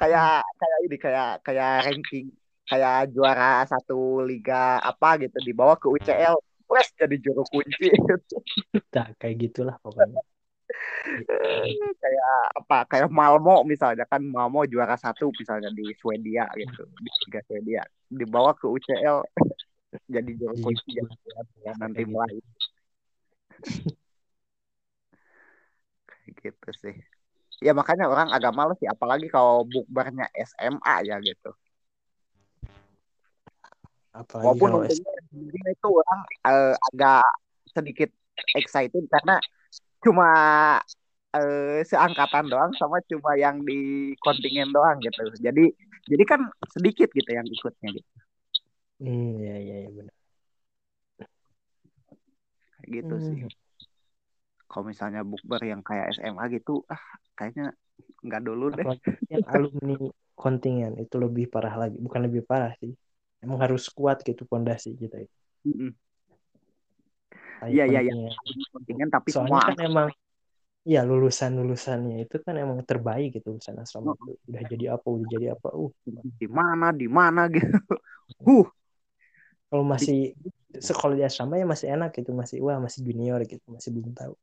kayak 0.00 0.26
kayak 0.60 0.78
ini 0.84 0.96
kayak 1.04 1.28
kayak 1.46 1.70
ranking 1.86 2.26
kayak 2.68 2.94
juara 3.14 3.44
satu 3.72 3.94
liga 4.28 4.54
apa 4.90 5.06
gitu 5.22 5.36
dibawa 5.46 5.74
ke 5.80 5.86
UCL 5.94 6.36
plus 6.66 6.88
jadi 6.98 7.16
juru 7.22 7.42
kunci. 7.48 7.88
Nah 8.96 9.12
kayak 9.20 9.36
gitulah 9.38 9.76
pokoknya. 9.80 10.20
Kayak 12.02 12.34
apa 12.58 12.78
kayak 12.90 13.08
Malmo 13.12 13.62
misalnya 13.62 14.04
kan 14.08 14.20
Malmo 14.24 14.66
juara 14.66 14.98
satu 14.98 15.30
misalnya 15.36 15.70
di 15.70 15.94
Swedia 16.00 16.48
gitu 16.58 16.82
di 16.98 17.10
liga 17.26 17.40
Swedia 17.46 17.82
dibawa 18.10 18.50
ke 18.58 18.66
UCL 18.66 19.22
jadi 20.14 20.30
juru 20.34 20.54
Jadi 20.54 20.62
kunci 20.64 20.90
juru 20.90 21.12
jadi 21.62 21.70
nanti 21.78 22.02
kayak 22.02 22.08
gitu. 22.08 22.12
mulai 22.12 22.36
kayak 26.10 26.32
gitu 26.42 26.70
sih. 26.82 26.96
Ya 27.64 27.72
makanya 27.72 28.10
orang 28.10 28.28
agak 28.34 28.52
males 28.52 28.76
sih 28.82 28.88
apalagi 28.90 29.30
kalau 29.32 29.64
bukbernya 29.64 30.28
SMA 30.34 30.94
ya 31.08 31.16
gitu 31.22 31.54
apalagi 34.22 34.58
Walaupun 34.58 34.70
kalau 34.70 34.84
untungnya 35.34 35.70
itu 35.76 35.88
orang 35.90 36.20
eh, 36.48 36.74
agak 36.92 37.24
sedikit 37.74 38.10
excited 38.56 39.04
karena 39.12 39.34
cuma 40.04 40.28
eh, 41.36 41.80
seangkatan 41.90 42.44
doang 42.52 42.72
sama 42.80 42.98
cuma 43.10 43.30
yang 43.38 43.56
di 43.68 44.12
kontingen 44.24 44.68
doang 44.76 44.96
gitu. 45.04 45.22
Jadi 45.46 45.64
jadi 46.10 46.24
kan 46.30 46.40
sedikit 46.74 47.08
gitu 47.12 47.30
yang 47.30 47.46
ikutnya 47.46 47.88
gitu. 47.98 48.10
hmm 49.00 49.40
ya 49.44 49.54
ya 49.68 49.74
ya 49.84 49.88
benar 49.96 50.14
Kayak 52.76 52.88
gitu 52.96 53.14
sih. 53.26 53.38
Hmm. 53.38 53.48
Kalau 54.70 54.84
misalnya 54.90 55.20
bukber 55.30 55.60
yang 55.72 55.80
kayak 55.88 56.06
SMA 56.16 56.44
gitu, 56.56 56.72
ah 56.94 57.02
kayaknya 57.38 57.64
nggak 58.26 58.42
dulu 58.48 58.64
deh. 58.78 58.86
apalagi 58.86 59.10
yang 59.32 59.44
alumni 59.54 59.94
kontingen 60.40 60.92
itu 61.02 61.16
lebih 61.24 61.44
parah 61.52 61.74
lagi 61.82 61.96
bukan 62.06 62.20
lebih 62.26 62.42
parah 62.50 62.72
sih 62.80 62.92
emang 63.44 63.58
harus 63.64 63.84
kuat 63.96 64.18
gitu 64.28 64.42
pondasi 64.50 64.88
kita 65.00 65.16
itu 65.24 65.36
Iya 67.66 67.84
iya 67.90 68.00
iya. 68.06 68.28
tapi 69.14 69.28
soalnya 69.32 69.58
semua 69.58 69.66
kan 69.68 69.76
emang 69.88 70.08
Iya 70.86 71.00
lulusan 71.10 71.50
lulusannya 71.58 72.14
itu 72.24 72.36
kan 72.46 72.54
emang 72.62 72.78
terbaik 72.90 73.28
gitu 73.34 73.46
lulusan 73.58 73.74
asrama 73.82 74.14
itu 74.14 74.30
udah 74.48 74.62
jadi 74.70 74.84
apa 74.94 75.06
udah 75.14 75.28
jadi 75.34 75.46
apa 75.54 75.68
uh 75.74 75.90
di 76.40 76.46
mana 76.58 76.86
di 77.00 77.06
mana 77.10 77.40
gitu. 77.54 77.66
Huh, 78.46 78.66
kalau 79.70 79.84
masih 79.86 80.18
sekolah 80.88 81.14
di 81.18 81.24
asrama 81.26 81.54
ya 81.60 81.66
masih 81.66 81.88
enak 81.94 82.10
gitu 82.18 82.30
masih 82.40 82.56
wah 82.66 82.78
masih 82.78 83.00
junior 83.06 83.40
gitu 83.50 83.64
masih 83.66 83.90
belum 83.94 84.12
tahu 84.14 84.34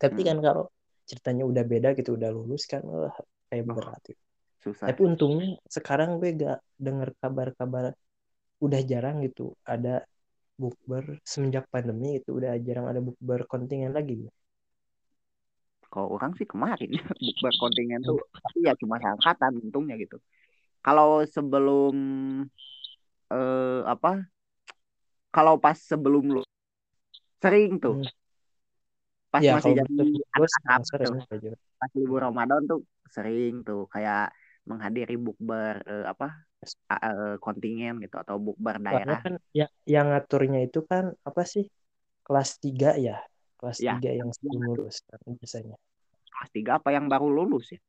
tapi 0.00 0.20
Hmm. 0.22 0.28
kan 0.28 0.38
kalau 0.46 0.64
ceritanya 1.08 1.44
udah 1.50 1.64
beda 1.66 1.88
gitu 1.98 2.10
udah 2.18 2.30
lulus 2.36 2.62
kan 2.70 2.82
wah 2.86 3.14
kayak 3.50 3.64
Oh. 3.68 3.74
berat 3.76 4.00
gitu. 4.08 4.22
Susah. 4.60 4.86
tapi 4.92 5.00
untungnya 5.04 5.56
sekarang 5.66 6.20
gue 6.20 6.36
gak 6.36 6.58
denger 6.76 7.10
kabar-kabar 7.20 7.96
udah 8.60 8.80
jarang 8.84 9.24
gitu 9.24 9.56
ada 9.64 10.04
bukber 10.60 11.16
semenjak 11.24 11.64
pandemi 11.72 12.20
itu 12.20 12.36
udah 12.36 12.52
jarang 12.60 12.84
ada 12.84 13.00
bukber 13.00 13.48
kontingen 13.48 13.96
lagi 13.96 14.28
gitu. 14.28 14.32
Kalau 15.90 16.12
orang 16.12 16.36
sih 16.36 16.44
kemarin 16.44 16.92
bukber 17.24 17.54
kontingen 17.56 18.04
tuh 18.04 18.20
tapi 18.30 18.68
ya 18.68 18.76
cuma 18.76 19.00
seangkatan 19.00 19.56
untungnya 19.64 19.96
gitu. 19.96 20.20
Kalau 20.84 21.24
sebelum 21.24 21.96
eh 23.32 23.80
apa? 23.88 24.28
Kalau 25.32 25.56
pas 25.56 25.78
sebelum 25.80 26.24
lu 26.36 26.42
sering 27.40 27.80
tuh. 27.80 28.04
Hmm. 28.04 28.12
Pas 29.32 29.40
ya 29.40 29.56
masih 29.56 29.72
jadi 29.80 30.04
anak-anak 30.36 31.24
pas 31.80 31.90
libur 31.96 32.20
Ramadan 32.20 32.60
tuh 32.68 32.84
sering 33.08 33.64
tuh 33.64 33.88
kayak 33.88 34.28
menghadiri 34.70 35.18
bukber 35.18 35.82
eh, 35.82 36.06
apa 36.06 36.46
eh, 36.94 37.36
kontingen 37.42 37.98
gitu 38.04 38.16
atau 38.22 38.38
bukber 38.38 38.78
daerah. 38.78 39.18
kan 39.18 39.34
ya, 39.50 39.66
yang 39.84 40.14
ngaturnya 40.14 40.60
itu 40.66 40.80
kan 40.86 41.10
apa 41.26 41.42
sih? 41.42 41.66
Kelas 42.22 42.62
3 42.62 42.94
ya. 42.94 43.16
Kelas 43.58 43.78
Ya. 43.82 43.98
3 43.98 44.10
yang 44.14 44.30
sebelum 44.30 44.62
lulus 44.70 45.02
kan 45.10 45.18
biasanya. 45.34 45.76
Kelas 46.30 46.50
tiga 46.54 46.70
apa 46.78 46.88
yang 46.94 47.10
baru 47.10 47.26
lulus 47.28 47.74
ya? 47.74 47.80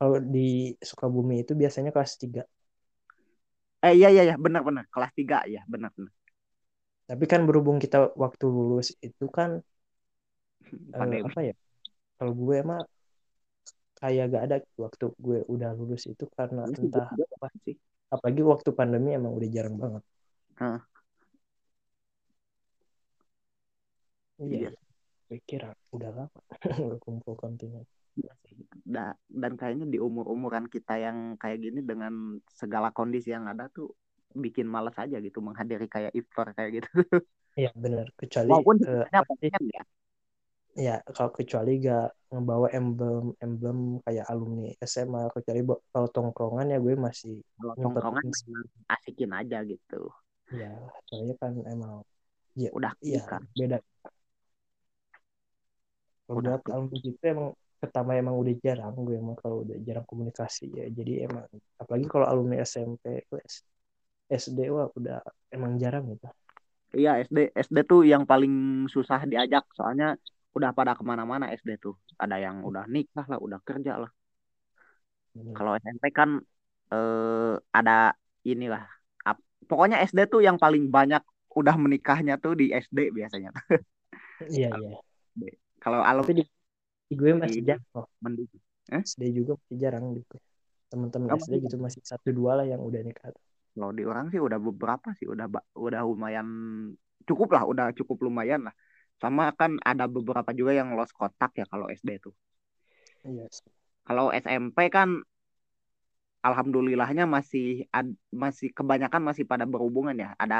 Kalau 0.00 0.18
di 0.18 0.74
Sukabumi 0.82 1.46
itu 1.46 1.52
biasanya 1.54 1.94
kelas 1.94 2.18
3. 2.18 2.42
Eh 3.82 3.94
iya 3.98 4.08
iya 4.14 4.22
iya 4.26 4.36
benar-benar 4.38 4.86
kelas 4.90 5.12
tiga 5.14 5.42
ya 5.46 5.62
benar-benar. 5.68 6.10
Tapi 7.06 7.24
kan 7.28 7.44
berhubung 7.44 7.78
kita 7.82 8.14
waktu 8.16 8.46
lulus 8.46 8.94
itu 9.02 9.26
kan 9.28 9.60
Pandemi. 10.98 11.28
apa 11.28 11.40
ya? 11.44 11.54
Kalau 12.18 12.32
gue 12.34 12.58
mah 12.62 12.80
kayak 14.02 14.24
gak 14.34 14.44
ada 14.50 14.56
waktu 14.74 15.04
gue 15.14 15.38
udah 15.46 15.70
lulus 15.78 16.10
itu 16.10 16.24
karena 16.34 16.66
sih, 16.74 16.90
entah 16.90 17.06
juga 17.14 17.24
apa. 17.38 17.48
sih. 17.62 17.76
Apalagi 18.10 18.42
waktu 18.42 18.70
pandemi 18.74 19.14
emang 19.14 19.32
udah 19.38 19.48
jarang 19.48 19.76
banget. 19.78 20.02
Hah. 20.58 20.80
Iya, 24.42 24.58
Iya. 24.66 24.70
Gue 25.30 25.38
kira 25.46 25.70
udah 25.94 26.10
lama 26.10 26.40
nggak 26.82 26.98
kumpul 26.98 27.38
kontingen. 27.38 27.86
Iya. 28.18 28.32
Da- 28.82 29.16
dan 29.30 29.54
kayaknya 29.54 29.86
di 29.86 30.02
umur-umuran 30.02 30.66
kita 30.66 30.98
yang 30.98 31.38
kayak 31.38 31.62
gini 31.62 31.80
dengan 31.80 32.42
segala 32.50 32.90
kondisi 32.90 33.30
yang 33.30 33.46
ada 33.46 33.70
tuh 33.70 33.94
bikin 34.34 34.66
males 34.66 34.96
aja 34.98 35.22
gitu 35.22 35.38
menghadiri 35.38 35.86
kayak 35.86 36.12
iftar 36.12 36.50
kayak 36.58 36.82
gitu. 36.82 36.90
Iya 37.52 37.68
benar. 37.76 38.08
Kecuali 38.16 38.48
Walaupun 38.48 38.76
apa 39.12 39.32
pengen 39.36 39.68
ya. 39.68 39.84
Ya 40.72 41.04
kalau 41.12 41.28
kecuali 41.36 41.84
gak 41.84 42.16
ngebawa 42.32 42.72
emblem 42.72 43.36
emblem 43.44 44.00
kayak 44.08 44.24
alumni 44.32 44.72
SMA. 44.80 45.28
Kecuali 45.28 45.60
kalau 45.92 46.08
tongkrongan 46.08 46.72
ya 46.72 46.78
gue 46.80 46.94
masih 46.96 47.44
Kalau 47.60 47.74
tongkrongan 47.76 48.24
asikin 48.88 49.30
aja 49.36 49.58
gitu. 49.68 50.08
Ya 50.52 50.68
soalnya 51.08 51.34
kan 51.40 51.52
emang 51.68 51.92
ya 52.56 52.68
Udah 52.72 52.92
iya 53.04 53.20
kan. 53.28 53.44
beda. 53.56 53.78
Kalau 56.24 56.38
Udah 56.40 56.54
alumni 56.72 56.96
gitu 57.04 57.20
emang 57.20 57.48
pertama 57.82 58.10
emang 58.14 58.34
udah 58.38 58.54
jarang 58.64 58.94
gue 59.04 59.16
emang 59.18 59.36
kalau 59.36 59.56
udah 59.66 59.76
jarang 59.84 60.06
komunikasi 60.08 60.64
ya. 60.72 60.86
Jadi 60.88 61.12
emang 61.26 61.44
apalagi 61.76 62.06
kalau 62.08 62.26
alumni 62.30 62.56
SMP, 62.64 63.04
SD 64.32 64.58
wah 64.72 64.88
udah 64.96 65.20
emang 65.52 65.76
jarang 65.82 66.04
gitu. 66.12 66.28
Iya 66.98 67.10
SD 67.26 67.38
SD 67.56 67.78
tuh 67.90 68.00
yang 68.12 68.22
paling 68.30 68.52
susah 68.94 69.20
diajak 69.30 69.64
soalnya 69.76 70.06
udah 70.56 70.70
pada 70.78 70.92
ke 70.98 71.02
mana-mana 71.10 71.44
SD 71.60 71.70
tuh. 71.84 71.94
Ada 72.22 72.36
yang 72.44 72.56
udah 72.68 72.84
nikah 72.94 73.26
lah, 73.30 73.38
udah 73.46 73.60
kerja 73.68 73.92
lah. 74.02 74.10
Bener. 75.34 75.56
Kalau 75.56 75.72
SMP 75.82 76.04
kan 76.18 76.30
eh, 76.92 77.52
ada 77.78 77.92
inilah. 78.50 78.82
ap- 79.28 79.44
Pokoknya 79.68 79.96
SD 80.08 80.20
tuh 80.32 80.40
yang 80.46 80.56
paling 80.62 80.84
banyak 80.96 81.22
udah 81.58 81.74
menikahnya 81.84 82.34
tuh 82.44 82.52
di 82.60 82.64
SD 82.72 82.98
biasanya. 83.18 83.50
Iya 84.52 84.68
iya. 84.78 84.96
Kalau 85.82 86.00
Tapi 86.18 86.32
di, 86.38 86.42
di 87.08 87.14
gue 87.20 87.30
masih 87.42 87.60
Iya. 87.62 87.68
jarang 87.68 87.88
loh. 87.96 88.06
mending. 88.24 88.50
Eh? 88.92 89.04
SD 89.10 89.22
juga 89.38 89.52
masih 89.60 89.76
jarang 89.84 90.04
gitu. 90.18 90.36
Teman-teman 90.90 91.28
SD 91.42 91.54
gitu 91.66 91.76
masih 91.86 92.02
satu 92.10 92.28
dua 92.38 92.52
lah 92.58 92.66
yang 92.72 92.82
udah 92.88 93.00
nikah. 93.08 93.30
Kalau 93.72 93.90
di 93.98 94.02
orang 94.10 94.26
sih 94.32 94.40
udah 94.46 94.58
beberapa 94.66 95.08
sih, 95.18 95.26
udah 95.32 95.46
udah 95.86 96.00
lumayan 96.08 96.46
cukup 97.28 97.48
lah, 97.56 97.62
udah 97.72 97.86
cukup 97.98 98.16
lumayan 98.26 98.60
lah. 98.68 98.74
Sama 99.22 99.44
kan 99.60 99.72
ada 99.90 100.04
beberapa 100.16 100.50
juga 100.58 100.72
yang 100.80 100.88
lost 100.98 101.14
kontak 101.20 101.50
ya 101.60 101.64
kalau 101.72 101.86
SD 101.98 102.10
tuh. 102.24 102.34
Sih. 103.56 103.72
Kalau 104.06 104.26
SMP 104.34 104.78
kan 104.96 105.08
alhamdulillahnya 106.48 107.24
masih 107.36 107.66
ad- 107.98 108.18
masih 108.42 108.68
kebanyakan 108.78 109.22
masih 109.28 109.44
pada 109.50 109.64
berhubungan 109.72 110.16
ya. 110.24 110.28
Ada 110.42 110.56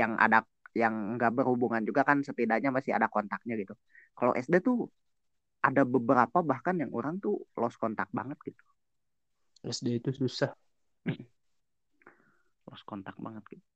yang 0.00 0.12
ada 0.24 0.38
yang 0.82 0.94
nggak 1.16 1.32
berhubungan 1.38 1.82
juga 1.88 2.02
kan 2.08 2.18
setidaknya 2.26 2.70
masih 2.76 2.92
ada 2.96 3.08
kontaknya 3.14 3.54
gitu. 3.62 3.74
Kalau 4.18 4.32
SD 4.36 4.54
tuh 4.68 4.76
ada 5.68 5.82
beberapa 5.94 6.38
bahkan 6.50 6.76
yang 6.82 6.92
orang 6.98 7.16
tuh 7.24 7.34
lost 7.60 7.78
kontak 7.82 8.08
banget 8.18 8.38
gitu. 8.48 8.62
SD 9.64 9.86
itu 9.98 10.10
susah. 10.18 10.50
Lost 12.70 12.84
kontak 12.90 13.16
banget 13.24 13.44
gitu. 13.52 13.66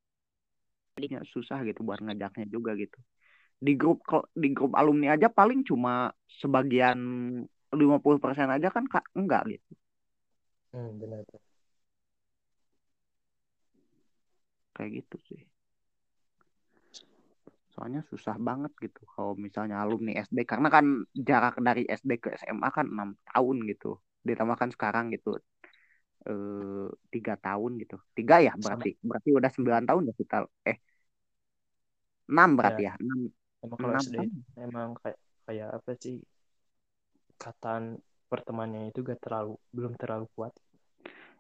Jadinya 0.95 1.20
susah 1.35 1.59
gitu 1.68 1.81
buat 1.87 1.99
ngajaknya 2.05 2.45
juga 2.55 2.70
gitu. 2.83 2.99
Di 3.66 3.72
grup 3.80 3.98
di 4.42 4.48
grup 4.56 4.72
alumni 4.80 5.06
aja 5.16 5.28
paling 5.38 5.61
cuma 5.68 6.08
sebagian 6.40 6.98
50% 7.80 8.48
aja 8.56 8.68
kan 8.74 8.84
Kak 8.92 9.04
enggak 9.18 9.42
gitu. 9.52 9.70
Hmm, 10.72 10.98
benar. 11.00 11.24
Kayak 14.74 14.90
gitu 14.98 15.16
sih. 15.28 15.40
Soalnya 17.74 18.00
susah 18.11 18.36
banget 18.48 18.72
gitu 18.84 19.00
kalau 19.14 19.32
misalnya 19.46 19.76
alumni 19.84 20.12
SD 20.26 20.38
karena 20.50 20.68
kan 20.74 20.84
jarak 21.28 21.54
dari 21.66 21.82
SD 22.00 22.11
ke 22.22 22.28
SMA 22.40 22.68
kan 22.76 22.86
enam 22.94 23.08
tahun 23.30 23.56
gitu. 23.70 23.86
Ditambah 24.26 24.56
kan 24.61 24.70
sekarang 24.74 25.04
gitu 25.14 25.28
eh 26.28 26.86
tiga 27.14 27.34
tahun 27.44 27.72
gitu. 27.82 27.96
Tiga 28.16 28.36
ya 28.46 28.52
berarti 28.64 28.88
berarti 29.08 29.28
udah 29.38 29.50
sembilan 29.56 29.84
tahun 29.88 30.02
ya 30.11 30.14
kita 30.20 30.36
eh 30.70 30.76
enam 32.30 32.50
berarti 32.58 32.80
ya 32.88 32.92
enam 33.02 33.20
Emang 33.61 33.78
kalau 33.78 33.94
SD 34.00 34.16
emang 34.56 34.88
kayak 35.00 35.18
kayak 35.44 35.68
apa 35.76 35.90
sih? 36.00 36.16
Ikatan 37.36 38.00
pertemanannya 38.28 38.92
itu 38.92 39.00
gak 39.02 39.20
terlalu 39.20 39.56
belum 39.72 39.92
terlalu 39.96 40.26
kuat. 40.36 40.52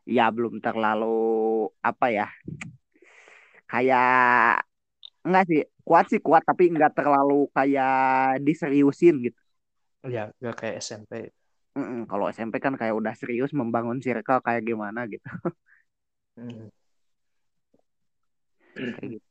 Ya 0.08 0.26
belum 0.32 0.58
terlalu 0.58 1.70
apa 1.84 2.06
ya 2.10 2.26
kayak 3.70 4.66
enggak 5.22 5.44
sih 5.46 5.60
kuat 5.86 6.04
sih 6.10 6.18
kuat 6.18 6.42
tapi 6.42 6.72
enggak 6.72 6.96
terlalu 6.96 7.46
kayak 7.54 8.40
diseriusin 8.42 9.30
gitu. 9.30 9.40
Ya, 10.08 10.32
gak 10.40 10.56
kayak 10.56 10.76
SMP. 10.80 11.30
Mm-mm, 11.78 12.10
kalau 12.10 12.26
SMP 12.34 12.58
kan 12.58 12.74
kayak 12.74 12.98
udah 12.98 13.14
serius 13.14 13.54
membangun 13.54 14.02
circle 14.02 14.42
kayak 14.42 14.66
gimana 14.66 15.06
gitu. 15.06 15.22
Hmm. 16.34 16.66
Kayak 18.74 19.20
gitu. 19.20 19.29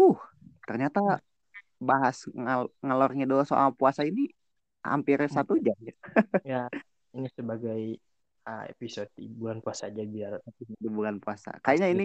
Huh, 0.00 0.16
ternyata 0.64 1.20
bahas 1.76 2.24
ngal 2.32 2.72
ngalor 2.80 3.12
ngidul 3.12 3.44
soal 3.44 3.68
puasa 3.72 4.00
ini 4.00 4.32
hampir 4.80 5.20
satu 5.28 5.60
jam 5.60 5.76
ya 5.78 5.92
Ya, 6.42 6.62
ini 7.12 7.28
sebagai 7.28 8.00
ah, 8.42 8.64
episode 8.64 9.12
di 9.12 9.28
bulan 9.28 9.60
puasa 9.60 9.92
aja 9.92 10.00
biar 10.00 10.40
di 10.56 10.88
bulan 10.88 11.20
puasa. 11.20 11.52
Kayaknya 11.60 11.88
ini 11.92 12.04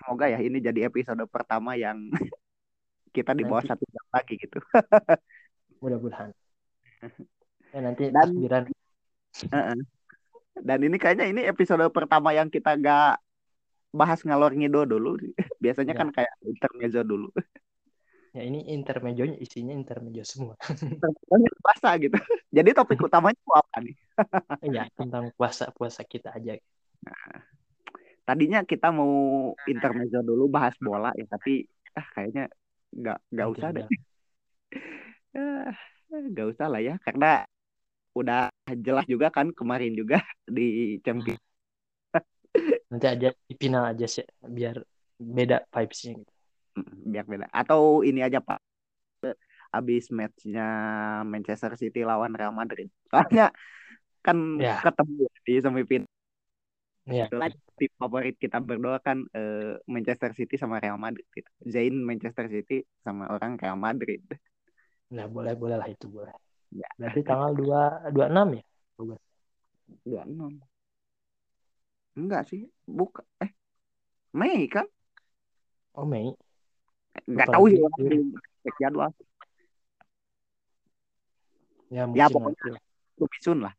semoga 0.00 0.32
ya 0.32 0.40
ini 0.40 0.58
jadi 0.58 0.88
episode 0.88 1.20
pertama 1.28 1.76
yang 1.76 2.08
kita 3.16 3.30
di 3.30 3.44
bawah 3.44 3.60
Nanti. 3.60 3.72
satu 3.76 3.84
jam 3.84 4.06
lagi 4.08 4.34
gitu. 4.40 4.58
mudah-mudahan. 5.84 6.32
Ya 7.70 7.78
nanti 7.78 8.08
Dan- 8.08 8.32
takbiran 8.32 8.64
Heeh. 9.44 9.76
Dan 10.54 10.78
ini 10.80 10.96
kayaknya 10.96 11.26
ini 11.28 11.42
episode 11.44 11.82
pertama 11.90 12.30
yang 12.30 12.46
kita 12.46 12.78
gak 12.78 13.18
bahas 13.90 14.22
ngalor 14.22 14.54
ngidul 14.54 14.86
dulu. 14.86 15.10
Biasanya 15.58 15.94
Ya. 15.94 15.98
kan 15.98 16.08
kayak 16.10 16.33
intermezzo 16.46 17.00
dulu. 17.02 17.28
ya 18.34 18.42
ini 18.42 18.66
intermezzonya 18.74 19.38
isinya 19.38 19.74
intermezzo 19.74 20.22
semua. 20.26 20.54
Puasa 21.62 21.96
gitu. 22.02 22.18
Jadi 22.50 22.70
topik 22.74 22.98
utamanya 23.08 23.40
apa 23.54 23.78
nih? 23.82 23.96
ya 24.64 24.88
tentang 24.96 25.30
puasa 25.36 25.68
puasa 25.74 26.02
kita 26.06 26.32
aja. 26.34 26.56
Tadinya 28.24 28.64
kita 28.64 28.88
mau 28.88 29.52
intermezzo 29.68 30.24
dulu 30.24 30.48
bahas 30.48 30.72
bola 30.80 31.12
ya, 31.12 31.28
tapi 31.28 31.68
ah 31.94 32.06
kayaknya 32.16 32.48
nggak 32.94 33.18
nggak 33.32 33.48
usah 33.52 33.68
deh. 33.72 33.86
Ah, 35.34 35.74
nggak 36.14 36.46
usah 36.54 36.70
lah 36.70 36.78
ya, 36.78 36.94
karena 37.02 37.42
udah 38.14 38.54
jelas 38.70 39.02
juga 39.10 39.34
kan 39.34 39.50
kemarin 39.50 39.98
juga 39.98 40.22
di 40.46 40.98
Champions. 41.02 41.42
Nanti 42.86 43.06
aja 43.10 43.28
di 43.34 43.54
final 43.58 43.82
aja 43.90 44.06
sih 44.06 44.22
biar 44.46 44.78
beda 45.18 45.66
vibes-nya 45.74 46.22
gitu. 46.22 46.33
Biar 47.12 47.24
beda. 47.30 47.46
Atau 47.60 47.80
ini 48.08 48.20
aja 48.26 48.38
Pak, 48.48 48.58
habis 49.74 50.02
matchnya 50.18 50.62
Manchester 51.32 51.72
City 51.80 52.00
lawan 52.06 52.32
Real 52.38 52.54
Madrid. 52.54 52.88
Soalnya 53.10 53.50
kan 54.26 54.38
Ya. 54.60 54.80
ketemu 54.84 55.24
di 55.46 55.54
semifinal. 55.64 56.10
Ya. 57.06 57.28
Tim 57.74 57.90
favorit 57.98 58.38
kita 58.38 58.62
berdua 58.62 59.02
kan 59.02 59.26
eh, 59.34 59.74
Manchester 59.90 60.30
City 60.38 60.54
sama 60.54 60.78
Real 60.78 60.94
Madrid. 60.94 61.26
Gitu. 61.34 61.50
Zain 61.66 61.94
Manchester 62.06 62.46
City 62.46 62.86
sama 63.02 63.26
orang 63.34 63.58
Real 63.58 63.74
Madrid. 63.74 64.22
Nah, 65.14 65.26
boleh 65.30 65.54
boleh 65.58 65.76
lah 65.78 65.88
itu 65.90 66.06
boleh. 66.06 66.32
Ya. 66.70 66.86
Berarti 66.98 67.20
tanggal 67.26 67.50
2 67.58 67.80
26 68.14 68.48
ya? 68.58 68.62
Dua 70.06 70.22
enam. 70.22 70.52
Enggak 72.18 72.42
sih, 72.50 72.62
buka. 72.86 73.22
Eh, 73.42 73.50
Mei 74.38 74.68
kan? 74.74 74.86
Oh, 75.94 76.04
Mei. 76.04 76.36
Enggak 77.24 77.46
Lupa 77.48 77.54
tahu 77.56 77.64
sih 77.70 77.78
cek 78.64 78.74
jadwal. 78.82 79.10
Ya, 81.92 82.02
Ya, 82.02 82.04
mungkin 82.10 82.32
pokoknya- 82.34 82.58
nanti. 82.74 82.82
Lebih 83.14 83.40
soon 83.40 83.58
lah. 83.62 83.74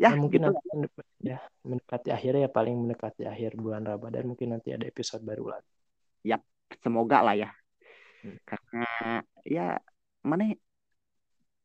Ya, 0.00 0.10
Nah, 0.12 0.18
mungkin 0.18 0.40
gitu. 0.42 0.50
nanti 0.50 0.88
ya 1.22 1.38
mendekati 1.62 2.08
akhir 2.10 2.32
ya 2.34 2.48
paling 2.50 2.74
mendekati 2.74 3.22
akhir 3.22 3.54
bulan 3.54 3.86
Ramadan 3.86 4.34
mungkin 4.34 4.50
nanti 4.58 4.74
ada 4.74 4.82
episode 4.84 5.22
baru 5.22 5.54
lagi. 5.56 5.70
Semoga 6.80 7.20
lah 7.20 7.36
ya. 7.36 7.52
Hmm. 8.24 8.40
Karena 8.48 8.86
ya 9.44 9.76
mana 10.24 10.56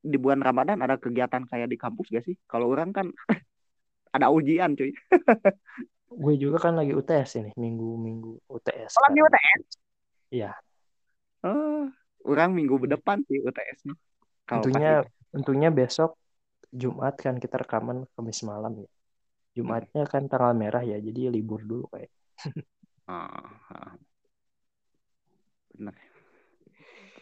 di 0.03 0.17
bulan 0.19 0.43
Ramadan 0.43 0.83
ada 0.83 0.99
kegiatan 0.99 1.47
kayak 1.47 1.71
di 1.71 1.79
kampus 1.79 2.11
gak 2.11 2.27
sih? 2.27 2.35
Kalau 2.43 2.67
orang 2.69 2.91
kan 2.91 3.07
ada 4.15 4.27
ujian 4.29 4.75
cuy. 4.75 4.91
Gue 6.07 6.33
juga 6.39 6.57
kan 6.69 6.73
lagi 6.79 6.95
UTS 6.95 7.43
ini 7.43 7.51
minggu-minggu 7.55 8.47
UTS. 8.47 8.95
Oh, 8.97 9.03
lagi 9.11 9.19
kan. 9.19 9.27
UTS? 9.27 9.61
Iya. 10.31 10.51
Oh, 11.43 11.87
orang 12.27 12.51
minggu 12.55 12.79
depan 12.87 13.23
sih 13.27 13.39
UTS-nya. 13.43 13.95
Tentunya 14.47 15.03
tentunya 15.31 15.69
besok 15.69 16.15
Jumat 16.71 17.15
kan 17.19 17.39
kita 17.39 17.59
rekaman 17.63 18.07
Kamis 18.15 18.43
malam 18.47 18.83
ya. 18.83 18.89
Jumatnya 19.57 20.05
kan 20.05 20.29
tanggal 20.29 20.53
merah 20.53 20.83
ya, 20.85 21.01
jadi 21.01 21.33
libur 21.33 21.63
dulu 21.63 21.85
kayak. 21.91 22.11
Ah, 23.07 23.31
ah. 23.71 23.95
Bener. 25.71 25.95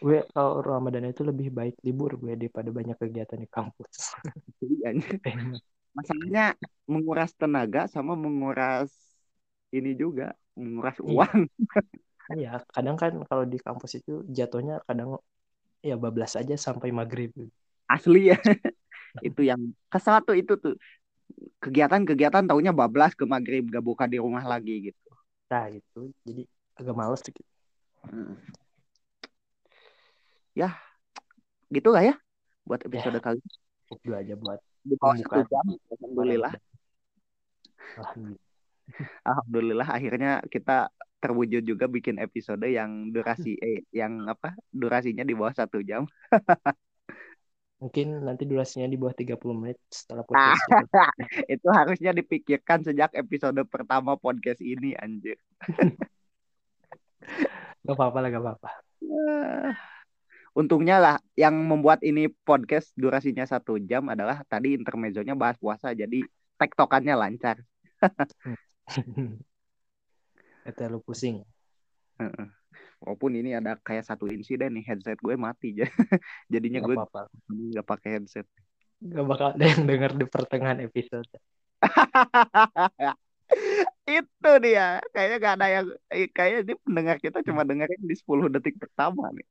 Gue 0.02 0.26
kalau 0.34 0.58
Ramadan 0.58 1.06
itu 1.06 1.22
lebih 1.22 1.54
baik 1.54 1.78
libur 1.86 2.18
gue 2.18 2.34
daripada 2.34 2.74
banyak 2.74 2.98
kegiatan 2.98 3.38
di 3.38 3.46
kampus. 3.46 4.18
Iya, 4.66 4.98
Masalahnya 5.96 6.52
menguras 6.84 7.32
tenaga 7.32 7.88
sama 7.88 8.12
menguras 8.12 8.92
ini 9.72 9.96
juga, 9.96 10.36
menguras 10.52 11.00
Iya. 11.00 11.08
uang. 11.08 11.40
Iya, 12.26 12.58
kadang 12.74 12.98
kan 12.98 13.14
kalau 13.30 13.46
di 13.46 13.54
kampus 13.54 14.02
itu 14.02 14.26
jatuhnya 14.26 14.82
kadang 14.82 15.14
ya 15.78 15.94
bablas 15.94 16.34
aja 16.34 16.58
sampai 16.58 16.90
maghrib. 16.90 17.30
Asli 17.86 18.34
ya. 18.34 18.38
itu 19.22 19.46
yang 19.46 19.70
kesel 19.86 20.18
tuh 20.26 20.34
itu 20.34 20.58
tuh. 20.58 20.74
Kegiatan-kegiatan 21.62 22.42
taunya 22.50 22.74
bablas 22.74 23.14
ke 23.14 23.22
maghrib 23.22 23.62
gak 23.70 23.78
buka 23.78 24.10
di 24.10 24.18
rumah 24.18 24.42
lagi 24.42 24.90
gitu. 24.90 25.06
Nah 25.46 25.70
gitu, 25.70 26.10
jadi 26.26 26.42
agak 26.74 26.94
males 26.98 27.22
gitu. 27.22 27.46
Hmm. 28.10 28.34
Ya, 30.58 30.74
gitu 31.70 31.94
lah 31.94 32.10
ya 32.10 32.14
buat 32.66 32.82
episode 32.82 33.22
kali 33.22 33.38
ini. 33.38 33.54
Cukup 33.86 33.98
dulu 34.02 34.16
aja 34.18 34.34
buat 34.34 34.60
Di 34.86 34.94
bawah 34.94 35.16
satu 35.18 35.42
jam, 35.50 35.66
alhamdulillah. 35.90 36.54
Alhamdulillah. 39.26 39.88
Akhirnya 39.90 40.38
kita 40.46 40.94
terwujud 41.18 41.66
juga 41.66 41.90
bikin 41.90 42.22
episode 42.22 42.62
yang 42.70 43.10
durasi 43.10 43.58
eh 43.58 43.82
yang 43.90 44.30
apa 44.30 44.54
durasinya 44.70 45.26
di 45.26 45.34
bawah 45.34 45.50
satu 45.50 45.82
jam. 45.82 46.06
Mungkin 47.82 48.24
nanti 48.24 48.48
durasinya 48.48 48.88
di 48.88 48.96
bawah 48.96 49.12
30 49.12 49.36
menit 49.52 49.76
setelah 49.92 50.24
Ah. 50.32 50.56
podcast. 50.56 51.18
Itu 51.44 51.68
harusnya 51.68 52.16
dipikirkan 52.16 52.80
sejak 52.86 53.12
episode 53.12 53.60
pertama 53.68 54.16
podcast 54.16 54.64
ini 54.64 54.96
anjir. 54.96 55.36
Gak 57.86 57.94
apa-apa 57.94 58.18
lah, 58.18 58.30
gak 58.34 58.42
apa-apa. 58.42 58.70
Untungnya 60.56 60.96
lah 60.96 61.16
yang 61.36 61.52
membuat 61.52 62.00
ini 62.00 62.32
podcast 62.32 62.88
durasinya 62.96 63.44
satu 63.44 63.76
jam 63.76 64.08
adalah 64.08 64.40
tadi 64.48 64.72
intermezzonya 64.72 65.36
bahas 65.36 65.60
puasa 65.60 65.92
jadi 65.92 66.24
tektokannya 66.56 67.12
lancar. 67.12 67.60
Kata 70.64 70.88
lu 70.88 71.04
pusing. 71.04 71.44
Walaupun 73.04 73.36
ini 73.36 73.52
ada 73.52 73.76
kayak 73.84 74.08
satu 74.08 74.32
insiden 74.32 74.80
nih 74.80 74.84
headset 74.88 75.20
gue 75.20 75.36
mati 75.36 75.76
jadinya 76.52 76.80
Gak 76.80 76.88
gue 76.88 76.96
apa-apa. 77.04 77.20
nggak 77.52 77.84
pakai 77.84 78.10
headset. 78.16 78.48
Gak 79.04 79.28
bakal 79.28 79.52
ada 79.52 79.64
yang 79.68 79.84
denger 79.84 80.16
di 80.16 80.24
pertengahan 80.24 80.80
episode. 80.80 81.28
itu 84.08 84.50
dia 84.64 85.04
kayaknya 85.12 85.36
gak 85.38 85.54
ada 85.60 85.66
yang 85.68 85.86
eh, 86.08 86.26
kayaknya 86.32 86.58
ini 86.64 86.74
pendengar 86.80 87.16
kita 87.20 87.44
cuma 87.44 87.62
dengerin 87.62 88.02
di 88.02 88.16
10 88.16 88.48
detik 88.58 88.74
pertama 88.80 89.28
nih 89.30 89.46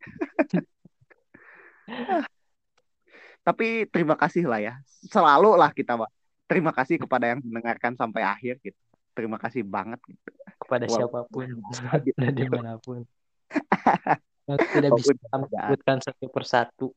tapi 3.45 3.85
terima 3.89 4.17
kasih 4.17 4.49
lah 4.49 4.59
ya 4.61 4.73
selalu 5.05 5.53
lah 5.57 5.69
kita 5.69 5.95
Pak 5.95 6.09
terima 6.49 6.71
kasih 6.73 6.97
kepada 6.97 7.33
yang 7.33 7.39
mendengarkan 7.41 7.93
sampai 7.93 8.25
akhir 8.25 8.61
gitu 8.61 8.79
terima 9.15 9.39
kasih 9.39 9.63
banget 9.63 9.97
gitu. 10.05 10.29
Kepada 10.59 10.85
Wow. 10.89 10.95
siapa 10.97 11.19
pun 11.29 11.47
dan 12.19 12.33
di 12.35 12.45
mana 12.49 12.75
pun. 12.81 13.05
Tidak 14.45 14.91
bisa 14.93 15.13
kami 15.33 15.45
sebutkan 15.49 15.97
satu 16.05 16.25
persatu. 16.29 16.87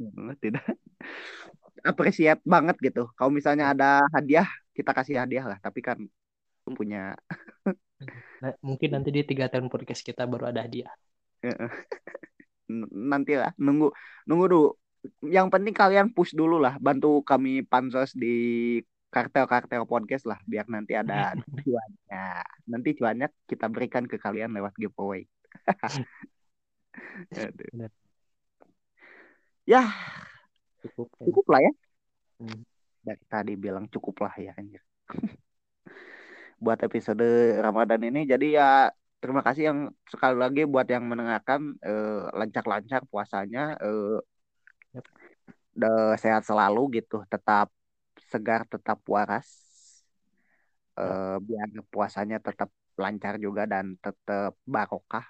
Hmm, 0.00 0.36
tidak 0.40 0.64
appreciate 1.84 2.40
banget 2.44 2.76
gitu 2.80 3.08
kalau 3.16 3.32
misalnya 3.32 3.72
ada 3.72 4.04
hadiah 4.12 4.48
kita 4.76 4.92
kasih 4.92 5.16
hadiah 5.20 5.44
lah 5.44 5.58
tapi 5.60 5.80
kan 5.80 5.96
punya 6.76 7.16
Nah, 8.40 8.56
mungkin 8.64 8.96
nanti 8.96 9.12
di 9.12 9.20
tiga 9.28 9.52
tahun 9.52 9.68
podcast 9.68 10.00
kita 10.00 10.24
baru 10.24 10.48
ada 10.48 10.64
hadiah. 10.64 10.88
Nanti 12.90 13.34
lah 13.34 13.50
nunggu 13.58 13.90
nunggu 14.26 14.46
dulu 14.46 14.68
yang 15.26 15.48
penting 15.48 15.72
kalian 15.72 16.12
push 16.12 16.36
dulu 16.36 16.60
lah 16.60 16.76
bantu 16.76 17.24
kami 17.24 17.64
pansos 17.64 18.12
di 18.12 18.76
kartel-kartel 19.08 19.88
podcast 19.88 20.28
lah 20.28 20.38
biar 20.44 20.68
nanti 20.68 20.92
ada 20.94 21.32
cuannya 21.66 22.24
nanti 22.68 22.90
cuannya 22.94 23.26
kita 23.48 23.66
berikan 23.66 24.04
ke 24.04 24.20
kalian 24.20 24.52
lewat 24.52 24.76
giveaway 24.76 25.24
Aduh. 27.32 27.88
Ya 29.64 29.82
Cukup. 30.80 31.08
ya. 31.16 31.24
cukup 31.28 31.46
lah 31.48 31.60
ya 31.62 31.72
Hmm. 32.40 32.64
dari 33.04 33.20
tadi 33.28 33.52
bilang 33.52 33.84
cukup 33.92 34.24
lah 34.24 34.32
ya 34.40 34.56
anjir 34.56 34.80
buat 36.64 36.80
episode 36.80 37.20
Ramadan 37.56 38.00
ini 38.00 38.24
jadi 38.24 38.46
ya 38.48 38.68
terima 39.20 39.40
kasih 39.46 39.62
yang 39.68 39.78
sekali 40.12 40.36
lagi 40.42 40.60
buat 40.72 40.86
yang 40.94 41.04
mendengarkan 41.10 41.60
eh, 41.88 42.20
lancar-lancar 42.38 43.00
puasanya 43.12 43.60
eh, 43.84 44.16
de- 45.80 46.16
sehat 46.22 46.42
selalu 46.48 46.80
gitu 47.00 47.16
tetap 47.32 47.66
segar 48.30 48.60
tetap 48.72 48.98
waras 49.14 49.48
Eh, 51.00 51.36
biar 51.48 51.68
puasanya 51.92 52.36
tetap 52.46 52.68
lancar 53.02 53.34
juga 53.44 53.62
dan 53.72 53.86
tetap 54.04 54.52
barokah 54.74 55.24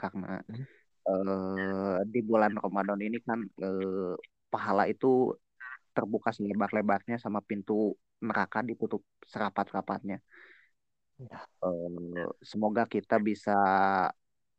karena 0.00 0.28
Hmm. 0.48 0.66
eh, 1.08 1.96
di 2.12 2.20
bulan 2.30 2.52
Ramadan 2.64 3.00
ini 3.06 3.18
kan 3.28 3.40
eh, 3.66 4.14
pahala 4.52 4.84
itu 4.92 5.06
terbuka 5.96 6.30
selebar-lebarnya 6.36 7.16
sama 7.24 7.40
pintu 7.50 7.74
neraka 8.28 8.58
ditutup 8.70 9.02
serapat-rapatnya. 9.32 10.16
Ya. 11.16 11.40
Eh, 11.64 12.28
semoga 12.44 12.84
kita 12.84 13.16
bisa 13.16 13.56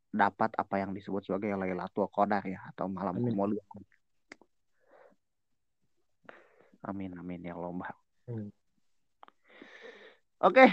dapat 0.10 0.50
apa 0.58 0.76
yang 0.82 0.96
disebut 0.96 1.22
sebagai 1.22 1.54
Lailatul 1.54 2.10
Qadar 2.10 2.42
ya 2.50 2.58
atau 2.74 2.90
malam 2.90 3.22
kemuliaan. 3.22 3.82
Amin 6.88 7.14
amin 7.14 7.42
ya 7.46 7.54
Allah. 7.54 7.92
Hmm. 8.26 8.50
Oke, 10.42 10.66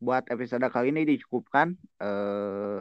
buat 0.00 0.24
episode 0.32 0.64
kali 0.72 0.92
ini 0.92 1.04
dicukupkan. 1.04 1.76
Eh, 2.00 2.80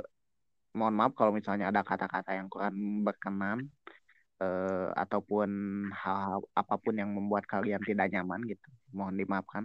mohon 0.75 0.95
maaf 0.95 1.15
kalau 1.15 1.31
misalnya 1.35 1.71
ada 1.71 1.83
kata-kata 1.83 2.35
yang 2.35 2.47
kurang 2.51 3.03
berkenan 3.03 3.71
eh, 4.39 4.89
ataupun 4.95 5.49
hal 5.91 6.43
apa 6.55 6.75
pun 6.79 6.95
yang 6.95 7.11
membuat 7.11 7.47
kalian 7.47 7.83
tidak 7.83 8.11
nyaman 8.15 8.43
gitu. 8.47 8.69
Mohon 8.95 9.15
dimaafkan 9.19 9.63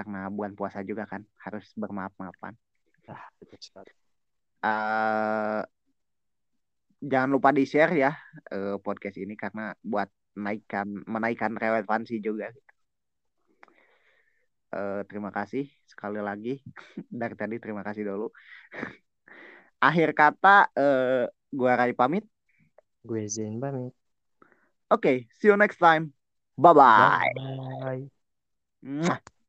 karena 0.00 0.32
bulan 0.32 0.56
puasa 0.56 0.80
juga 0.80 1.04
kan 1.04 1.20
harus 1.44 1.68
bermaaf-maafan. 1.76 2.56
Ah. 3.04 3.28
Eh, 4.64 5.62
jangan 7.04 7.30
lupa 7.36 7.52
di 7.52 7.68
share 7.68 7.92
ya 7.92 8.12
eh, 8.48 8.80
podcast 8.80 9.20
ini 9.20 9.36
karena 9.36 9.76
buat 9.84 10.08
menaikkan 10.40 10.88
menaikkan 11.04 11.52
relevansi 11.52 12.16
juga. 12.24 12.48
Eh, 14.72 15.02
terima 15.04 15.28
kasih 15.28 15.68
sekali 15.84 16.24
lagi 16.24 16.64
dari 17.20 17.36
tadi 17.36 17.60
terima 17.60 17.84
kasih 17.84 18.08
dulu. 18.08 18.32
Akhir 19.88 20.16
kata 20.16 20.72
eh, 20.72 21.28
gua 21.52 21.72
Rai 21.76 21.92
pamit. 21.92 22.24
Gue 23.04 23.28
Zain 23.28 23.60
pamit. 23.60 23.92
Oke, 24.88 25.28
see 25.36 25.52
you 25.52 25.56
next 25.60 25.76
time. 25.76 26.12
Bye 26.56 26.74
bye. 26.76 27.32
Bye. 27.36 28.04
Mwah. 28.82 29.39